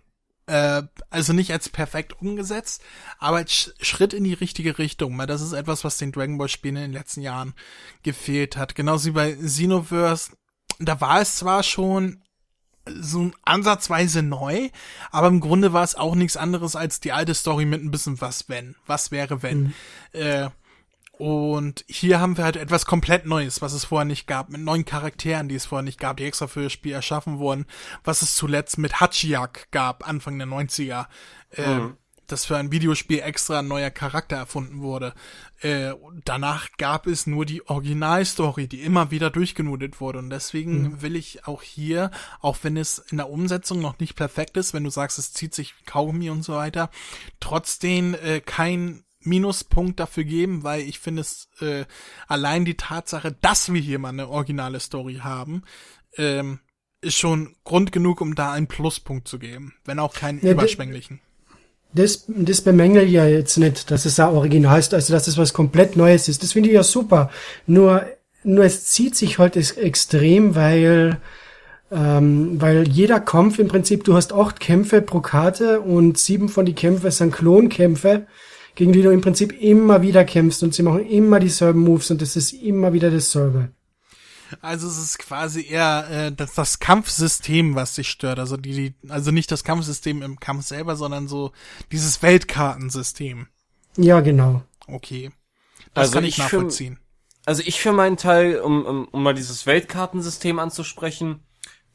[0.53, 2.83] äh, also nicht als perfekt umgesetzt,
[3.19, 5.17] aber als Sch Schritt in die richtige Richtung.
[5.17, 7.55] Weil das ist etwas, was den Dragon Ball Spielen in den letzten Jahren
[8.03, 8.75] gefehlt hat.
[8.75, 10.33] Genauso wie bei Xenoverse.
[10.79, 12.23] Da war es zwar schon
[12.87, 14.69] so ansatzweise neu,
[15.11, 18.21] aber im Grunde war es auch nichts anderes als die alte Story mit ein bisschen
[18.21, 19.73] was wenn, was wäre wenn.
[20.13, 20.51] Äh,
[21.23, 24.85] und hier haben wir halt etwas komplett Neues, was es vorher nicht gab, mit neuen
[24.85, 27.67] Charakteren, die es vorher nicht gab, die extra für das Spiel erschaffen wurden,
[28.03, 31.07] was es zuletzt mit Hachiak gab, Anfang der 90er.
[31.51, 31.93] Äh,
[32.27, 35.15] dass für ein Videospiel extra ein neuer Charakter erfunden wurde.
[35.61, 35.93] Äh,
[36.25, 40.19] danach gab es nur die Originalstory, die immer wieder durchgenudet wurde.
[40.19, 44.57] Und deswegen will ich auch hier, auch wenn es in der Umsetzung noch nicht perfekt
[44.57, 46.91] ist, wenn du sagst, es zieht sich Kaugummi und so weiter,
[47.39, 51.85] trotzdem äh, kein Minuspunkt dafür geben, weil ich finde es äh,
[52.29, 55.63] allein die Tatsache, dass wir hier mal eine originale Story haben,
[56.17, 56.61] ähm,
[57.01, 61.21] ist schon Grund genug, um da einen Pluspunkt zu geben, wenn auch keinen Ja, überschwänglichen.
[61.95, 65.37] Das, das bemängel ich ja jetzt nicht, dass es auch original ist, also dass es
[65.37, 66.43] was komplett Neues ist.
[66.43, 67.31] Das finde ich ja super.
[67.67, 68.07] Nur,
[68.45, 71.21] nur es zieht sich halt ex- extrem, weil,
[71.91, 76.65] ähm, weil jeder Kampf im Prinzip, du hast acht Kämpfe pro Karte und sieben von
[76.65, 78.27] die Kämpfe sind Klonkämpfe,
[78.75, 82.23] gegen die du im Prinzip immer wieder kämpfst und sie machen immer dieselben Moves und
[82.23, 83.71] es ist immer wieder dasselbe.
[84.61, 88.39] Also es ist quasi eher äh, das, das Kampfsystem, was dich stört.
[88.39, 91.53] Also die, die, also nicht das Kampfsystem im Kampf selber, sondern so
[91.91, 93.47] dieses Weltkartensystem.
[93.97, 94.63] Ja, genau.
[94.87, 95.31] Okay.
[95.95, 96.99] Das Also kann ich, ich für- nachvollziehen.
[97.45, 101.41] Also ich für meinen Teil, um, um, um mal dieses Weltkartensystem anzusprechen,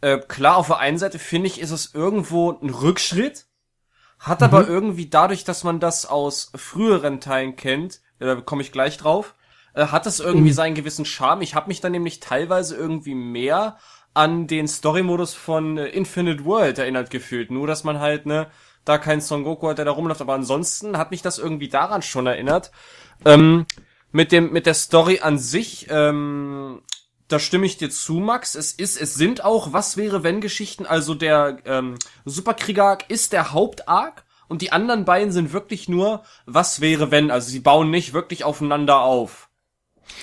[0.02, 3.47] äh, klar, auf der einen Seite finde ich, ist es irgendwo ein Rückschritt,
[4.19, 8.98] hat aber irgendwie dadurch, dass man das aus früheren Teilen kennt, da komme ich gleich
[8.98, 9.35] drauf,
[9.73, 11.41] äh, hat es irgendwie seinen gewissen Charme.
[11.41, 13.77] Ich habe mich dann nämlich teilweise irgendwie mehr
[14.14, 17.52] an den Story-Modus von äh, Infinite World erinnert gefühlt.
[17.52, 18.48] Nur, dass man halt, ne,
[18.84, 22.02] da kein Son Goku hat, der da rumläuft, aber ansonsten hat mich das irgendwie daran
[22.02, 22.72] schon erinnert.
[23.26, 23.68] Ähm,
[24.11, 26.81] mit dem, mit der Story an sich, ähm,
[27.28, 28.56] da stimme ich dir zu, Max.
[28.56, 30.86] Es ist, es sind auch Was wäre wenn Geschichten.
[30.86, 31.95] Also der ähm,
[32.26, 37.32] Superkrieger-Arc ist der Hauptarc und die anderen beiden sind wirklich nur Was wäre wenn.
[37.32, 39.49] Also sie bauen nicht wirklich aufeinander auf.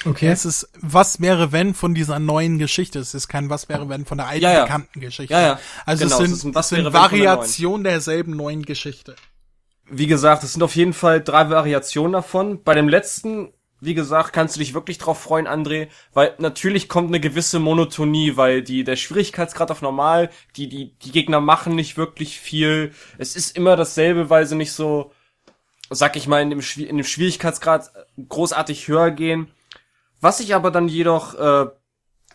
[0.07, 0.29] Okay.
[0.29, 2.99] Es ist, was wäre wenn von dieser neuen Geschichte?
[2.99, 4.63] Es ist kein was wäre wenn von der alten Ja, ja.
[4.63, 5.35] bekannten Geschichte.
[5.35, 5.59] Ja, ja.
[5.85, 7.33] Also Genau, es es sind, ist ein Was es sind wäre, wenn von der.
[7.35, 9.15] Variationen derselben neuen Geschichte.
[9.91, 12.63] Wie gesagt, es sind auf jeden Fall drei Variationen davon.
[12.63, 13.53] Bei dem letzten,
[13.85, 18.37] wie gesagt, kannst du dich wirklich drauf freuen, André, weil natürlich kommt eine gewisse Monotonie,
[18.37, 22.93] weil die der Schwierigkeitsgrad auf normal, die die die Gegner machen nicht wirklich viel.
[23.19, 25.13] Es ist immer dasselbe, weil sie nicht so
[25.91, 27.91] sag ich mal in dem in dem Schwierigkeitsgrad
[28.29, 29.51] großartig höher gehen.
[30.21, 31.67] Was ich aber dann jedoch äh,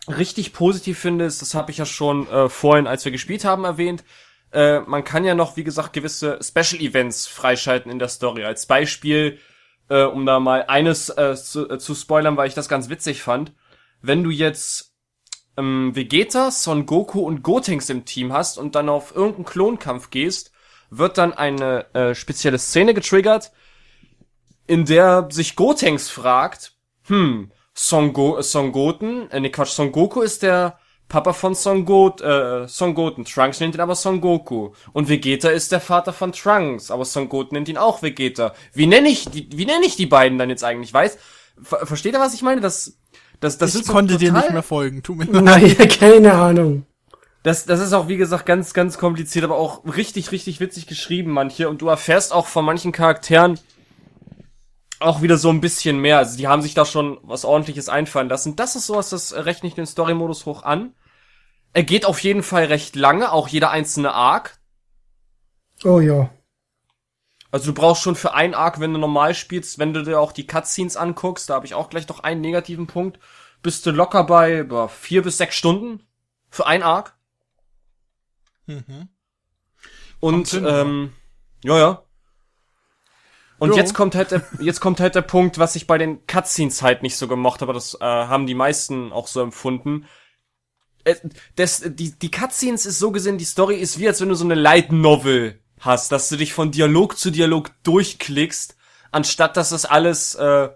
[0.08, 3.64] richtig positiv finde, ist, das habe ich ja schon äh, vorhin, als wir gespielt haben,
[3.64, 4.04] erwähnt,
[4.52, 8.44] äh, man kann ja noch, wie gesagt, gewisse Special Events freischalten in der Story.
[8.44, 9.38] Als Beispiel,
[9.90, 13.22] äh, um da mal eines äh, zu, äh, zu spoilern, weil ich das ganz witzig
[13.22, 13.52] fand.
[14.00, 14.94] Wenn du jetzt
[15.56, 20.52] ähm, Vegeta, Son Goku und Gotenks im Team hast und dann auf irgendeinen Klonkampf gehst,
[20.88, 23.52] wird dann eine äh, spezielle Szene getriggert,
[24.66, 26.72] in der sich Gotenks fragt,
[27.06, 30.78] hm, Son, Go Son Goten, äh, nee, Quatsch, Son Goku ist der
[31.10, 33.24] Papa von Son, Got äh, Son Goten.
[33.24, 34.70] Trunks nennt ihn aber Son Goku.
[34.92, 38.54] Und Vegeta ist der Vater von Trunks, aber Son Goten nennt ihn auch Vegeta.
[38.72, 40.94] Wie nenne ich die, wie nenne ich die beiden dann jetzt eigentlich?
[40.94, 41.18] Weiß,
[41.60, 42.60] ver versteht ihr, was ich meine?
[42.60, 42.96] Das,
[43.40, 45.02] das, das ich sind so konnte dir nicht mehr folgen.
[45.02, 45.42] Tut mir leid.
[45.42, 46.86] Naja, keine Ahnung.
[47.42, 51.32] das, das ist auch, wie gesagt, ganz, ganz kompliziert, aber auch richtig, richtig witzig geschrieben,
[51.32, 51.68] manche.
[51.68, 53.58] Und du erfährst auch von manchen Charakteren
[55.00, 56.18] auch wieder so ein bisschen mehr.
[56.18, 58.56] Also die haben sich da schon was ordentliches einfallen lassen.
[58.56, 60.94] Das ist sowas, das rechne ich den Story-Modus hoch an.
[61.72, 64.58] Er geht auf jeden Fall recht lange, auch jeder einzelne Arc.
[65.84, 66.30] Oh ja.
[67.50, 70.32] Also du brauchst schon für ein Arc, wenn du normal spielst, wenn du dir auch
[70.32, 73.18] die Cutscenes anguckst, da habe ich auch gleich noch einen negativen Punkt,
[73.62, 76.06] bist du locker bei boah, vier bis sechs Stunden
[76.50, 77.16] für ein Arc.
[78.66, 79.08] Mhm.
[80.20, 81.12] Und ähm,
[81.64, 82.02] ja, ja.
[83.60, 83.76] Und Jo.
[83.76, 87.02] jetzt kommt halt der, jetzt kommt halt der Punkt, was ich bei den Cutscenes halt
[87.02, 90.06] nicht so gemocht habe, das äh, haben die meisten auch so empfunden.
[91.04, 91.16] Äh,
[91.56, 94.44] Das, die, die Cutscenes ist so gesehen, die Story ist wie, als wenn du so
[94.46, 98.76] eine Light Novel hast, dass du dich von Dialog zu Dialog durchklickst,
[99.10, 100.70] anstatt dass das alles äh,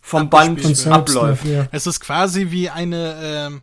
[0.00, 1.44] vom Band abläuft.
[1.72, 3.62] Es ist quasi wie eine ähm,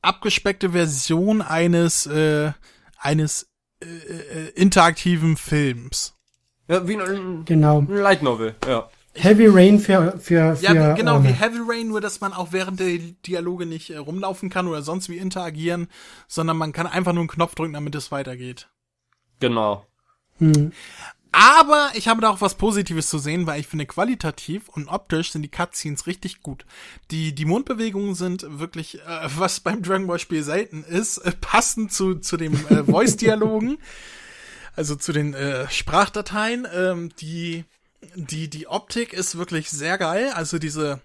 [0.00, 2.52] abgespeckte Version eines äh,
[2.98, 3.48] eines
[3.82, 6.15] äh, äh, interaktiven Films.
[6.68, 7.80] Ja, wie ein, Genau.
[7.80, 8.88] ein Light Novel, ja.
[9.14, 11.40] Heavy Rain für, für, für Ja, genau wie Arme.
[11.40, 15.08] Heavy Rain, nur dass man auch während der Dialoge nicht äh, rumlaufen kann oder sonst
[15.08, 15.88] wie interagieren,
[16.28, 18.68] sondern man kann einfach nur einen Knopf drücken, damit es weitergeht.
[19.40, 19.86] Genau.
[20.38, 20.72] Hm.
[21.32, 25.32] Aber ich habe da auch was Positives zu sehen, weil ich finde, qualitativ und optisch
[25.32, 26.64] sind die Cutscenes richtig gut.
[27.10, 31.92] Die, die Mundbewegungen sind wirklich, äh, was beim Dragon Ball Spiel selten ist, äh, passend
[31.92, 33.76] zu, zu dem äh, Voice-Dialogen,
[34.76, 36.68] also zu den äh, Sprachdateien.
[36.72, 37.64] Ähm, die,
[38.14, 40.30] die, die Optik ist wirklich sehr geil.
[40.34, 41.00] Also diese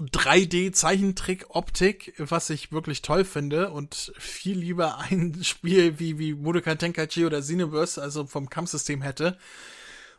[0.00, 7.26] 3D-Zeichentrick-Optik, was ich wirklich toll finde und viel lieber ein Spiel wie, wie Budokai Tenkaichi
[7.26, 9.36] oder Xenoverse, also vom Kampfsystem hätte,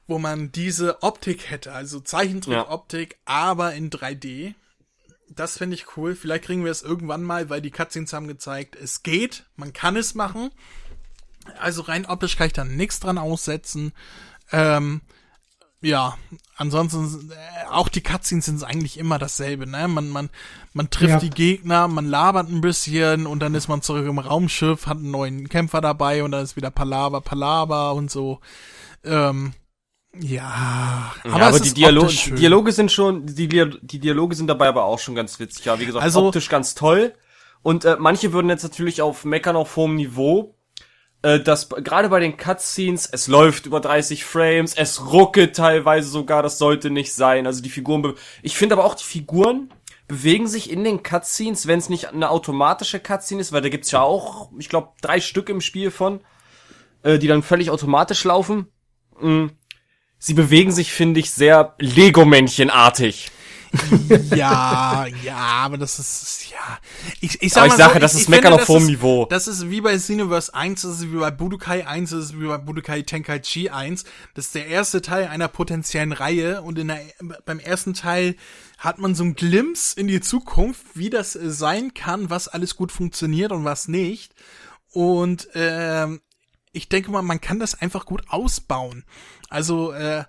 [0.07, 4.53] wo man diese Optik hätte, also Zeichentrick-Optik, aber in 3D.
[5.27, 6.15] Das finde ich cool.
[6.15, 9.95] Vielleicht kriegen wir es irgendwann mal, weil die Cutscenes haben gezeigt, es geht, man kann
[9.95, 10.51] es machen.
[11.59, 13.93] Also rein optisch kann ich da nichts dran aussetzen.
[14.51, 15.01] Ähm,
[15.81, 16.17] ja,
[16.57, 19.87] ansonsten äh, auch die Cutscenes sind eigentlich immer dasselbe, ne?
[19.87, 20.29] Man man
[20.73, 21.19] man trifft Ja.
[21.19, 25.11] die Gegner, man labert ein bisschen und dann ist man zurück im Raumschiff, hat einen
[25.11, 28.39] neuen Kämpfer dabei und dann ist wieder Palaver, Palaver und so.
[29.03, 29.53] Ähm,
[30.17, 32.07] ja, Aber, ja, aber die Dialo.
[32.07, 35.65] Dialoge sind schon, die, die Dialoge sind dabei aber auch schon ganz witzig.
[35.65, 37.13] Ja, wie gesagt, Also- optisch ganz toll.
[37.61, 40.54] Und äh, manche würden jetzt natürlich auf meckern auf hohem Niveau,
[41.25, 46.43] äh, dass gerade bei den Cutscenes, es läuft über 30 Frames, es ruckelt teilweise sogar,
[46.43, 47.47] das sollte nicht sein.
[47.47, 49.73] Also die Figuren, ich finde aber auch die Figuren
[50.07, 53.89] bewegen sich in den Cutscenes, wenn es nicht eine automatische Cutscene ist, weil da gibt's
[53.89, 56.19] ja auch, ich glaube, drei Stück im Spiel von,
[57.01, 58.67] äh, die dann völlig automatisch laufen.
[59.19, 59.47] Mm.
[60.19, 63.31] Sie bewegen sich, finde ich, sehr Lego-Männchen-artig.
[64.35, 66.79] Ja, ja, aber das ist, ja.
[67.21, 68.85] Ich, ich Aber sag ich mal sage, so, das ich, ist ich Meckern auf hohem
[68.85, 69.25] Niveau.
[69.25, 72.47] Das ist wie bei Xenoverse 1, das ist wie bei Budokai 1, das ist wie
[72.47, 74.03] bei Budokai Tenkaichi 1.
[74.33, 77.01] Das ist der erste Teil einer potenziellen Reihe und in der,
[77.45, 78.35] beim ersten Teil
[78.77, 82.75] hat man so einen Glimpse in die Zukunft, wie das äh, sein kann, was alles
[82.75, 84.33] gut funktioniert und was nicht.
[84.91, 86.21] Und ähm,
[86.71, 89.03] ich denke mal, man kann das einfach gut ausbauen.
[89.49, 90.25] Also, äh,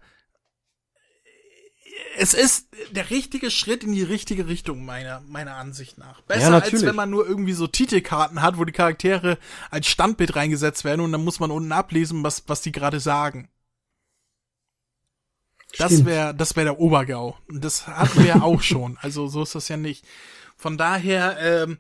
[2.19, 6.21] es ist der richtige Schritt in die richtige Richtung, meiner, meiner Ansicht nach.
[6.23, 9.39] Besser Ja, als wenn man nur irgendwie so Titelkarten hat, wo die Charaktere
[9.71, 13.49] als Standbild reingesetzt werden und dann muss man unten ablesen, was, was die gerade sagen.
[15.79, 16.07] Das Stimmt.
[16.07, 17.37] wäre, das wäre der Obergau.
[17.49, 18.99] Und das hatten wir ja auch schon.
[19.03, 20.05] Also so ist das ja nicht.
[20.57, 21.79] Von daher, ähm,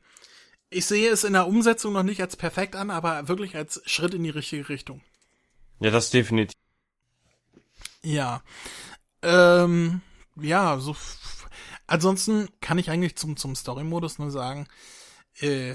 [0.69, 4.13] ich sehe es in der Umsetzung noch nicht als perfekt an, aber wirklich als Schritt
[4.13, 5.01] in die richtige Richtung.
[5.81, 6.57] Ja, das definitiv.
[8.03, 8.43] Ja.
[9.23, 10.03] Ähm,
[10.41, 10.93] ja, so.
[10.93, 11.49] f-
[11.87, 14.67] Ansonsten kann ich eigentlich zum, zum Story-Modus nur sagen,
[15.41, 15.75] äh,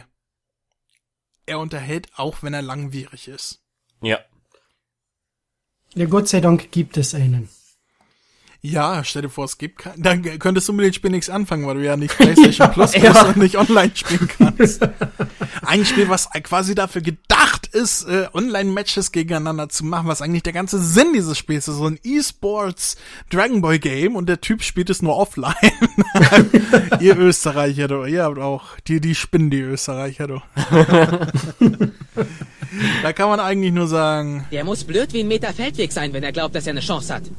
[1.46, 3.62] er unterhält auch, wenn er langwierig ist.
[4.02, 4.20] Ja.
[5.94, 7.50] Ja, Gott sei Dank gibt es einen.
[8.64, 10.04] Ja, stell dir vor, es gibt keinen.
[10.04, 13.04] Dann könntest du mit dem Spiel nichts anfangen, weil du ja nicht PlayStation Plus bist
[13.04, 13.24] Ja.
[13.24, 14.88] und nicht online spielen kannst.
[15.66, 20.54] Ein Spiel, was quasi dafür gedacht ist, äh, Online-Matches gegeneinander zu machen, was eigentlich der
[20.54, 21.78] ganze Sinn dieses Spiels ist.
[21.78, 22.98] So ein E-Sports
[23.32, 25.56] Dragon Ball Game und der Typ spielt es nur offline.
[27.00, 30.42] ihr Österreicher, du, ihr habt auch, die, die spinnen die Österreicher, du.
[33.04, 36.24] Da kann man eigentlich nur sagen, Der muss blöd wie ein Meter Feldweg sein, wenn
[36.24, 37.24] er glaubt, dass er eine Chance hat.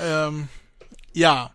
[0.00, 0.48] Ähm,
[1.12, 1.50] ja.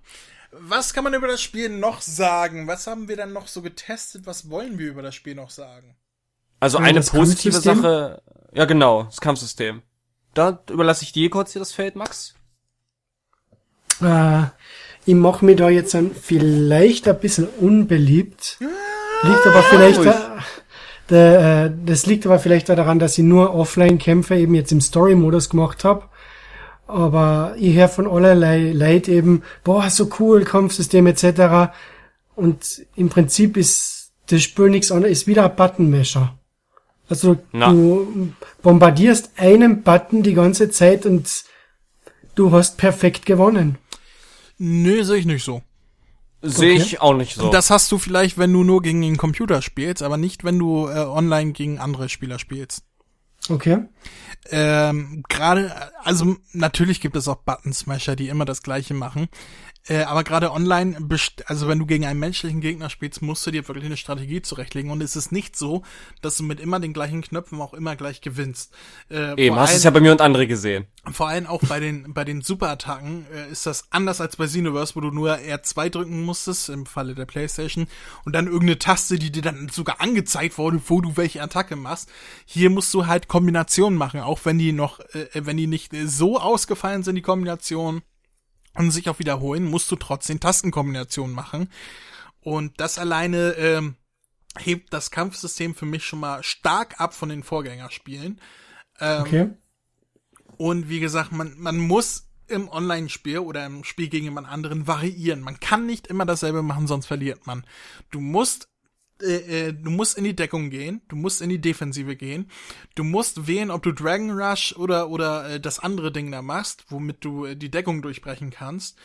[0.51, 2.67] Was kann man über das Spiel noch sagen?
[2.67, 4.25] Was haben wir dann noch so getestet?
[4.25, 5.95] Was wollen wir über das Spiel noch sagen?
[6.59, 7.59] Also eine das positive?
[7.59, 8.21] Sache.
[8.53, 9.81] Ja, genau, das Kampfsystem.
[10.33, 12.35] Da überlasse ich dir kurz hier das Feld, Max.
[14.01, 14.43] Äh,
[15.05, 18.57] ich mache mich da jetzt ein, vielleicht ein bisschen unbeliebt.
[19.23, 20.43] Liegt aber vielleicht, da,
[21.11, 25.83] das liegt aber vielleicht auch daran, dass ich nur Offline-Kämpfe eben jetzt im Story-Modus gemacht
[25.83, 26.03] habe.
[26.87, 31.73] Aber ich höre von allerlei Leid eben, boah, so cool, Kampfsystem etc.
[32.35, 36.37] Und im Prinzip ist das Spiel nichts anderes, ist wieder ein Buttonmesher.
[37.09, 37.71] Also Na.
[37.71, 41.43] du bombardierst einen Button die ganze Zeit und
[42.35, 43.77] du hast perfekt gewonnen.
[44.57, 45.61] Nö, sehe ich nicht so.
[46.41, 46.81] Sehe Okay.
[46.81, 47.51] ich auch nicht so.
[47.51, 50.87] Das hast du vielleicht, wenn du nur gegen den Computer spielst, aber nicht, wenn du
[50.87, 52.83] äh, online gegen andere Spieler spielst.
[53.49, 53.85] Okay.
[54.49, 55.71] Ähm, gerade,
[56.03, 59.27] also natürlich gibt es auch Button Smasher, die immer das gleiche machen.
[59.87, 60.97] Äh, aber gerade online,
[61.45, 64.91] also wenn du gegen einen menschlichen Gegner spielst, musst du dir wirklich eine Strategie zurechtlegen.
[64.91, 65.83] Und es ist nicht so,
[66.21, 68.73] dass du mit immer den gleichen Knöpfen auch immer gleich gewinnst.
[69.09, 70.85] Äh, Eben, hast du es ja bei mir und andere gesehen.
[71.11, 74.95] vor allem auch bei den, bei den Superattacken äh, ist das anders als bei Xenoverse,
[74.95, 77.87] wo du nur R2 drücken musstest, im Falle der Playstation,
[78.23, 82.09] und dann irgendeine Taste, die dir dann sogar angezeigt wurde, wo du welche Attacke machst.
[82.45, 86.07] Hier musst du halt Kombinationen machen, auch wenn die noch, äh, wenn die nicht äh,
[86.07, 88.03] so ausgefallen sind, die Kombinationen,
[88.75, 91.69] und sich auch wiederholen, musst du trotzdem Tastenkombinationen machen.
[92.39, 93.95] Und das alleine ähm,
[94.57, 98.39] hebt das Kampfsystem für mich schon mal stark ab von den Vorgängerspielen.
[98.99, 99.49] Ähm, Okay.
[100.57, 105.41] und wie gesagt, man, man muss im Online-Spiel oder im Spiel gegen jemand anderen variieren.
[105.41, 107.65] Man kann nicht immer dasselbe machen, sonst verliert man.
[108.11, 108.67] Du musst
[109.21, 112.49] äh, äh, du musst in die Deckung gehen, du musst in die Defensive gehen,
[112.95, 116.85] du musst wählen, ob du Dragon Rush oder oder äh, das andere Ding da machst,
[116.89, 118.97] womit du äh, die Deckung durchbrechen kannst.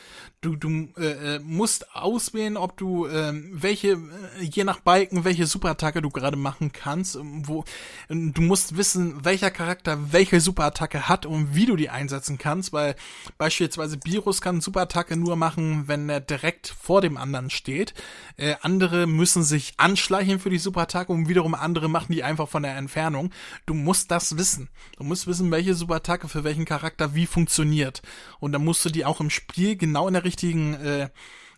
[0.47, 3.93] Du du äh, äh, musst auswählen, ob du ähm, welche
[4.39, 7.65] äh, je nach Balken welche Superattacke du gerade machen kannst, ähm, wo
[8.09, 12.73] ähm, du musst wissen, welcher Charakter welche Superattacke hat und wie du die einsetzen kannst,
[12.73, 12.95] weil
[13.39, 17.93] beispielsweise Virus kann Superattacke nur machen, wenn er direkt vor dem anderen steht.
[18.37, 22.63] Äh, andere müssen sich anschleichen für die Superattacke und wiederum andere machen die einfach von
[22.63, 23.33] der Entfernung.
[23.67, 24.69] Du musst das wissen.
[24.97, 28.01] Du musst wissen, welche Superattacke für welchen Charakter wie funktioniert.
[28.39, 30.36] Und dann musst du die auch im Spiel genau in der richtigen
[30.75, 31.09] äh,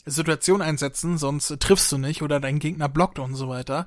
[0.07, 3.87] Situation einsetzen, sonst äh, triffst du nicht oder dein Gegner blockt und so weiter.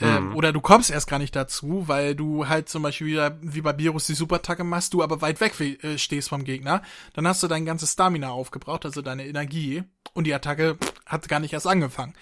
[0.00, 3.62] Ähm, oder du kommst erst gar nicht dazu, weil du halt zum Beispiel wieder wie
[3.62, 6.82] bei Virus die Superattacke machst, du aber weit weg we- äh, stehst vom Gegner.
[7.14, 9.82] Dann hast du dein ganzes Stamina aufgebraucht, also deine Energie.
[10.14, 12.14] Und die Attacke hat gar nicht erst angefangen.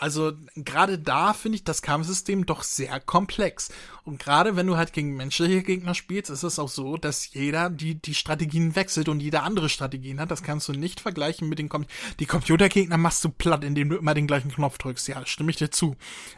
[0.00, 3.70] Also gerade da finde ich das Kampfsystem doch sehr komplex.
[4.04, 7.68] Und gerade wenn du halt gegen menschliche Gegner spielst, ist es auch so, dass jeder
[7.68, 10.30] die, die Strategien wechselt und jeder andere Strategien hat.
[10.30, 11.84] Das kannst du nicht vergleichen mit den Com
[12.20, 15.08] Die Computergegner machst du platt, indem du immer den gleichen Knopf drückst.
[15.08, 15.96] Ja, stimme ich dir zu.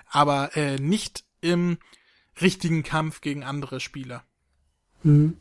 [0.09, 1.77] Aber äh, nicht im
[2.41, 4.25] richtigen Kampf gegen andere Spieler.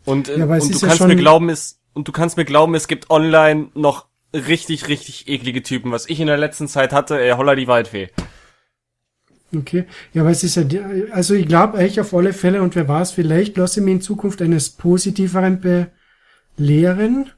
[0.04, 2.76] Und, äh, Ja, und du ja kannst mir glauben, es, und du kannst mir glauben,
[2.76, 5.92] es gibt online noch richtig, richtig eklige Typen.
[5.92, 8.10] Was ich in der letzten Zeit hatte, äh, holla die Waldfee.
[9.56, 9.86] Okay.
[10.14, 10.64] Ja, aber es ist ja,
[11.12, 14.02] also ich glaube eigentlich auf alle Fälle, und wer weiß, vielleicht lasse ich mich in
[14.02, 15.90] Zukunft eines Positiveren
[16.58, 17.32] belehren.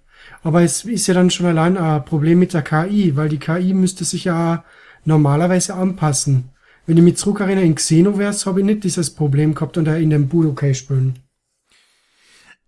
[0.44, 3.74] Aber es ist ja dann schon allein ein Problem mit der KI, weil die KI
[3.74, 4.66] müsste sich ja
[5.06, 6.50] normalerweise anpassen.
[6.86, 10.28] Wenn ich mich zurückerinnere, in Xenoverse habe ich nicht dieses Problem gehabt und in dem
[10.28, 11.20] Budokai-Spielen.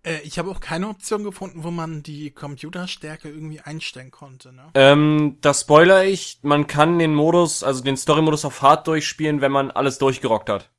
[0.04, 4.52] Äh, ich habe auch keine Option gefunden, wo man die Computerstärke irgendwie einstellen konnte.
[4.52, 4.70] Ne?
[4.74, 9.52] Ähm, das spoiler ich, man kann den Modus, also den Story-Modus auf Hard durchspielen, wenn
[9.52, 10.70] man alles durchgerockt hat.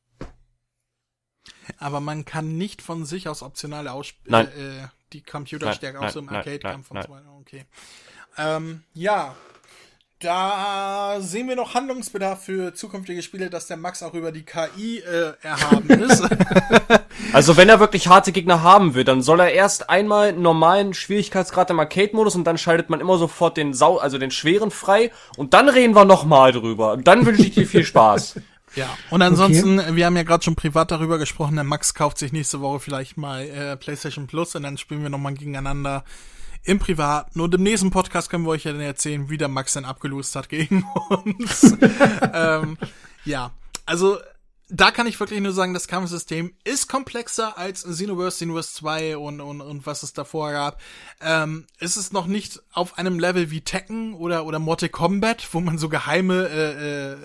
[1.80, 4.47] Aber man kann nicht von sich aus optional ausspielen.
[4.47, 7.34] Äh, die Computerstärke Nein, auch so nein, Arcade-Kampf und so weiter.
[7.39, 7.65] Okay.
[8.38, 9.35] Ähm, ja.
[10.20, 15.00] Da sehen wir noch Handlungsbedarf für zukünftige Spiele, dass der Max auch über die KI
[15.00, 16.24] äh, erhaben ist.
[17.34, 20.94] Also wenn er wirklich harte Gegner haben will, dann soll er erst einmal einen normalen
[20.94, 25.12] Schwierigkeitsgrad im Arcade-Modus und dann schaltet man immer sofort den Sau, also den schweren frei
[25.36, 26.94] und dann reden wir nochmal drüber.
[26.94, 28.40] Und dann wünsche ich dir viel Spaß.
[28.76, 32.34] Ja, und ansonsten, wir haben ja gerade schon privat darüber gesprochen, der Max kauft sich
[32.34, 36.04] nächste Woche vielleicht mal äh, PlayStation Plus und dann spielen wir nochmal gegeneinander
[36.66, 37.40] im Privaten.
[37.40, 40.36] Und im nächsten Podcast können wir euch ja dann erzählen, wie der Max dann abgelost
[40.36, 41.76] hat gegen uns.
[42.34, 42.78] ähm,
[43.24, 43.52] ja,
[43.86, 44.18] also
[44.70, 49.40] da kann ich wirklich nur sagen, das Kampfsystem ist komplexer als Xenoverse, Xenoverse 2 und,
[49.40, 50.82] und, und was es davor gab.
[51.22, 55.60] Ähm, es ist noch nicht auf einem Level wie Tekken oder, oder Mortal Kombat, wo
[55.60, 57.18] man so geheime äh, äh,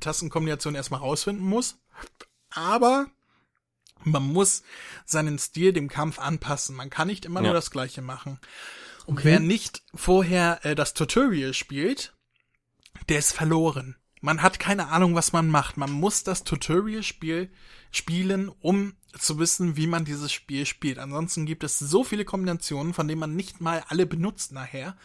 [0.00, 1.78] Tastenkombinationen erstmal rausfinden muss.
[2.50, 3.06] Aber
[4.06, 4.62] man muss
[5.04, 6.74] seinen Stil dem Kampf anpassen.
[6.76, 7.46] Man kann nicht immer Ja.
[7.46, 8.38] nur das Gleiche machen.
[9.04, 12.14] Und wer nicht vorher äh, das Tutorial spielt,
[13.08, 13.96] der ist verloren.
[14.20, 15.76] Man hat keine Ahnung, was man macht.
[15.76, 17.50] Man muss das Tutorial-Spiel
[17.92, 20.98] spielen, um zu wissen, wie man dieses Spiel spielt.
[20.98, 24.96] Ansonsten gibt es so viele Kombinationen, von denen man nicht mal alle benutzt nachher,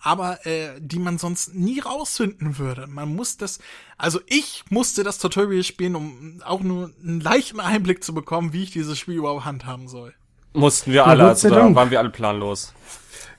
[0.00, 2.86] aber äh, die man sonst nie rausfinden würde.
[2.86, 3.58] Man muss das,
[3.96, 8.62] also ich musste das Tutorial spielen, um auch nur einen leichten Einblick zu bekommen, wie
[8.62, 10.14] ich dieses Spiel überhaupt handhaben soll.
[10.52, 12.72] Mussten wir alle, Gott sei also da waren wir alle planlos.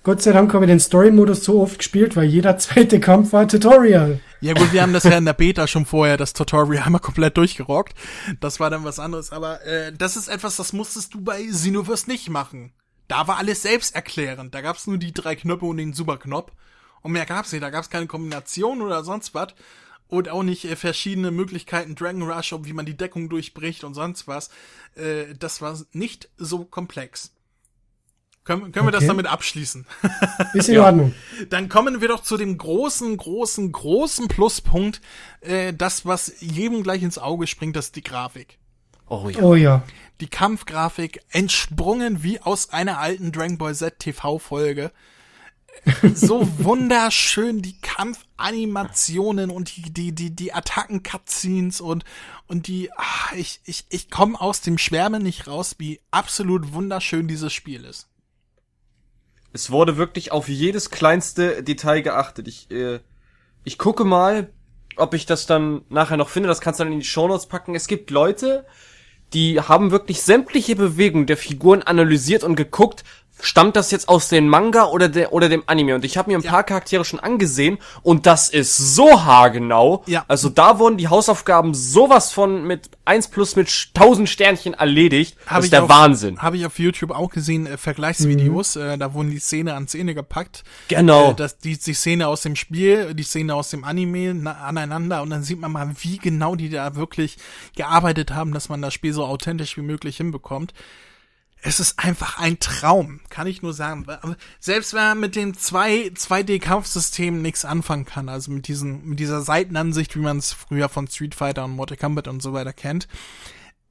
[0.03, 3.47] Gott sei Dank habe ich den Story-Modus so oft gespielt, weil jeder zweite Kampf war
[3.47, 4.21] Tutorial.
[4.41, 7.35] Ja gut, wir haben das ja in der Beta schon vorher, das Tutorial einmal komplett
[7.35, 7.93] durchgerockt.
[8.39, 9.31] Das war dann was anderes.
[9.31, 12.71] Aber äh, das ist etwas, das musstest du bei Xenoverse nicht machen.
[13.09, 14.55] Da war alles selbsterklärend.
[14.55, 16.53] Da gab's nur die drei Knöpfe und den Superknopf.
[17.01, 17.63] Und mehr gab's nicht.
[17.63, 19.49] Da gab's keine Kombination oder sonst was.
[20.07, 24.27] Und auch nicht äh, verschiedene Möglichkeiten, Dragon Rush, wie man die Deckung durchbricht und sonst
[24.27, 24.49] was.
[24.95, 27.33] Äh, das war nicht so komplex.
[28.49, 29.09] Können, können wir das Okay.
[29.09, 29.85] damit abschließen?
[30.55, 31.13] Ist in Ordnung.
[31.51, 35.01] Dann kommen wir doch zu dem großen, großen, großen Pluspunkt.
[35.41, 38.57] Äh, das, was jedem gleich ins Auge springt, das ist die Grafik.
[39.07, 39.41] Oh ja.
[39.43, 39.83] Oh ja.
[40.19, 44.91] Die Kampfgrafik entsprungen wie aus einer alten Dragon Ball Z TV-Folge.
[46.15, 52.03] So wunderschön die Kampfanimationen und die, die, die, die Attacken-Cutscenes und,
[52.47, 57.27] und die, ah, ich, ich, ich komme aus dem Schwärmen nicht raus, wie absolut wunderschön
[57.27, 58.08] dieses Spiel ist.
[59.53, 62.47] Es wurde wirklich auf jedes kleinste Detail geachtet.
[62.47, 62.99] Ich, äh,
[63.63, 64.49] ich gucke mal,
[64.95, 66.49] ob ich das dann nachher noch finde.
[66.49, 67.75] Das kannst du dann in die Shownotes packen.
[67.75, 68.65] Es gibt Leute,
[69.33, 73.03] die haben wirklich sämtliche Bewegungen der Figuren analysiert und geguckt,
[73.41, 75.95] stammt das jetzt aus dem Manga oder, der, oder dem Anime?
[75.95, 80.03] Und ich habe mir ein paar Charaktere schon angesehen und das ist so haargenau.
[80.05, 80.25] Ja.
[80.27, 85.37] Also da wurden die Hausaufgaben sowas von mit 1 plus mit 1000 Sternchen erledigt.
[85.45, 86.41] Hab das ist der auf, Wahnsinn.
[86.41, 88.75] Habe ich auf YouTube auch gesehen, äh, Vergleichsvideos.
[88.75, 90.63] Äh, da wurden die Szene an Szene gepackt.
[90.87, 91.31] Genau.
[91.31, 95.21] Äh, das, die, die Szene aus dem Spiel, die Szene aus dem Anime na, aneinander
[95.21, 97.37] und dann sieht man mal, wie genau die da wirklich
[97.75, 100.73] gearbeitet haben, dass man das Spiel so authentisch wie möglich hinbekommt.
[101.61, 104.05] Es ist einfach ein Traum, kann ich nur sagen.
[104.59, 109.41] Selbst wenn man mit den zwei 2D-Kampfsystemen nichts anfangen kann, also mit diesen, mit dieser
[109.41, 113.07] Seitenansicht, wie man es früher von Street Fighter und Mortal Kombat und so weiter kennt,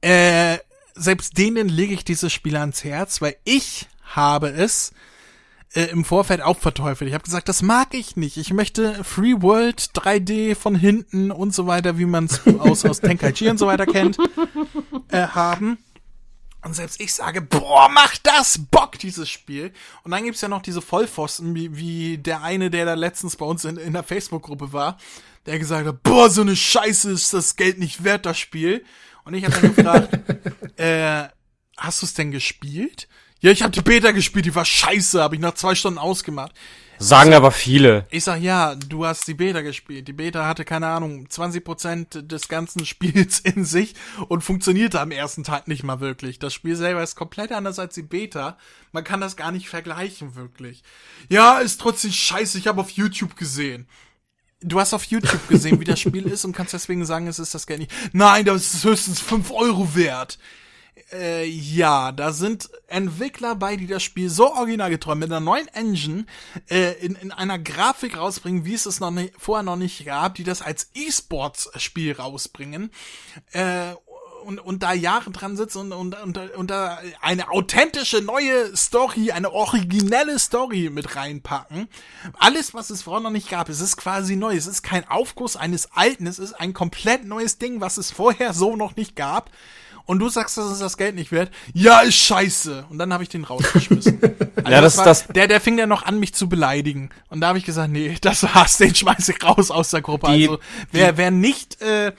[0.01, 0.57] äh,
[0.95, 4.91] selbst denen lege ich dieses Spiel ans Herz, weil ich habe es
[5.73, 7.07] äh, im Vorfeld auch verteufelt.
[7.07, 8.37] Ich habe gesagt, das mag ich nicht.
[8.37, 13.01] Ich möchte Free World 3D von hinten und so weiter, wie man es aus, aus
[13.01, 14.17] Tenkaichi und so weiter kennt,
[15.09, 15.77] äh, haben.
[16.61, 19.71] Und selbst ich sage, boah, macht das Bock, dieses Spiel.
[20.03, 23.45] Und dann gibt's ja noch diese Vollpfosten, wie, wie der eine, der da letztens bei
[23.45, 24.97] uns in, in der Facebook-Gruppe war,
[25.45, 28.83] der gesagt hat, boah, so eine Scheiße ist das Geld nicht wert, das Spiel.
[29.23, 30.19] Und ich habe dann gefragt,
[30.77, 31.29] äh,
[31.77, 33.07] hast du es denn gespielt?
[33.39, 36.51] Ja, ich habe die Beta gespielt, die war scheiße, habe ich nach zwei Stunden ausgemacht.
[37.01, 38.05] Sagen aber viele.
[38.09, 40.09] Ich sag, ja, du hast die Beta gespielt.
[40.09, 43.95] Die Beta hatte, keine Ahnung, 20% des ganzen Spiels in sich
[44.27, 46.39] und funktionierte am ersten Tag nicht mal wirklich.
[46.39, 48.57] Das Spiel selber ist komplett anders als die Beta.
[48.91, 50.83] Man kann das gar nicht vergleichen, wirklich.
[51.29, 53.87] Ja, ist trotzdem scheiße, ich habe auf YouTube gesehen.
[54.61, 57.55] Du hast auf YouTube gesehen, wie das Spiel ist und kannst deswegen sagen, es ist
[57.55, 57.93] das Geld nicht.
[58.11, 60.37] Nein, das ist höchstens 5 Euro wert.
[61.11, 66.25] Äh, ja, da sind Entwickler bei, die das Spiel so originalgetreu mit einer neuen Engine
[66.69, 70.35] äh, in, in einer Grafik rausbringen, wie es es noch nicht, vorher noch nicht gab,
[70.35, 72.91] die das als E-Sports-Spiel rausbringen.
[73.51, 73.93] Äh,
[74.43, 79.31] und, und da Jahre dran sitzen und, und, und, und da eine authentische neue Story,
[79.31, 81.87] eine originelle Story mit reinpacken.
[82.37, 84.55] Alles, was es vorher noch nicht gab, es ist quasi neu.
[84.55, 88.53] Es ist kein Aufguss eines alten, es ist ein komplett neues Ding, was es vorher
[88.53, 89.51] so noch nicht gab.
[90.09, 91.51] Und du sagst, das ist das Geld nicht wert.
[91.71, 92.85] Ja, ist scheiße.
[92.89, 94.19] Und dann habe ich den rausgeschmissen.
[94.59, 97.11] Also Ja, das- war, das- der, der fing ja noch an, mich zu beleidigen.
[97.29, 100.27] Und da habe ich gesagt, nee, das war's, den schmeiß ich raus aus der Gruppe.
[100.33, 100.59] Die- also
[100.91, 102.11] wer, wer nicht, äh,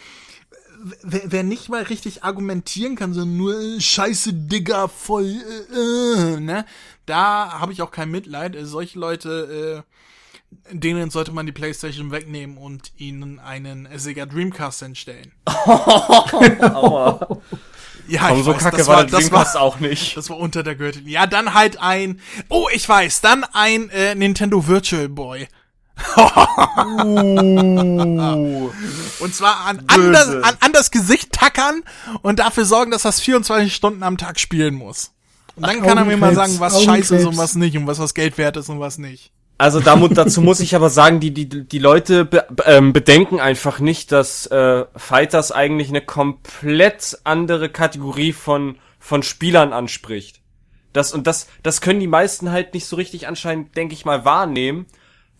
[1.02, 5.26] wer, wer nicht mal richtig argumentieren kann, sondern nur äh, Scheiße, Digga, voll,
[5.74, 6.64] äh, äh, ne?
[7.06, 8.54] Da habe ich auch kein Mitleid.
[8.54, 9.84] Äh, solche Leute,
[10.72, 15.32] äh, denen sollte man die Playstation wegnehmen und ihnen einen Sega Dreamcast entstellen.
[18.10, 20.16] Ja, Komm, ich so weiß, kacke war war, der das Dreamcast war, auch nicht.
[20.20, 21.08] Das war unter der Gürtel.
[21.08, 25.48] Ja, dann halt ein, oh, ich weiß, dann ein äh, Nintendo Virtual Boy.
[29.20, 31.82] Und zwar an, an, das, an, an das Gesicht tackern
[32.22, 35.12] und dafür sorgen, dass das 24 Stunden am Tag spielen muss.
[35.56, 37.98] Und dann kann er mir mal sagen, was scheiße ist und was nicht und was
[37.98, 39.30] was Geld wert ist und was nicht.
[39.60, 43.78] Also damit, dazu muss ich aber sagen, die, die, die Leute be- ähm, bedenken einfach
[43.78, 50.40] nicht, dass äh, Fighters eigentlich eine komplett andere Kategorie von, von Spielern anspricht.
[50.94, 54.24] Das, und das, das können die meisten halt nicht so richtig anscheinend, denke ich mal,
[54.24, 54.86] wahrnehmen,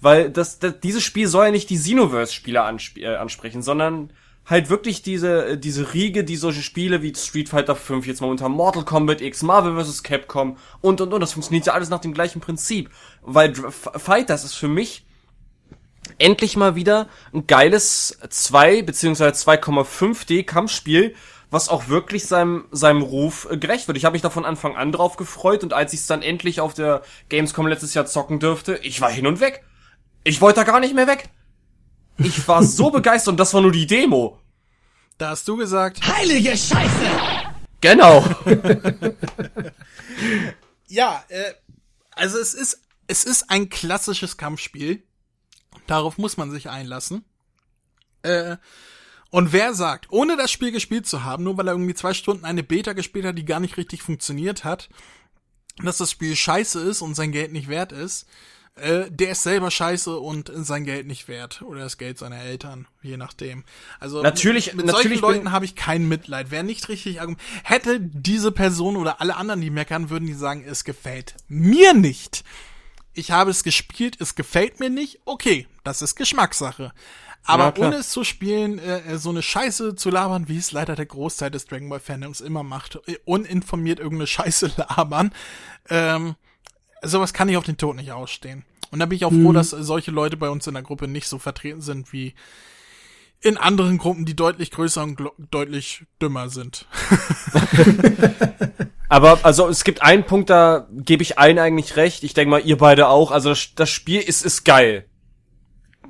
[0.03, 4.13] weil das, das dieses Spiel soll ja nicht die Xenoverse-Spieler ansp äh, ansprechen, sondern
[4.47, 8.53] halt wirklich diese, äh, diese Riege, die solche Spiele wie Street Fighter 5, jetzt momentan
[8.53, 10.03] Mortal Kombat X, Marvel vs.
[10.03, 12.91] Capcom und und und, das funktioniert ja alles nach dem gleichen Prinzip.
[13.23, 15.05] Weil F- Fighters ist für mich
[16.19, 21.15] endlich mal wieder ein geiles 2 beziehungsweise 2,5D Kampfspiel,
[21.51, 23.97] was auch wirklich seinem, seinem Ruf äh, gerecht wird.
[23.99, 26.61] Ich habe mich da von Anfang an drauf gefreut und als ich es dann endlich
[26.61, 29.65] auf der Gamescom letztes Jahr zocken dürfte, ich war hin und weg.
[30.25, 31.29] Ich wollte da gar nicht mehr weg.
[32.23, 34.39] Ich war so begeistert und das war nur die Demo.
[35.19, 37.11] Da hast du gesagt, Heilige Scheiße!
[37.81, 38.25] Genau.
[40.89, 41.55] ja, äh,
[42.13, 45.03] also es ist, es ist ein klassisches Kampfspiel.
[45.87, 47.25] Darauf muss man sich einlassen.
[48.23, 48.57] Äh,
[49.31, 52.45] und wer sagt, ohne das Spiel gespielt zu haben, nur weil er irgendwie zwei Stunden
[52.45, 54.89] eine Beta gespielt hat, die gar nicht richtig funktioniert hat,
[55.79, 58.27] dass das Spiel scheiße ist und sein Geld nicht wert ist,
[58.77, 61.63] äh, der ist selber scheiße und sein Geld nicht wert.
[61.63, 63.65] Oder das Geld seiner Eltern, je nachdem.
[63.99, 66.51] Also Natürlich- mit, natürlich solchen Leuten habe ich kein Mitleid.
[66.51, 67.19] Wer nicht richtig
[67.65, 72.45] hätte diese Person oder alle anderen, die meckern, würden die sagen, es gefällt mir nicht.
[73.13, 75.21] Ich habe es gespielt, es gefällt mir nicht.
[75.25, 76.93] Okay, das ist Geschmackssache.
[77.43, 80.95] Aber Ja, ohne es zu spielen, äh, so eine Scheiße zu labern, wie es leider
[80.95, 85.33] der Großteil des Dragon Ball Fandoms immer macht, äh, uninformiert irgendeine Scheiße labern,
[85.89, 86.37] ähm,
[87.03, 88.65] sowas kann ich auf den Tod nicht ausstehen.
[88.91, 91.29] Und da bin ich auch froh, dass solche Leute bei uns in der Gruppe nicht
[91.29, 92.35] so vertreten sind wie
[93.41, 95.21] in anderen Gruppen, die deutlich größer und
[95.51, 96.87] deutlich dümmer sind.
[99.09, 102.23] Aber also es gibt einen Punkt, da gebe ich allen eigentlich recht.
[102.23, 103.31] Ich denke mal, ihr beide auch.
[103.31, 105.07] Also das, das Spiel ist, ist geil.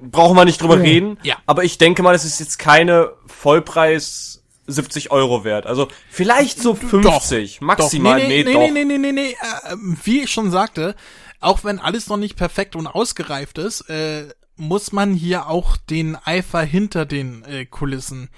[0.03, 0.83] Brauchen wir nicht drüber Ja.
[0.83, 1.19] reden.
[1.23, 1.37] Ja.
[1.47, 4.40] Aber ich denke mal, es ist jetzt keine Vollpreis
[4.71, 5.67] 70 Euro wert.
[5.67, 8.21] Also vielleicht so 50, maximal.
[8.21, 8.29] Doch.
[8.29, 8.61] Nee, nee, doch.
[8.61, 9.31] nee, nee, nee, nee, nee.
[9.31, 10.95] Äh, wie ich schon sagte,
[11.41, 16.17] auch wenn alles noch nicht perfekt und ausgereift ist, äh, muss man hier auch den
[16.17, 18.29] Eifer hinter den äh, Kulissen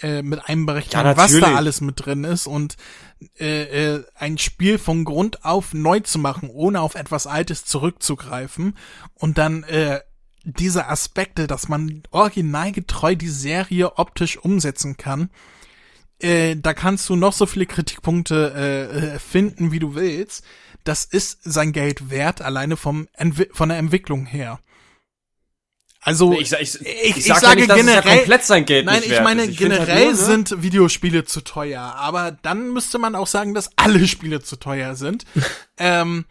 [0.00, 2.76] äh, mit einberechnen, Ja, was da alles mit drin ist und
[3.38, 8.76] äh, äh, ein Spiel von Grund auf neu zu machen, ohne auf etwas Altes zurückzugreifen
[9.14, 10.00] und dann äh,
[10.44, 15.30] diese Aspekte, dass man originalgetreu die Serie optisch umsetzen kann,
[16.22, 20.44] äh, da kannst du noch so viele Kritikpunkte äh, äh, finden, wie du willst.
[20.84, 24.60] Das ist sein Geld wert, alleine vom Entwi von der Entwicklung her.
[26.04, 28.64] Also Ich, ich, ich, ich, sag ja sage nicht, dass es generell, ja komplett sein
[28.64, 30.16] Geld nein, nicht ich meine halt generell nur, ne?
[30.16, 34.96] sind Videospiele zu teuer, aber dann müsste man auch sagen, dass alle Spiele zu teuer
[34.96, 35.24] sind.
[35.78, 36.24] ähm,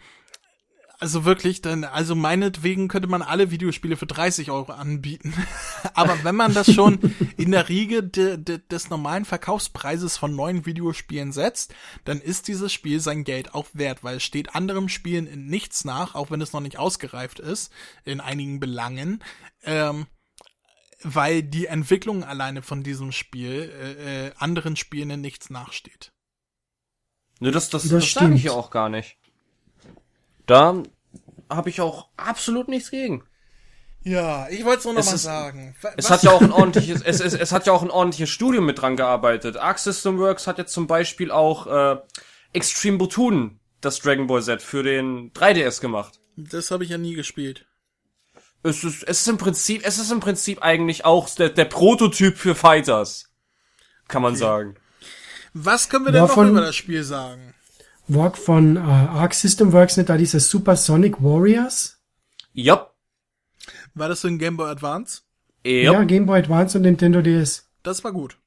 [1.01, 5.33] also wirklich, dann, also meinetwegen könnte man alle Videospiele für 30 Euro anbieten.
[5.95, 6.99] aber wenn man das schon
[7.37, 11.73] in der Riege de, de, des normalen Verkaufspreises von neuen Videospielen setzt,
[12.05, 15.85] dann ist dieses Spiel sein Geld auch wert, weil es steht anderen Spielen in nichts
[15.85, 17.73] nach, auch wenn es noch nicht ausgereift ist,
[18.05, 19.23] in einigen Belangen.
[19.63, 20.05] Ähm,
[21.01, 26.13] weil die Entwicklung alleine von diesem Spiel äh, äh, anderen Spielen in nichts nachsteht.
[27.39, 28.43] Ne, das, das, Das das, sage ich stimmt.
[28.43, 29.17] ja auch gar nicht.
[30.51, 30.83] Da
[31.49, 33.23] habe ich auch absolut nichts gegen.
[34.03, 35.75] Ja, ich wollte es nur noch Es mal ist- sagen.
[35.95, 38.61] Es hat ja auch ein ordentliches, es, es, es hat ja auch ein ordentliches Studio
[38.61, 39.57] mit dran gearbeitet.
[39.57, 41.97] Arc System Works hat jetzt zum Beispiel auch äh,
[42.53, 46.19] Extreme Butun, das Dragon Ball Z, für den 3DS gemacht.
[46.35, 47.65] das habe ich ja nie gespielt.
[48.63, 52.37] Es ist, es ist im Prinzip, es ist im Prinzip eigentlich auch der, der Prototyp
[52.37, 53.29] für Fighters.
[54.07, 54.75] Kann man sagen.
[55.53, 57.53] Was können wir denn War noch über das Spiel sagen?
[58.13, 62.01] Work von äh, Arc System Works nicht da dieses Supersonic Warriors?
[62.53, 62.91] Ja.
[63.93, 65.21] War das so ein Game Boy Advance?
[65.63, 66.03] Ja, Ja.
[66.03, 67.69] Game Boy Advance und Nintendo DS.
[67.83, 68.37] Das war gut.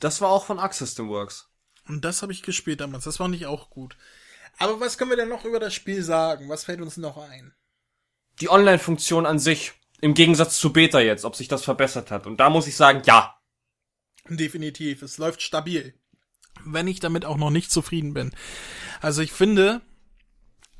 [0.00, 1.48] Das war auch von Arc System Works.
[1.86, 3.04] Und das habe ich gespielt damals.
[3.04, 3.96] Das war nicht auch gut.
[4.58, 6.48] Aber was können wir denn noch über das Spiel sagen?
[6.48, 7.54] Was fällt uns noch ein?
[8.40, 12.26] Die Online-Funktion an sich, im Gegensatz zu Beta jetzt, ob sich das verbessert hat.
[12.26, 13.36] Und da muss ich sagen, ja.
[14.28, 15.02] Definitiv.
[15.02, 15.94] Es läuft stabil.
[16.64, 18.32] Wenn ich damit auch noch nicht zufrieden bin.
[19.00, 19.80] Also ich finde,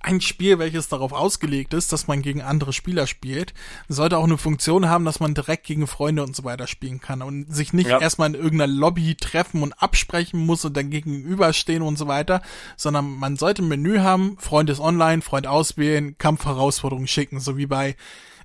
[0.04, 3.54] ein Spiel, welches darauf ausgelegt ist, dass man gegen andere Spieler spielt,
[3.88, 7.22] sollte auch eine Funktion haben, dass man direkt gegen Freunde und so weiter spielen kann
[7.22, 8.00] und sich nicht Ja.
[8.00, 12.42] erstmal in irgendeiner Lobby treffen und absprechen muss und dann gegenüberstehen und so weiter,
[12.76, 17.66] sondern man sollte ein Menü haben, Freund ist online, Freund auswählen, Kampfherausforderungen schicken, so wie
[17.66, 17.96] bei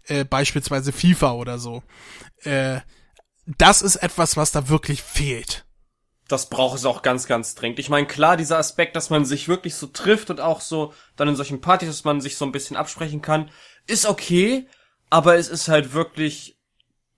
[0.06, 1.84] äh, beispielsweise FIFA oder so.
[2.44, 2.80] Äh,
[3.46, 5.66] das ist etwas, was da wirklich fehlt.
[6.30, 7.80] Das braucht es auch ganz, ganz dringend.
[7.80, 11.28] Ich meine, klar, dieser Aspekt, dass man sich wirklich so trifft und auch so dann
[11.28, 13.50] in solchen Partys, dass man sich so ein bisschen absprechen kann,
[13.88, 14.68] ist okay,
[15.10, 16.58] aber es ist halt wirklich,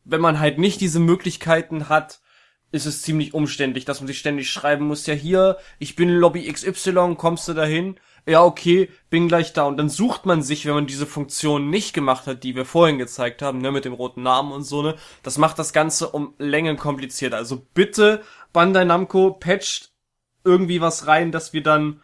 [0.05, 2.21] wenn man halt nicht diese Möglichkeiten hat,
[2.71, 6.15] ist es ziemlich umständlich, dass man sich ständig schreiben muss, ja hier, ich bin in
[6.15, 7.99] Lobby XY, kommst du dahin?
[8.27, 9.63] Ja, okay, bin gleich da.
[9.63, 12.99] Und dann sucht man sich, wenn man diese Funktion nicht gemacht hat, die wir vorhin
[12.99, 16.35] gezeigt haben, ne, mit dem roten Namen und so, ne, das macht das Ganze um
[16.37, 17.37] Längen komplizierter.
[17.37, 18.21] Also bitte,
[18.53, 19.91] Bandai Namco, patcht
[20.43, 22.01] irgendwie was rein, dass wir dann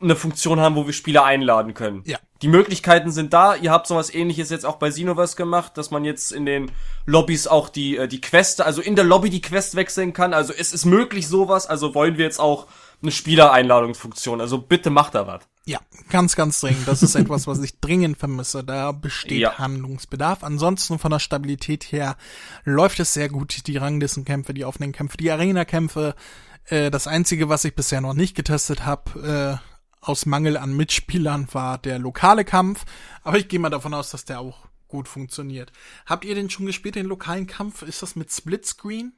[0.00, 2.02] eine Funktion haben, wo wir Spieler einladen können.
[2.06, 2.18] Ja.
[2.42, 3.54] Die Möglichkeiten sind da.
[3.54, 6.72] Ihr habt sowas ähnliches jetzt auch bei Xenoverse gemacht, dass man jetzt in den
[7.06, 10.34] Lobbys auch die, äh, die Queste, also in der Lobby die Quest wechseln kann.
[10.34, 11.68] Also es ist möglich sowas.
[11.68, 12.66] Also wollen wir jetzt auch
[13.00, 14.40] eine Spielereinladungsfunktion.
[14.40, 15.48] Also bitte macht da was.
[15.64, 15.78] Ja,
[16.10, 16.88] ganz, ganz dringend.
[16.88, 18.64] Das ist etwas, was ich dringend vermisse.
[18.64, 19.58] Da besteht Ja.
[19.58, 20.42] Handlungsbedarf.
[20.42, 22.16] Ansonsten von der Stabilität her
[22.64, 23.66] läuft es sehr gut.
[23.68, 26.16] Die Ranglistenkämpfe, die offenen Kämpfe, die Arena-Kämpfe.
[26.64, 29.68] Äh, das Einzige, was ich bisher noch nicht getestet habe, äh,
[30.00, 32.84] aus Mangel an Mitspielern, war der lokale Kampf.
[33.22, 35.70] Aber ich gehe mal davon aus, dass der auch gut funktioniert.
[36.06, 37.82] Habt ihr den schon gespielt, den lokalen Kampf?
[37.82, 39.12] Ist das mit Splitscreen?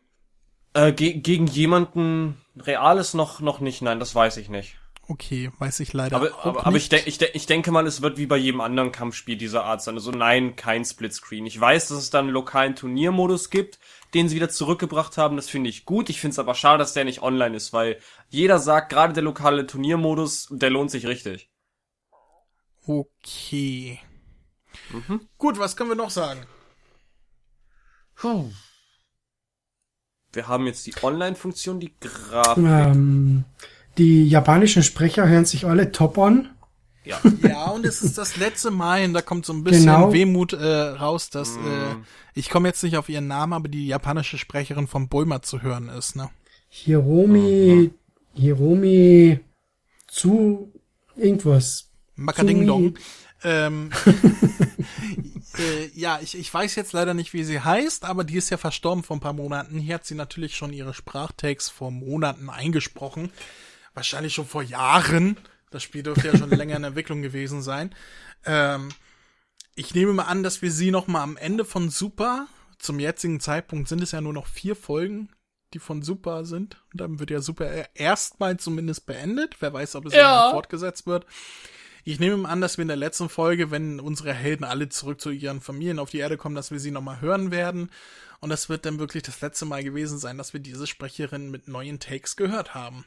[0.75, 4.77] Äh, ge gegen jemanden Reales noch, noch nicht, nein, das weiß ich nicht.
[5.07, 6.93] Okay, weiß ich leider Aber, auch aber, aber ich, nicht.
[6.93, 9.83] denk, ich, denk, ich denke mal, es wird wie bei jedem anderen Kampfspiel dieser Art
[9.83, 9.97] sein.
[9.97, 11.45] Also nein, kein Splitscreen.
[11.45, 13.79] Ich weiß, dass es dann einen lokalen Turniermodus gibt,
[14.15, 15.37] den sie wieder zurückgebracht haben.
[15.37, 16.09] Das finde ich gut.
[16.09, 17.99] Ich finde es aber schade, dass der nicht online ist, weil
[18.31, 21.51] jeder sagt, gerade der lokale Turniermodus, der lohnt sich richtig.
[22.87, 24.01] Okay.
[24.91, 25.29] Mhm.
[25.37, 26.47] Gut, was können wir noch sagen?
[28.15, 28.51] Puh.
[30.33, 32.65] Wir haben jetzt die Online-Funktion, die Grafik.
[32.65, 33.45] Ähm,
[33.99, 36.51] die japanischen Sprecher hören sich alle top an.
[37.05, 37.21] Ja.
[37.43, 40.13] Ja, und es ist das letzte Mal, und da kommt so ein bisschen Genau.
[40.13, 41.67] Wehmut äh, raus, dass Mm.
[41.67, 41.95] äh,
[42.35, 45.89] ich komme jetzt nicht auf ihren Namen, aber die japanische Sprecherin von Bulma zu hören
[45.89, 46.31] ist, ne?
[46.71, 47.91] Hiromi,
[48.35, 49.39] Hiromi
[50.09, 50.73] zu
[51.17, 51.91] irgendwas.
[52.17, 52.83] Makading Dong.
[52.89, 52.99] Zui-
[53.47, 53.91] Ähm,
[55.59, 58.57] äh, ja, ich, ich weiß jetzt leider nicht, wie sie heißt, aber die ist ja
[58.57, 59.79] verstorben vor ein paar Monaten.
[59.79, 63.31] Hier hat sie natürlich schon ihre Sprachtags vor Monaten eingesprochen.
[63.95, 65.37] Wahrscheinlich schon vor Jahren.
[65.71, 67.95] Das Spiel dürfte ja schon länger in Entwicklung gewesen sein.
[68.45, 68.91] Ähm,
[69.75, 72.47] ich nehme mal an, dass wir sie noch mal am Ende von Super,
[72.79, 75.31] zum jetzigen Zeitpunkt sind es ja nur noch vier Folgen,
[75.73, 76.77] die von Super sind.
[76.93, 79.57] Und dann wird ja Super erstmal zumindest beendet.
[79.61, 80.47] Wer weiß, ob es Ja.
[80.47, 80.51] ja.
[80.51, 81.27] fortgesetzt wird.
[82.05, 85.21] Ich nehme mal an, dass wir in der letzten Folge, wenn unsere Helden alle zurück
[85.21, 87.91] zu ihren Familien auf die Erde kommen, dass wir sie nochmal hören werden.
[88.41, 91.67] Und das wird dann wirklich das letzte Mal gewesen sein, dass wir diese Sprecherin mit
[91.67, 93.07] neuen Takes gehört haben.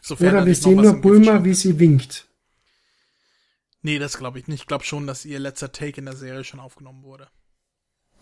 [0.00, 2.26] Sofern Oder wir sehen nur Bulma, wie sie winkt.
[3.82, 4.60] Nee, das glaube ich nicht.
[4.62, 7.28] Ich glaube schon, dass ihr letzter Take in der Serie schon aufgenommen wurde.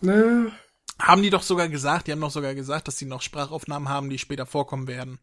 [0.01, 0.51] Na,
[0.99, 4.09] Haben die doch sogar gesagt, die haben doch sogar gesagt, dass sie noch Sprachaufnahmen haben,
[4.09, 5.19] die später vorkommen werden.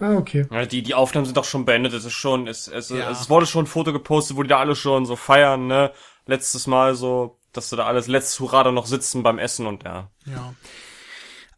[0.00, 0.46] ah, okay.
[0.50, 1.92] Ja, die, die Aufnahmen sind doch schon beendet.
[1.92, 3.10] Es ist schon, es, es, Ja.
[3.10, 5.92] es wurde schon ein Foto gepostet, wo die da alle schon so feiern, ne?
[6.26, 9.84] Letztes Mal so, dass sie da alles letztes Hurra da noch sitzen beim Essen und
[9.84, 10.10] ja.
[10.26, 10.54] Ja.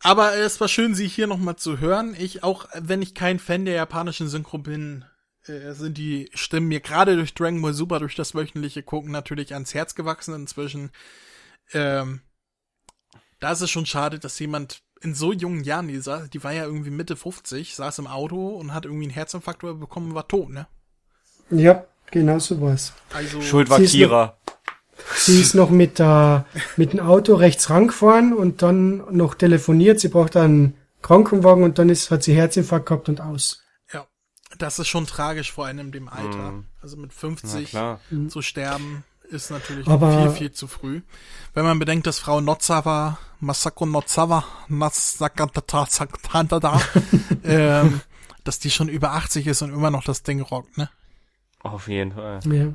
[0.05, 2.15] Aber es war schön, sie hier nochmal zu hören.
[2.19, 5.07] Ich, auch wenn ich kein Fan der japanischen Synchro bin,
[5.47, 9.55] äh, sind die Stimmen mir gerade durch Dragon Ball Super, durch das wöchentliche Gucken natürlich
[9.55, 10.91] ans Herz gewachsen inzwischen.
[11.73, 12.21] Ähm,
[13.41, 16.53] da ist es schon schade, dass jemand in so jungen Jahren, die, saß, die war
[16.53, 20.29] ja irgendwie Mitte 50, saß im Auto und hat irgendwie einen Herzinfarkt bekommen und war
[20.29, 20.67] tot, ne?
[21.49, 22.93] Ja, genau so war's.
[23.15, 24.37] Also, Schuld war Kira.
[25.17, 26.41] Sie ist noch mit, äh,
[26.77, 30.01] mit dem Auto rechts rangefahren und dann noch telefoniert.
[30.01, 33.63] Sie braucht einen Krankenwagen und dann ist, hat sie Herzinfarkt gehabt und aus.
[33.93, 34.07] ja,
[34.59, 36.53] das ist schon tragisch, vor allem in dem Alter.
[36.53, 36.65] Mhm.
[36.81, 38.01] Also mit Na 50 klar.
[38.29, 41.01] zu sterben ist natürlich Aber- viel, viel zu früh.
[41.55, 44.45] Wenn man bedenkt, dass Frau Nozawa, Masako Nozawa,
[47.45, 48.01] ähm,
[48.45, 50.89] dass die schon über 80 ist und immer noch das Ding rockt, ne?
[51.61, 52.41] Auf jeden Fall.
[52.45, 52.75] Ja.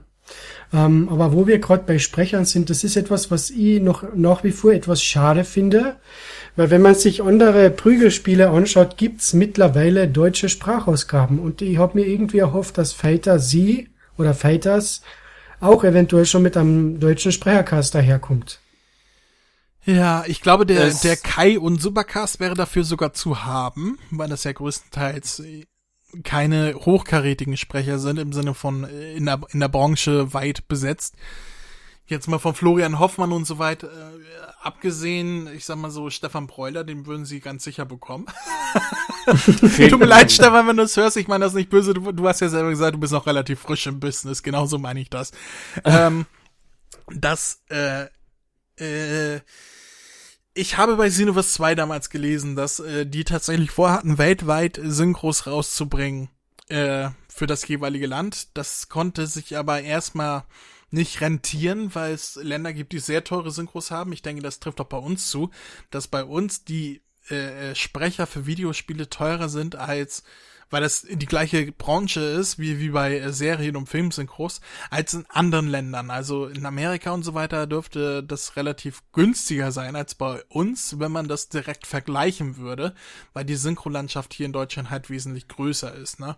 [0.71, 4.43] Ähm, aber wo wir gerade bei Sprechern sind, das ist etwas, was ich noch nach
[4.43, 5.95] wie vor etwas schade finde,
[6.55, 12.05] weil wenn man sich andere Prügelspiele anschaut, gibt's mittlerweile deutsche Sprachausgaben und ich habe mir
[12.05, 15.01] irgendwie erhofft, dass Fighter Sie oder Fighters
[15.59, 18.59] auch eventuell schon mit einem deutschen Sprechercast daherkommt.
[19.85, 24.43] Ja, ich glaube, der, der Kai und Supercast wäre dafür sogar zu haben, weil das
[24.43, 25.65] ja größtenteils äh,
[26.23, 31.15] keine hochkarätigen Sprecher sind im Sinne von äh, in der, in der Branche weit besetzt.
[32.07, 33.87] Jetzt mal von Florian Hoffmann und so weit äh,
[34.61, 38.25] abgesehen, ich sag mal so, Stefan Breuler, den würden sie ganz sicher bekommen.
[39.25, 42.27] Tut mir leid, Stefan, wenn du es hörst, ich meine das nicht böse, du, du
[42.27, 45.31] hast ja selber gesagt, du bist noch relativ frisch im Business, genauso meine ich das.
[45.85, 46.25] ähm,
[47.13, 48.07] das, äh,
[48.79, 49.41] äh,
[50.53, 56.29] ich habe bei Xenoverse 2 damals gelesen, dass äh, die tatsächlich vorhatten, weltweit Synchros rauszubringen
[56.67, 58.57] äh, für das jeweilige Land.
[58.57, 60.43] Das konnte sich aber erstmal
[60.91, 64.11] nicht rentieren, weil es Länder gibt, die sehr teure Synchros haben.
[64.11, 65.51] Ich denke, das trifft auch bei uns zu,
[65.91, 70.23] dass bei uns die äh, Sprecher für Videospiele teurer sind als
[70.69, 75.25] weil das die gleiche Branche ist, wie, wie bei äh, Serien- und Filmsynchros, als in
[75.29, 76.09] anderen Ländern.
[76.11, 81.11] Also in Amerika und so weiter dürfte das relativ günstiger sein als bei uns, wenn
[81.11, 82.93] man das direkt vergleichen würde,
[83.33, 86.35] weil die Synchrolandschaft hier in Deutschland halt wesentlich größer ist, ne?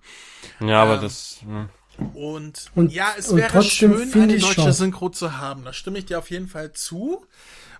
[0.60, 1.70] Ja, aber Ähm, das, hm.
[2.14, 4.72] Und, Und- ja, es und wäre schön, eine deutsche schon.
[4.72, 5.64] Synchro zu haben.
[5.66, 7.26] Da stimme ich dir auf jeden Fall zu.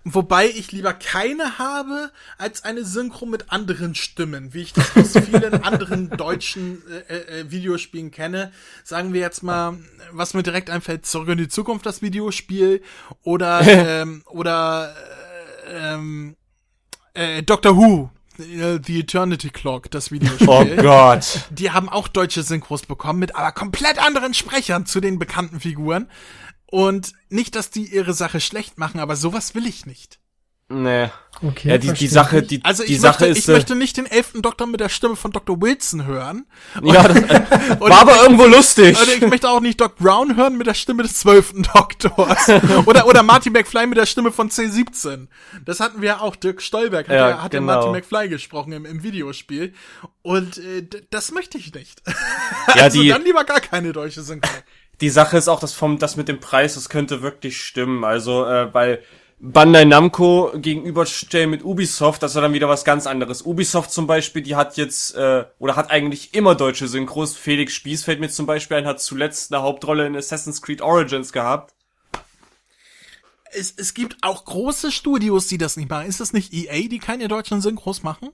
[0.04, 5.12] Wobei ich lieber keine habe, als eine Synchro mit anderen Stimmen, wie ich das aus
[5.12, 8.52] vielen anderen deutschen äh, äh, Videospielen kenne.
[8.82, 9.78] Sagen wir jetzt mal,
[10.10, 12.82] was mir direkt einfällt, Zurück in die Zukunft, das Videospiel,
[13.22, 14.94] oder, ähm, oder,
[15.68, 16.36] äh, ähm,
[17.14, 20.48] äh, Doctor Who, äh, The Eternity Clock, das Videospiel.
[20.48, 21.42] Oh Gott.
[21.50, 26.08] Die haben auch deutsche Synchros bekommen, mit aber komplett anderen Sprechern zu den bekannten Figuren.
[26.72, 30.18] Und nicht, dass die ihre Sache schlecht machen, aber sowas will ich nicht.
[30.70, 31.10] Nee.
[31.42, 32.46] Okay, Ja, die, die Sache, ich.
[32.46, 33.44] die, Also die ich, Sache möchte, ist.
[33.44, 35.60] ich äh, möchte nicht den elften Doktor mit der Stimme von Dr.
[35.60, 36.46] Wilson hören.
[36.82, 38.98] ja, das, äh, Und war aber irgendwo lustig.
[38.98, 42.48] Und ich möchte auch nicht Doc Brown hören mit der Stimme des zwölften Doktors.
[42.86, 45.26] oder, oder Marty McFly mit der Stimme von C17.
[45.64, 46.36] Das hatten wir ja auch.
[46.36, 47.74] Dirk Stolberg hat Ja, ja, hat ja genau.
[47.74, 49.74] Marty McFly gesprochen im, im Videospiel.
[50.22, 52.02] Und äh, das möchte ich nicht.
[52.06, 52.14] Ja,
[52.84, 54.48] also die, dann lieber gar keine deutsche Synchro.
[55.00, 58.04] Die Sache ist auch, dass vom, das mit dem Preis, das könnte wirklich stimmen.
[58.04, 59.02] Also, äh, weil
[59.44, 63.42] Bandai Namco gegenüberstellen mit Ubisoft, das war dann wieder was ganz anderes.
[63.42, 67.36] Ubisoft zum Beispiel, die hat jetzt, äh, oder hat eigentlich immer deutsche Synchros.
[67.36, 71.32] Felix Spieß fällt mir zum Beispiel ein, hat zuletzt eine Hauptrolle in Assassin's Creed Origins
[71.32, 71.74] gehabt.
[73.50, 76.06] Es, es gibt auch große Studios, die das nicht machen.
[76.06, 78.28] Ist das nicht EA, die keine deutschen Synchros machen?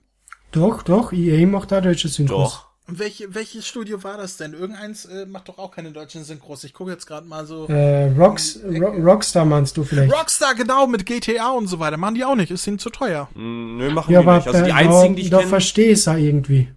[0.52, 2.52] Doch, doch, EA macht da deutsche Synchros.
[2.52, 2.67] Doch.
[2.88, 4.54] Und welche, welches Studio war das denn?
[4.54, 6.64] Irgendeins äh, macht doch auch keine deutschen Synchros.
[6.64, 7.66] Ich gucke jetzt gerade mal so.
[7.68, 10.10] Äh, Rocks, Ro Rockstar meinst du vielleicht?
[10.12, 11.98] Rockstar, genau, mit GTA und so weiter.
[11.98, 12.50] Machen die auch nicht.
[12.50, 13.28] Ist ihnen zu teuer.
[13.34, 14.48] Hm, Nö, machen ja, die aber nicht.
[14.48, 15.48] Also die äh, einzigen, die da, ich kenne.
[15.50, 16.68] verstehe ich es ja irgendwie.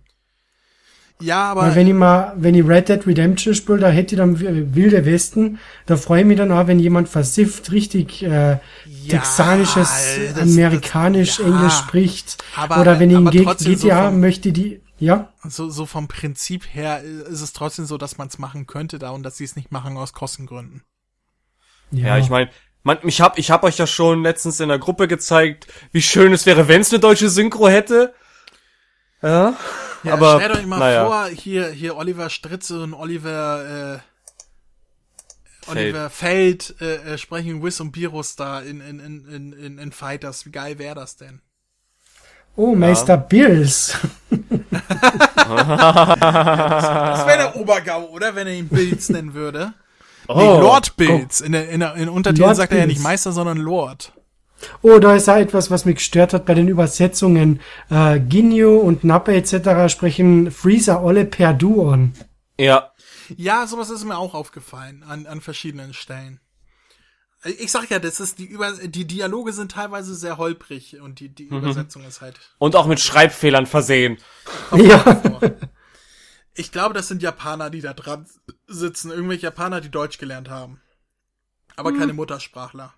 [1.21, 1.61] Ja, aber.
[1.61, 5.05] Weil wenn ich mal, wenn ich Red Dead Redemption spiele, da hätte ich dann Wilde
[5.05, 8.57] Westen, da freue ich mich dann auch, wenn jemand versifft, richtig äh,
[9.07, 9.89] texanisches,
[10.35, 11.53] das- amerikanisch, das- ja.
[11.55, 12.37] Englisch spricht.
[12.57, 16.07] Aber- Oder wenn ich in G so GTA vom- möchte die, ja, so, so vom
[16.07, 19.43] Prinzip her ist es trotzdem so, dass man es machen könnte da und dass sie
[19.43, 20.83] es nicht machen aus Kostengründen.
[21.89, 22.51] Ja, ich meine,
[22.83, 26.33] man, ich hab, ich hab euch ja schon letztens in der Gruppe gezeigt, wie schön
[26.33, 28.13] es wäre, wenn es eine deutsche Synchro hätte.
[29.21, 29.57] Ja,
[30.03, 31.05] Ja, aber stellt euch mal naja.
[31.05, 34.01] vor, hier, hier Oliver Stritze und Oliver,
[35.67, 39.77] äh, Oliver Feld äh, äh, sprechen Wiss und Virus da in, in, in, in, in,
[39.77, 40.45] in Fighters.
[40.45, 41.41] Wie geil wäre das denn?
[42.55, 43.97] Oh, Meister Bills.
[44.29, 44.41] Das
[47.27, 48.35] wäre der Obergau, oder?
[48.35, 49.73] Wenn er ihn Bills nennen würde.
[50.27, 51.41] Oh, nee, Lord Bills.
[51.41, 53.03] In, der, in, der, in Untertiteln Lord sagt er ja nicht Bills.
[53.03, 54.13] Meister, sondern Lord.
[54.81, 57.59] Oh, da ist auch etwas, was mich gestört hat bei den Übersetzungen.
[57.89, 59.91] Äh, Ginyu und Nappa etc.
[59.91, 62.13] sprechen Freezer alle per Duon.
[62.57, 62.91] Ja,
[63.35, 66.39] Ja, sowas ist mir auch aufgefallen an, an verschiedenen Stellen.
[67.43, 71.29] Ich sag ja, das ist die über die Dialoge sind teilweise sehr holprig und die
[71.29, 71.57] die Mhm.
[71.57, 72.39] Übersetzung ist halt.
[72.59, 74.17] und auch mit Schreibfehlern versehen.
[74.75, 75.21] Ja.
[76.53, 78.27] Ich glaube, das sind Japaner, die da dran
[78.67, 80.81] sitzen, irgendwelche Japaner, die Deutsch gelernt haben,
[81.77, 82.93] aber keine Muttersprachler.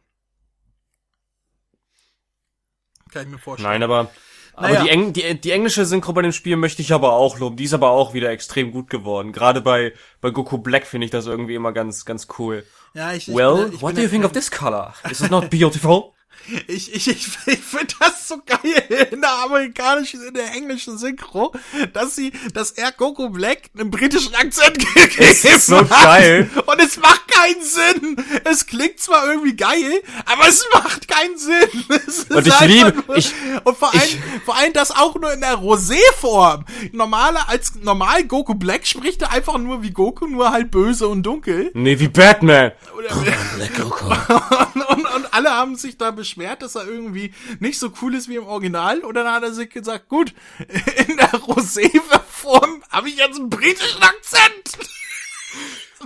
[3.12, 3.72] Kann ich mir vorstellen.
[3.72, 4.10] Nein, aber,
[4.56, 4.80] Naja.
[4.80, 7.56] aber die, Eng, die, die englische Synchro bei dem Spiel möchte ich aber auch loben.
[7.56, 9.32] Die ist aber auch wieder extrem gut geworden.
[9.32, 12.64] Gerade bei, bei Goku Black finde ich das irgendwie immer ganz, ganz cool.
[12.94, 14.94] Ja, ich, ich well, bin, ich what do you think of this color?
[15.10, 16.14] Is it not beautiful?
[16.68, 21.54] Ich, ich, ich, ich finde das so geil in der amerikanischen, in der englischen Synchro,
[21.94, 25.90] dass sie, dass er Goku Black einen britischen Akzent gegeben Es ist so hat.
[26.04, 26.50] geil.
[26.66, 28.18] Und es macht keinen Sinn.
[28.44, 31.70] Es klingt zwar irgendwie geil, aber es macht keinen Sinn.
[32.08, 33.32] Es Und ich liebe- nur- ich-
[33.64, 36.66] und vor allem, ich- vor allem das auch nur in der Rosé-Form.
[36.92, 41.24] Normaler, als normal Goku Black spricht er einfach nur wie Goku, nur halt böse und
[41.24, 41.72] dunkel.
[41.74, 42.74] Nee, wie Batman.
[42.98, 43.16] Oder,
[44.90, 48.30] und, und, und alle haben sich da beschwert, dass er irgendwie nicht so cool ist
[48.30, 49.00] wie im Original.
[49.00, 50.34] Und dann hat er sich gesagt, gut,
[51.08, 54.78] in der Rosé-Form habe ich jetzt einen britischen Akzent.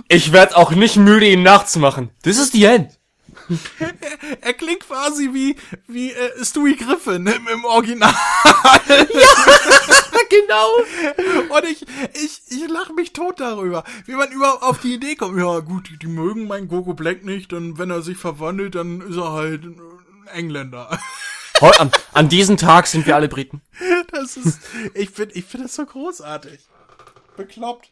[0.08, 2.10] Ich werd auch nicht müde, ihn nachzumachen.
[2.22, 2.97] This is the end.
[4.40, 5.56] Er klingt quasi wie,
[5.86, 8.14] wie äh, Stewie Griffin im, im Original.
[10.30, 10.68] genau.
[11.48, 15.38] Und ich, ich, ich lache mich tot darüber, wie man überhaupt auf die Idee kommt.
[15.38, 19.00] Ja gut, die, die mögen meinen Goku Black nicht, und wenn er sich verwandelt, dann
[19.00, 19.80] ist er halt ein
[20.32, 20.98] Engländer.
[21.60, 23.62] An, an diesem Tag sind wir alle Briten.
[24.12, 24.60] Das ist,
[24.94, 26.60] ich finde, ich finde das so großartig.
[27.36, 27.90] Bekloppt.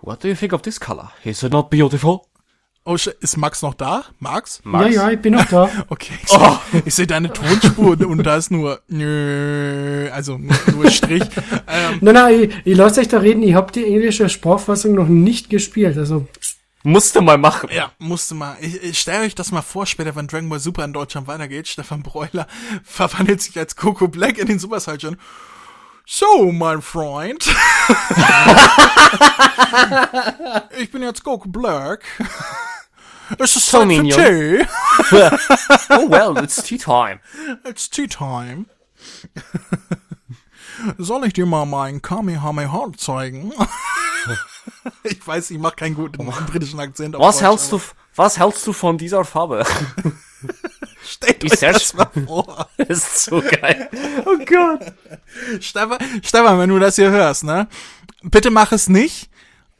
[0.00, 1.12] What do you think of this color?
[1.24, 2.26] Is it not beautiful?
[2.86, 4.04] Oh, ist Max noch da?
[4.18, 4.60] Max?
[4.70, 5.70] Ja, ja, ich bin noch da.
[5.88, 10.54] Okay, ich sehe ich seh deine Tonspur und, und da ist nur, nö, also nur,
[10.72, 11.22] nur Strich.
[11.66, 13.42] ähm, Nein, nein, ich, ich lasse euch da reden.
[13.42, 15.96] Ich habe die englische Sprachfassung noch nicht gespielt.
[15.96, 16.26] Also,
[16.82, 17.70] Musste mal machen.
[17.74, 18.58] ja, musste mal.
[18.60, 21.66] Ich, ich stelle euch das mal vor, später, wenn Dragon Ball Super in Deutschland weitergeht.
[21.68, 22.46] Stefan Breuler
[22.84, 25.16] verwandelt sich als Coco Black in den Super Saiyan.
[26.06, 27.46] So, mein Freund.
[30.78, 32.04] ich bin jetzt Goku Black.
[33.38, 34.12] Es ist So, Zeit für.
[34.12, 34.66] Tee.
[35.90, 37.20] oh well, it's tea time.
[37.64, 38.66] It's tea time.
[40.98, 43.52] Soll ich dir mal meinen Kamehameha zeigen?
[45.04, 47.16] ich weiß, ich mache keinen guten britischen Akzent.
[47.18, 47.80] Was Deutsch, hältst du,
[48.14, 49.64] was hältst du von dieser Farbe?
[51.24, 52.68] Stellt Ich euch sehr das mal vor.
[52.88, 53.88] ist so geil.
[54.24, 54.92] Oh Gott.
[55.60, 57.68] Stefan, Stefan, wenn du das hier hörst, ne?
[58.22, 59.28] Bitte mach es nicht.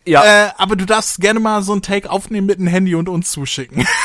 [0.07, 0.23] Ja.
[0.25, 3.31] Äh, aber du darfst gerne mal so ein Take aufnehmen mit dem Handy und uns
[3.31, 3.87] zuschicken.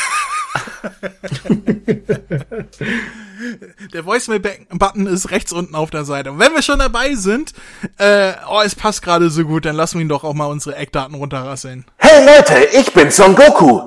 [3.94, 6.32] der Voicemail-Button ist rechts unten auf der Seite.
[6.32, 7.54] Und wenn wir schon dabei sind,
[7.98, 10.76] äh, oh, es passt gerade so gut, dann lassen wir ihn doch auch mal unsere
[10.76, 11.86] Eckdaten runterrasseln.
[11.98, 13.82] Hey Leute, ich bin Son Goku.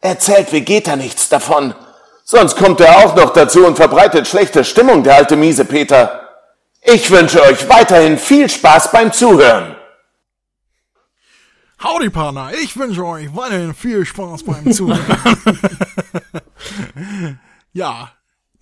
[0.00, 1.72] Erzählt Vegeta nichts davon.
[2.24, 6.21] Sonst kommt er auch noch dazu und verbreitet schlechte Stimmung, der alte miese Peter.
[6.84, 9.76] Ich wünsche euch weiterhin viel Spaß beim Zuhören.
[11.82, 12.52] Howdy, Partner.
[12.60, 15.00] Ich wünsche euch weiterhin viel Spaß beim Zuhören.
[17.72, 18.12] ja.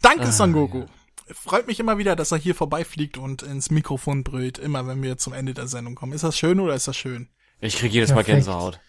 [0.03, 0.85] Danke, Son Goku.
[1.33, 5.17] Freut mich immer wieder, dass er hier vorbeifliegt und ins Mikrofon brüllt, immer wenn wir
[5.17, 6.13] zum Ende der Sendung kommen.
[6.13, 7.29] Ist das schön oder ist das schön?
[7.61, 8.47] Ich krieg jedes Mal Perfekt.
[8.47, 8.81] Gänsehaut.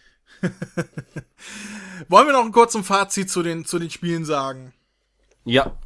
[2.09, 4.73] Wollen wir noch ein kurzes Fazit zu den, zu den Spielen sagen?
[5.45, 5.77] Ja.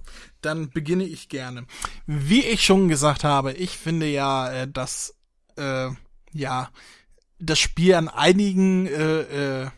[0.46, 1.66] Dann beginne ich gerne.
[2.06, 5.16] Wie ich schon gesagt habe, ich finde ja, äh, dass
[5.58, 5.90] äh,
[6.32, 6.70] ja
[7.40, 9.70] das Spiel an einigen äh, äh,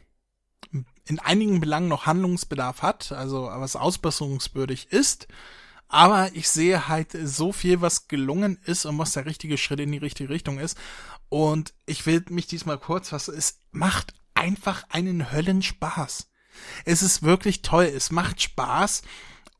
[1.06, 5.27] in einigen Belangen noch Handlungsbedarf hat, also was ausbesserungswürdig ist.
[5.88, 9.94] Aber ich sehe halt so viel, was gelungen ist und was der richtige Schritt in
[9.94, 10.77] die richtige Richtung ist.
[11.30, 13.35] Und ich will mich diesmal kurz fassen.
[13.38, 16.30] Es macht einfach einen Höllenspaß.
[16.84, 17.85] Es ist wirklich toll.
[17.85, 19.03] Es macht Spaß.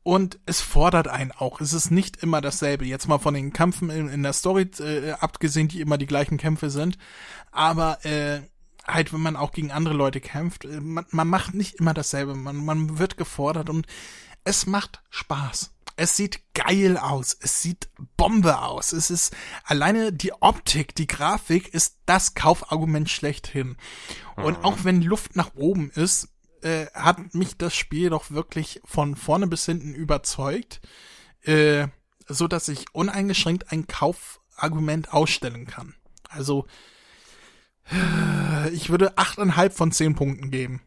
[0.08, 1.60] Und es fordert einen auch.
[1.60, 2.86] Es ist nicht immer dasselbe.
[2.86, 6.38] Jetzt mal von den Kämpfen in, in der Story äh, abgesehen, die immer die gleichen
[6.38, 6.96] Kämpfe sind.
[7.52, 8.40] Aber äh,
[8.86, 12.34] halt, wenn man auch gegen andere Leute kämpft, äh, man, man macht nicht immer dasselbe.
[12.34, 13.86] Man, man wird gefordert und
[14.44, 15.74] es macht Spaß.
[15.96, 17.36] Es sieht geil aus.
[17.38, 18.92] Es sieht Bombe aus.
[18.92, 23.76] Es ist alleine die Optik, die Grafik ist das Kaufargument schlechthin.
[24.36, 26.28] Und auch wenn Luft nach oben ist,
[26.62, 30.80] äh, hat mich das Spiel doch wirklich von vorne bis hinten überzeugt,
[31.42, 31.88] äh,
[32.26, 35.94] so dass ich uneingeschränkt ein Kaufargument ausstellen kann.
[36.28, 36.66] Also
[37.90, 40.82] äh, ich würde achteinhalb von zehn Punkten geben.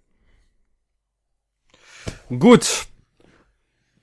[2.29, 2.87] Gut.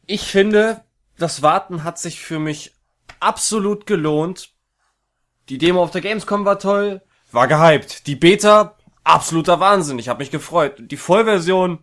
[0.07, 0.85] Ich finde,
[1.19, 2.75] das Warten hat sich für mich
[3.21, 4.55] absolut gelohnt.
[5.49, 8.07] Die Demo auf der Gamescom war toll, war gehypt.
[8.07, 8.78] Die Beta,
[9.09, 9.99] absoluter Wahnsinn.
[9.99, 10.77] Ich habe mich gefreut.
[10.79, 11.79] Die Vollversion,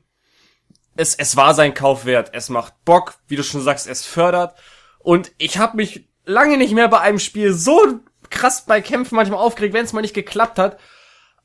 [0.96, 2.30] es, es war sein Kauf wert.
[2.34, 4.58] Es macht Bock, wie du schon sagst, es fördert.
[5.00, 8.00] Und ich habe mich lange nicht mehr bei einem Spiel so
[8.30, 10.80] krass bei Kämpfen manchmal aufgeregt, wenn es mal nicht geklappt hat.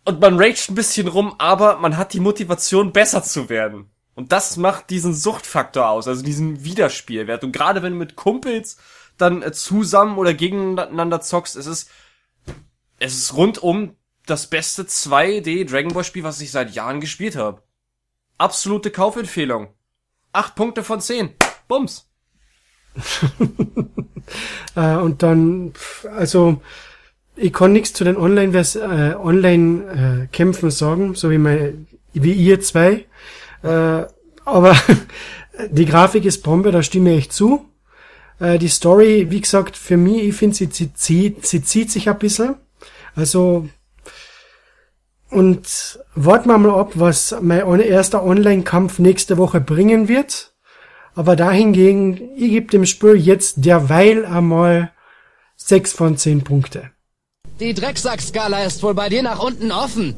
[0.05, 3.90] Und man raged ein bisschen rum, aber man hat die Motivation, besser zu werden.
[4.15, 7.44] Und das macht diesen Suchtfaktor aus, also diesen Wiederspielwert.
[7.44, 8.78] Und gerade wenn du mit Kumpels
[9.16, 11.90] dann äh, zusammen oder gegeneinander zockst, es ist,
[12.98, 13.97] es ist rundum
[14.31, 17.62] das beste 2D Dragon Ball Spiel, was ich seit Jahren gespielt habe.
[18.39, 19.69] Absolute Kaufempfehlung.
[20.32, 21.31] Acht Punkte von zehn.
[21.69, 22.09] Bums.
[24.77, 25.73] Äh, und dann,
[26.16, 26.62] also,
[27.35, 32.61] ich kann nichts zu den Online-Kämpfen äh, Online, äh, sagen, so wie, mein, wie ihr
[32.61, 33.07] zwei.
[33.65, 34.05] Äh,
[34.44, 34.77] aber
[35.70, 37.69] die Grafik ist Bombe, da stimme ich zu.
[38.39, 42.19] Äh, die Story, wie gesagt, für mich, ich finde, sie, sie, sie zieht sich ein
[42.20, 42.55] bisschen.
[43.16, 43.69] Also,
[45.31, 50.52] und warten wir mal ab, was mein erster Online-Kampf nächste Woche bringen wird.
[51.15, 54.93] Aber dahingegen, ich gebe dem Spiel jetzt derweil einmal
[55.57, 56.90] sechs von zehn Punkte.
[57.59, 60.15] Die Drecksackskala ist wohl bei dir nach unten offen.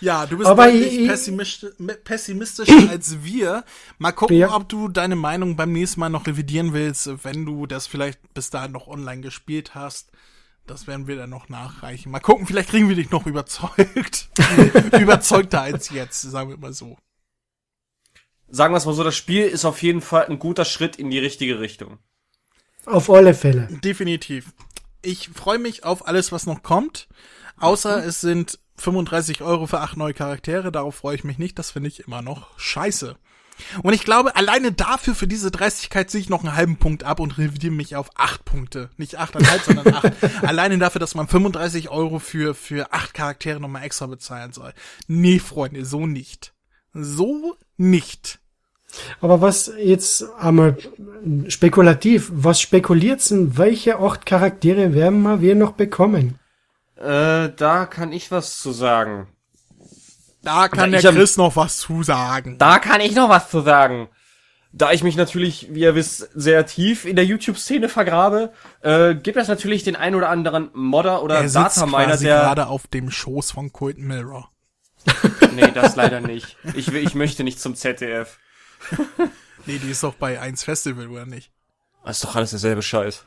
[0.01, 1.70] Ja, du bist Aber deutlich ich- pessimistisch,
[2.05, 3.64] pessimistischer als wir.
[3.98, 4.55] Mal gucken, Ja.
[4.55, 8.51] ob du deine Meinung beim nächsten Mal noch revidieren willst, wenn du das vielleicht bis
[8.51, 10.10] dahin noch online gespielt hast.
[10.66, 12.11] Das werden wir dann noch nachreichen.
[12.11, 14.31] Mal gucken, vielleicht kriegen wir dich noch überzeugt.
[14.99, 16.97] Überzeugter als jetzt, sagen wir mal so.
[18.49, 21.11] Sagen wir es mal so, das Spiel ist auf jeden Fall ein guter Schritt in
[21.11, 21.99] die richtige Richtung.
[22.86, 23.69] Auf alle Fälle.
[23.82, 24.53] Definitiv.
[25.03, 27.09] Ich freue mich auf alles, was noch kommt.
[27.59, 30.73] Außer es sind 35 Euro für acht neue Charaktere.
[30.73, 31.59] Darauf freue ich mich nicht.
[31.59, 33.16] Das finde ich immer noch scheiße.
[33.82, 37.20] Und ich glaube, alleine dafür, für diese Dreistigkeit, ziehe ich noch einen halben Punkt ab
[37.20, 38.90] und revidiere mich auf acht Punkte.
[38.97, 40.12] Nicht achteinhalb, sondern acht.
[40.43, 44.72] Alleine dafür, dass man 35 Euro für, für acht Charaktere nochmal extra bezahlen soll.
[45.06, 46.52] Nee, Freunde, so nicht.
[46.93, 48.39] So nicht.
[49.20, 50.76] Aber was jetzt einmal
[51.48, 56.39] spekulativ, was spekuliert denn, welche acht Charaktere werden wir, wir noch bekommen?
[56.97, 59.26] Äh, da kann ich was zu sagen.
[60.45, 62.59] Da kann Da der Chris noch was zu sagen.
[62.59, 64.09] Da kann ich noch was zu sagen.
[64.73, 68.53] Da ich mich natürlich, wie ihr wisst, sehr tief in der YouTube-Szene vergrabe,
[68.83, 72.41] äh, gibt es natürlich den ein oder anderen Modder oder Er Dataminer, der...
[72.41, 74.51] gerade auf dem Schoß von Colt Mirror.
[75.55, 76.57] Nee, das leider nicht.
[76.75, 78.39] Ich, will, ich möchte nicht zum ZDF.
[79.66, 81.51] Nee, die ist doch bei 1 Festival, oder nicht?
[82.05, 83.25] Das ist doch alles derselbe Scheiß.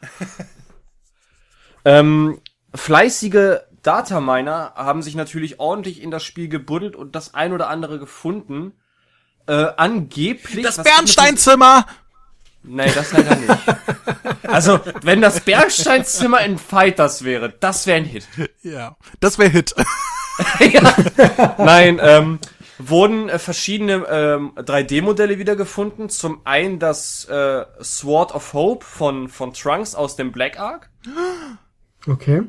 [1.85, 2.39] ähm,
[2.75, 7.99] fleißige Dataminer haben sich natürlich ordentlich in das Spiel gebuddelt und das ein oder andere
[7.99, 8.73] gefunden.
[9.47, 10.63] Äh, angeblich...
[10.63, 11.85] Das Bernsteinzimmer!
[12.63, 13.59] Nee, das leider nicht.
[14.43, 18.27] Also, wenn das Bernsteinzimmer in Fighters wäre, das wäre ein Hit.
[18.61, 19.73] Ja, das wäre Hit.
[21.57, 22.39] Nein, ähm,
[22.77, 26.09] wurden äh, verschiedene ähm, 3D-Modelle wiedergefunden.
[26.09, 30.89] Zum einen das äh, Sword of Hope von, von Trunks aus dem Black Ark.
[32.05, 32.43] Okay.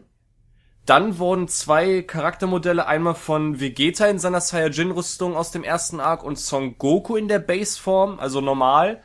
[0.89, 6.39] Dann wurden zwei Charaktermodelle, einmal von Vegeta in seiner Saiyajin-Rüstung aus dem ersten Arc und
[6.39, 9.03] Son Goku in der Base-Form, also normal,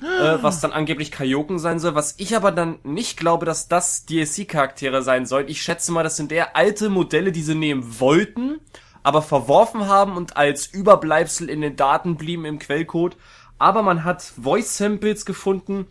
[0.00, 4.06] äh, was dann angeblich Kaioken sein soll, was ich aber dann nicht glaube, dass das
[4.06, 5.48] DLC-Charaktere sein sollen.
[5.48, 8.58] Ich schätze mal, das sind eher alte Modelle, die sie nehmen wollten,
[9.02, 13.18] aber verworfen haben und als Überbleibsel in den Daten blieben im Quellcode.
[13.58, 15.86] Aber man hat Voice-Samples gefunden,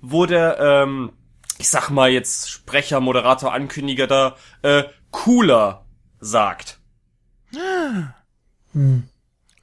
[0.00, 1.10] wo der, ähm,
[1.58, 5.86] ich sag mal jetzt Sprecher, Moderator, Ankündiger da, äh, cooler
[6.20, 6.80] sagt.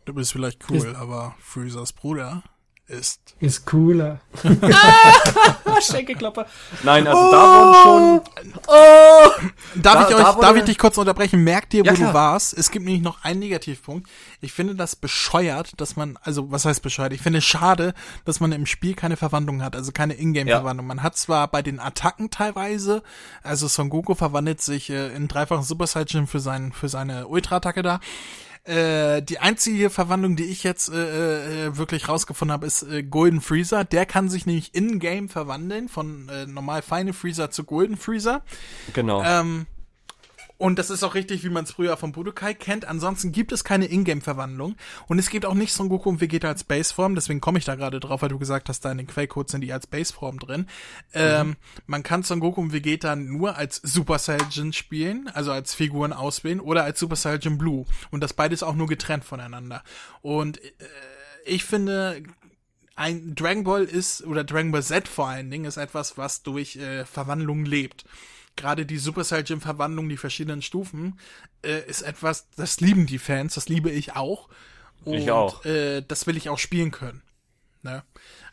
[0.06, 2.44] Du bist vielleicht cool, aber Freezers Bruder
[2.92, 3.20] ist.
[3.40, 4.20] Ist cooler.
[5.82, 6.46] Schenkelklopper.
[6.84, 8.54] Nein, also da wurden schon.
[8.68, 9.30] Oh!
[9.82, 11.44] Darf Da- ich da euch, wurde- darf ich dich kurz unterbrechen?
[11.44, 12.14] Merk dir, wo Ja, du klar.
[12.14, 12.54] warst.
[12.58, 14.08] Es gibt nämlich noch einen Negativpunkt.
[14.42, 17.14] Ich finde das bescheuert, dass man, also was heißt bescheuert?
[17.14, 17.94] Ich finde es schade,
[18.26, 20.86] dass man im Spiel keine Verwandlung hat, also keine Ingame-Verwandlung.
[20.88, 23.02] Man hat zwar bei den Attacken teilweise,
[23.44, 27.82] also Son Goku verwandelt sich äh, in dreifachen Super Saiyan für sein, für seine Ultra-Attacke
[27.82, 28.00] da.
[28.64, 33.42] Äh, die einzige Verwandlung, die ich jetzt äh, äh, wirklich rausgefunden habe, ist äh, Golden
[33.42, 33.84] Freezer.
[33.84, 38.44] Der kann sich nämlich in-game verwandeln, von äh, normal Final Freezer zu Golden Freezer.
[38.94, 39.24] Genau.
[39.24, 39.66] Ähm,
[40.62, 42.86] und das ist auch richtig, wie man es früher vom Budokai kennt.
[42.86, 44.76] Ansonsten gibt es keine Ingame-Verwandlung.
[45.08, 47.16] Und es gibt auch nicht Son Goku und Vegeta als Baseform.
[47.16, 49.62] Deswegen komme ich da gerade drauf, weil du gesagt hast, da in den Quellcodes sind
[49.62, 50.68] die als Baseform drin.
[51.16, 51.56] Ähm,
[51.88, 56.60] man kann Son Goku und Vegeta nur als Super Saiyan spielen, also als Figuren auswählen,
[56.60, 57.88] oder als Super Saiyan Blue.
[58.12, 59.84] Und das beides auch nur getrennt voneinander.
[60.22, 60.70] Und äh,
[61.44, 62.22] ich finde,
[62.96, 66.76] ein Dragon Ball ist, oder Dragon Ball Z vor allen Dingen, ist etwas, was durch
[66.76, 68.06] äh, Verwandlung lebt.
[68.56, 71.18] Gerade die Super Saiyan Verwandlung, die verschiedenen Stufen,
[71.64, 74.50] äh, ist etwas, das lieben die Fans, das liebe ich auch.
[75.04, 75.66] Und, Ich auch.
[75.66, 77.22] Äh, das will ich auch spielen können.
[77.82, 78.04] Ne?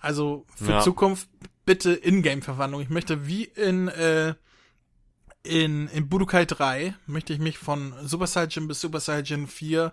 [0.01, 0.81] Also für Ja.
[0.81, 1.29] Zukunft
[1.67, 2.81] bitte Ingame-Verwandlung.
[2.81, 4.35] Ich möchte wie in, äh,
[5.43, 9.93] in, in Budokai 3 möchte ich mich von Super Saiyan bis Super Saiyan 4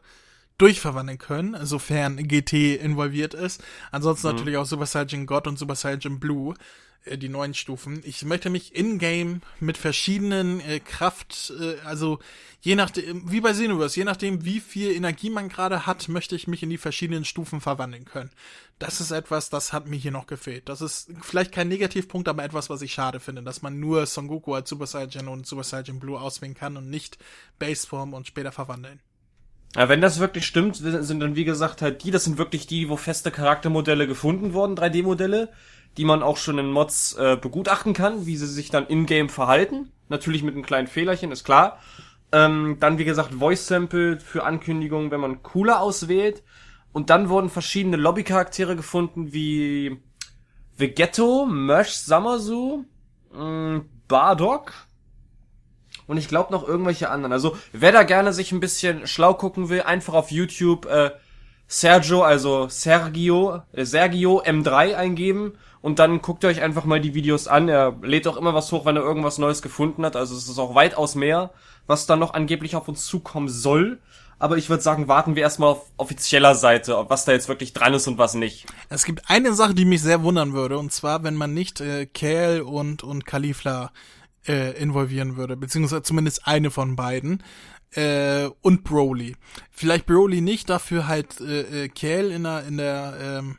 [0.58, 3.64] durchverwandeln können, sofern GT involviert ist.
[3.92, 4.34] Ansonsten Mhm.
[4.36, 6.56] natürlich auch Super Saiyan God und Super Saiyan Blue,
[7.04, 8.02] äh, die neuen Stufen.
[8.06, 12.20] Ich möchte mich in-game mit verschiedenen äh, Kraft, äh, also
[12.62, 16.48] je nachdem, wie bei Xenoverse, je nachdem, wie viel Energie man gerade hat, möchte ich
[16.48, 18.32] mich in die verschiedenen Stufen verwandeln können.
[18.80, 20.68] Das ist etwas, das hat mir hier noch gefehlt.
[20.70, 24.28] Das ist vielleicht kein Negativpunkt, aber etwas, was ich schade finde, dass man nur Son
[24.28, 27.18] Goku als Super Saiyan und Super Saiyan Blue auswählen kann und nicht
[27.60, 29.02] Baseform und später verwandeln.
[29.76, 32.90] Ja, wenn das wirklich stimmt, sind dann wie gesagt halt die, das sind wirklich die,
[32.90, 35.50] wo feste Charaktermodelle gefunden wurden, 3D-Modelle,
[35.98, 39.92] die man auch schon in Mods äh, begutachten kann, wie sie sich dann in-game verhalten.
[40.08, 41.80] Natürlich mit einem kleinen Fehlerchen, ist klar.
[42.32, 46.44] Ähm, dann wie gesagt Voice-Sample für Ankündigungen, wenn man cooler auswählt.
[46.94, 50.00] Und dann wurden verschiedene Lobby-Charaktere gefunden, wie
[50.78, 52.86] Vegetto, Mösch Samasu,
[53.34, 54.74] mh, Bardock
[56.08, 57.34] und ich glaube noch irgendwelche anderen.
[57.34, 61.12] Also wer da gerne sich ein bisschen schlau gucken will, einfach auf YouTube äh,
[61.68, 67.14] Sergio, also Sergio, äh, Sergio M3 eingeben und dann guckt ihr euch einfach mal die
[67.14, 67.70] Videos an.
[67.70, 70.16] Er lädt auch immer was hoch, wenn er irgendwas Neues gefunden hat.
[70.16, 71.52] Also es ist auch weitaus mehr,
[71.88, 74.00] was dann noch angeblich auf uns zukommen soll.
[74.38, 77.94] Aber ich würde sagen, warten wir erstmal auf offizieller Seite, was da jetzt wirklich dran
[77.94, 78.66] ist und was nicht.
[78.90, 82.06] Es gibt eine Sache, die mich sehr wundern würde, und zwar, wenn man nicht äh,
[82.06, 83.92] Kel und, und Kalifla
[84.48, 87.44] äh, involvieren würde, beziehungsweise zumindest eine von beiden.
[87.92, 89.36] Äh, und Broly.
[89.72, 93.58] Vielleicht Broly nicht, dafür halt äh, äh, Kel in der, in der ähm,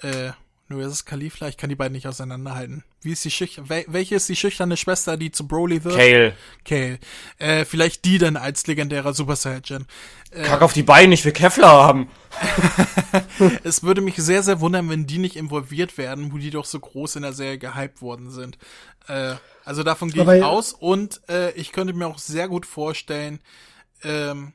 [0.00, 0.32] äh,
[0.68, 2.82] nur ist es Kalifla, ich kann die beiden nicht auseinanderhalten.
[3.00, 5.94] Wie ist die Schüch wel welche ist die schüchterne Schwester, die zu Broly wird?
[5.94, 6.32] Kale.
[6.64, 6.98] Kale.
[7.38, 9.86] Äh, vielleicht die dann als legendärer Super Saiyan.
[10.32, 12.08] Äh, Kack auf die Beine, ich will Kevlar haben.
[13.62, 16.80] es würde mich sehr, sehr wundern, wenn die nicht involviert werden, wo die doch so
[16.80, 18.58] groß in der Serie gehypt worden sind.
[19.06, 19.36] Äh,
[19.66, 23.40] also davon gehe ich aus und äh, ich könnte mir auch sehr gut vorstellen,
[24.04, 24.52] ähm,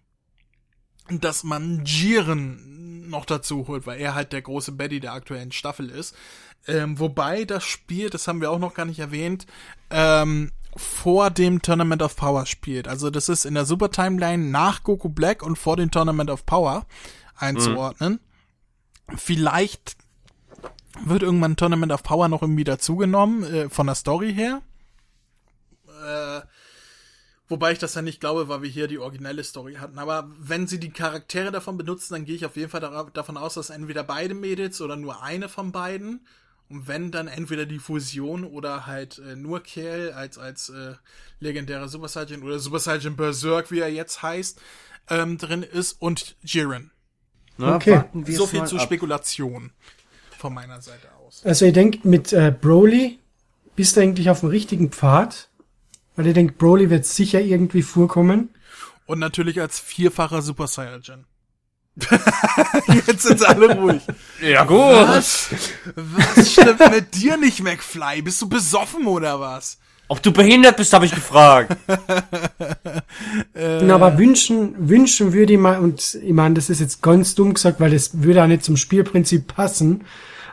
[1.09, 5.89] dass man Jiren noch dazu holt, weil er halt der große Betty der aktuellen Staffel
[5.89, 6.15] ist.
[6.65, 9.47] Ähm, wobei das Spiel, das haben wir auch noch gar nicht erwähnt,
[9.89, 12.87] ähm, vor dem Tournament of Power spielt.
[12.87, 16.45] Also das ist in der Super Timeline nach Goku Black und vor dem Tournament of
[16.45, 16.85] Power
[17.35, 18.21] einzuordnen.
[19.09, 19.17] Mhm.
[19.17, 19.97] Vielleicht
[21.03, 24.61] wird irgendwann Tournament of Power noch irgendwie dazugenommen, äh, von der Story her.
[26.01, 26.41] Äh,
[27.51, 29.99] Wobei ich das ja nicht glaube, weil wir hier die originelle Story hatten.
[29.99, 32.79] Aber wenn sie die Charaktere davon benutzen, dann gehe ich auf jeden Fall
[33.13, 36.25] davon aus, dass entweder beide Mädels oder nur eine von beiden.
[36.69, 40.93] Und wenn dann entweder die Fusion oder halt äh, nur Kerl als, als äh,
[41.41, 44.61] legendärer Super Saiyan oder Super Saiyan Berserk, wie er jetzt heißt,
[45.09, 46.91] ähm, drin ist und Jiren.
[47.59, 48.05] Okay.
[48.27, 49.71] So viel zur Spekulation
[50.37, 51.43] von meiner Seite aus.
[51.43, 53.19] Also ihr denkt, mit äh, Broly
[53.75, 55.49] bist du eigentlich auf dem richtigen Pfad
[56.15, 58.49] weil ihr denkt, Broly wird sicher irgendwie vorkommen.
[59.05, 61.25] Und natürlich als vierfacher Super Saiyajin.
[63.07, 64.01] Jetzt sind alle ruhig.
[64.41, 64.79] Ja, gut.
[64.79, 65.49] Was?
[65.95, 68.21] Was stimmt mit dir nicht, McFly?
[68.21, 69.77] Bist du besoffen oder was?
[70.07, 71.77] Ob du behindert bist, habe ich gefragt.
[73.53, 77.53] äh, aber wünschen, wünschen würde ich mal, und ich meine, das ist jetzt ganz dumm
[77.53, 80.03] gesagt, weil das würde auch nicht zum Spielprinzip passen,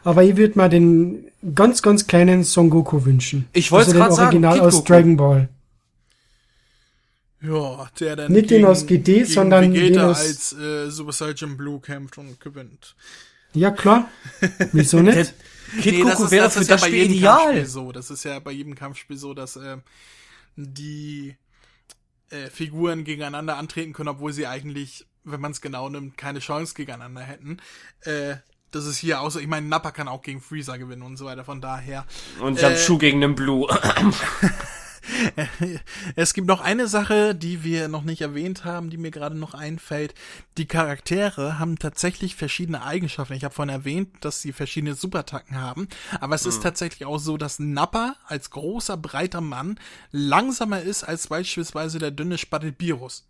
[0.04, 3.48] aber ich würde mal den ganz, ganz kleinen Son Goku wünschen.
[3.52, 4.86] Ich wollte also gerade sagen, Original Kid aus Goku.
[4.86, 5.48] Dragon Ball.
[7.40, 11.12] Ja, der dann nicht gegen, den aus GD, sondern Vegeta den aus als äh, Super
[11.12, 12.96] Saiyan Blue kämpft und gewinnt.
[13.54, 14.10] Ja klar.
[14.72, 15.34] Wieso nicht?
[15.80, 17.64] Kid nee, Goku wäre für das, ja Spiel ideal.
[17.66, 17.92] so.
[17.92, 19.76] Das ist ja bei jedem Kampfspiel so, dass äh,
[20.56, 21.36] die
[22.30, 26.74] äh, Figuren gegeneinander antreten können, obwohl sie eigentlich, wenn man es genau nimmt, keine Chance
[26.74, 27.58] gegeneinander hätten.
[28.00, 28.36] Äh,
[28.70, 31.44] das ist hier außer, ich meine, Nappa kann auch gegen Freezer gewinnen und so weiter,
[31.44, 32.06] von daher.
[32.40, 33.66] Und Jamshu äh, gegen den Blue.
[36.16, 39.54] es gibt noch eine Sache, die wir noch nicht erwähnt haben, die mir gerade noch
[39.54, 40.14] einfällt.
[40.56, 43.34] Die Charaktere haben tatsächlich verschiedene Eigenschaften.
[43.34, 45.88] Ich habe vorhin erwähnt, dass sie verschiedene Superattacken haben,
[46.20, 46.50] aber es mhm.
[46.50, 49.78] ist tatsächlich auch so, dass Nappa als großer, breiter Mann
[50.10, 53.27] langsamer ist als beispielsweise der dünne Spattelbirus.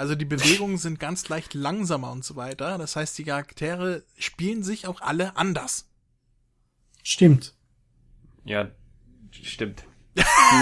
[0.00, 2.78] Also die Bewegungen sind ganz leicht langsamer und so weiter.
[2.78, 5.90] Das heißt, die Charaktere spielen sich auch alle anders.
[7.02, 7.52] Stimmt.
[8.46, 8.68] Ja,
[9.30, 9.84] stimmt.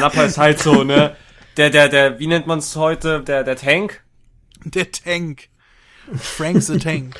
[0.01, 1.17] Nappa ist halt so, ne?
[1.57, 3.23] Der, der, der, wie nennt man's heute?
[3.23, 4.03] Der, der Tank?
[4.65, 5.51] Der Tank.
[6.17, 7.15] Frank the Tank.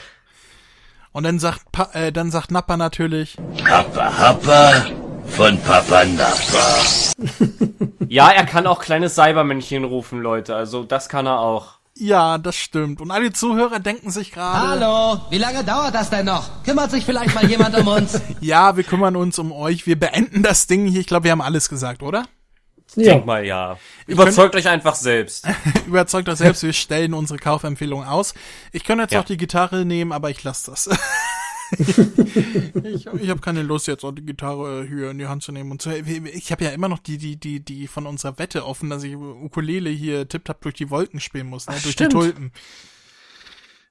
[1.13, 3.37] Und dann sagt, pa äh, dann sagt Nappa natürlich.
[3.63, 4.87] Kappa Happa
[5.29, 6.83] von Papa Nappa.
[8.09, 10.57] ja, er kann auch kleines Cybermännchen rufen, Leute.
[10.57, 11.78] Also das kann er auch.
[12.01, 13.01] Ja, das stimmt.
[13.01, 14.69] Und alle Zuhörer denken sich gerade.
[14.69, 16.63] Hallo, wie lange dauert das denn noch?
[16.63, 18.21] Kümmert sich vielleicht mal jemand um uns?
[18.41, 19.85] ja, wir kümmern uns um euch.
[19.85, 21.01] Wir beenden das Ding hier.
[21.01, 22.25] Ich glaube, wir haben alles gesagt, oder?
[22.95, 23.15] Ja.
[23.15, 23.79] Denk mal, ja.
[24.07, 25.45] Überzeugt euch einfach selbst.
[25.89, 26.63] Überzeugt euch selbst.
[26.63, 28.33] Wir stellen unsere Kaufempfehlung aus.
[28.71, 29.21] Ich könnte jetzt ja.
[29.21, 30.89] auch die Gitarre nehmen, aber ich lasse das.
[32.83, 35.71] ich ich habe keine Lust jetzt auch die Gitarre hier in die Hand zu nehmen
[35.71, 35.91] und so.
[35.91, 39.17] Ich habe ja immer noch die die die die von unserer Wette offen, dass ich
[39.17, 41.75] Ukulele hier tipptapp durch die Wolken spielen muss, ne?
[41.77, 42.13] Ach, durch stimmt.
[42.13, 42.53] die Tulpen.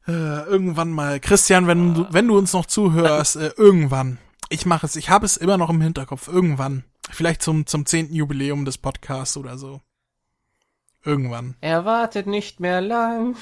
[0.08, 4.18] Äh, irgendwann mal, Christian, wenn du wenn du uns noch zuhörst, äh, irgendwann.
[4.49, 4.95] Ich mache es.
[4.95, 6.28] Ich habe es immer noch im Hinterkopf.
[6.28, 9.82] Irgendwann, vielleicht zum zum zehnten Jubiläum des Podcasts oder so.
[11.04, 11.56] Irgendwann.
[11.62, 13.36] Er wartet nicht mehr lang.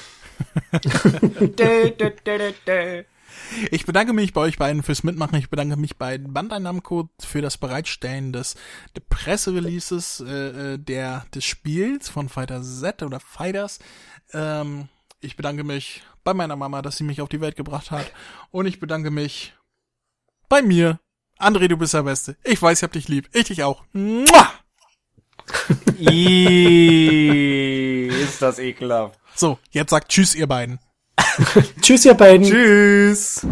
[0.72, 2.10] dö, dö,
[2.66, 3.02] dö,
[3.70, 5.38] ich bedanke mich bei euch beiden fürs Mitmachen.
[5.38, 8.54] Ich bedanke mich bei Bandai Namco für das Bereitstellen des,
[8.96, 13.78] des Pressereleases äh, äh, der des Spiels von Fighter Z oder Fighters.
[14.32, 14.88] Ähm,
[15.20, 18.12] ich bedanke mich bei meiner Mama, dass sie mich auf die Welt gebracht hat.
[18.50, 19.54] Und ich bedanke mich
[20.48, 21.00] bei mir.
[21.38, 22.36] André, du bist der Beste.
[22.44, 23.28] Ich weiß, ich hab dich lieb.
[23.32, 23.84] Ich dich auch.
[23.92, 24.52] Mua!
[25.98, 27.28] Ih,
[28.08, 29.18] ist das ekelhaft.
[29.34, 30.78] So, jetzt sagt Tschüss, ihr beiden.
[31.80, 32.46] Tschüss, ihr beiden.
[32.46, 33.46] Tschüss.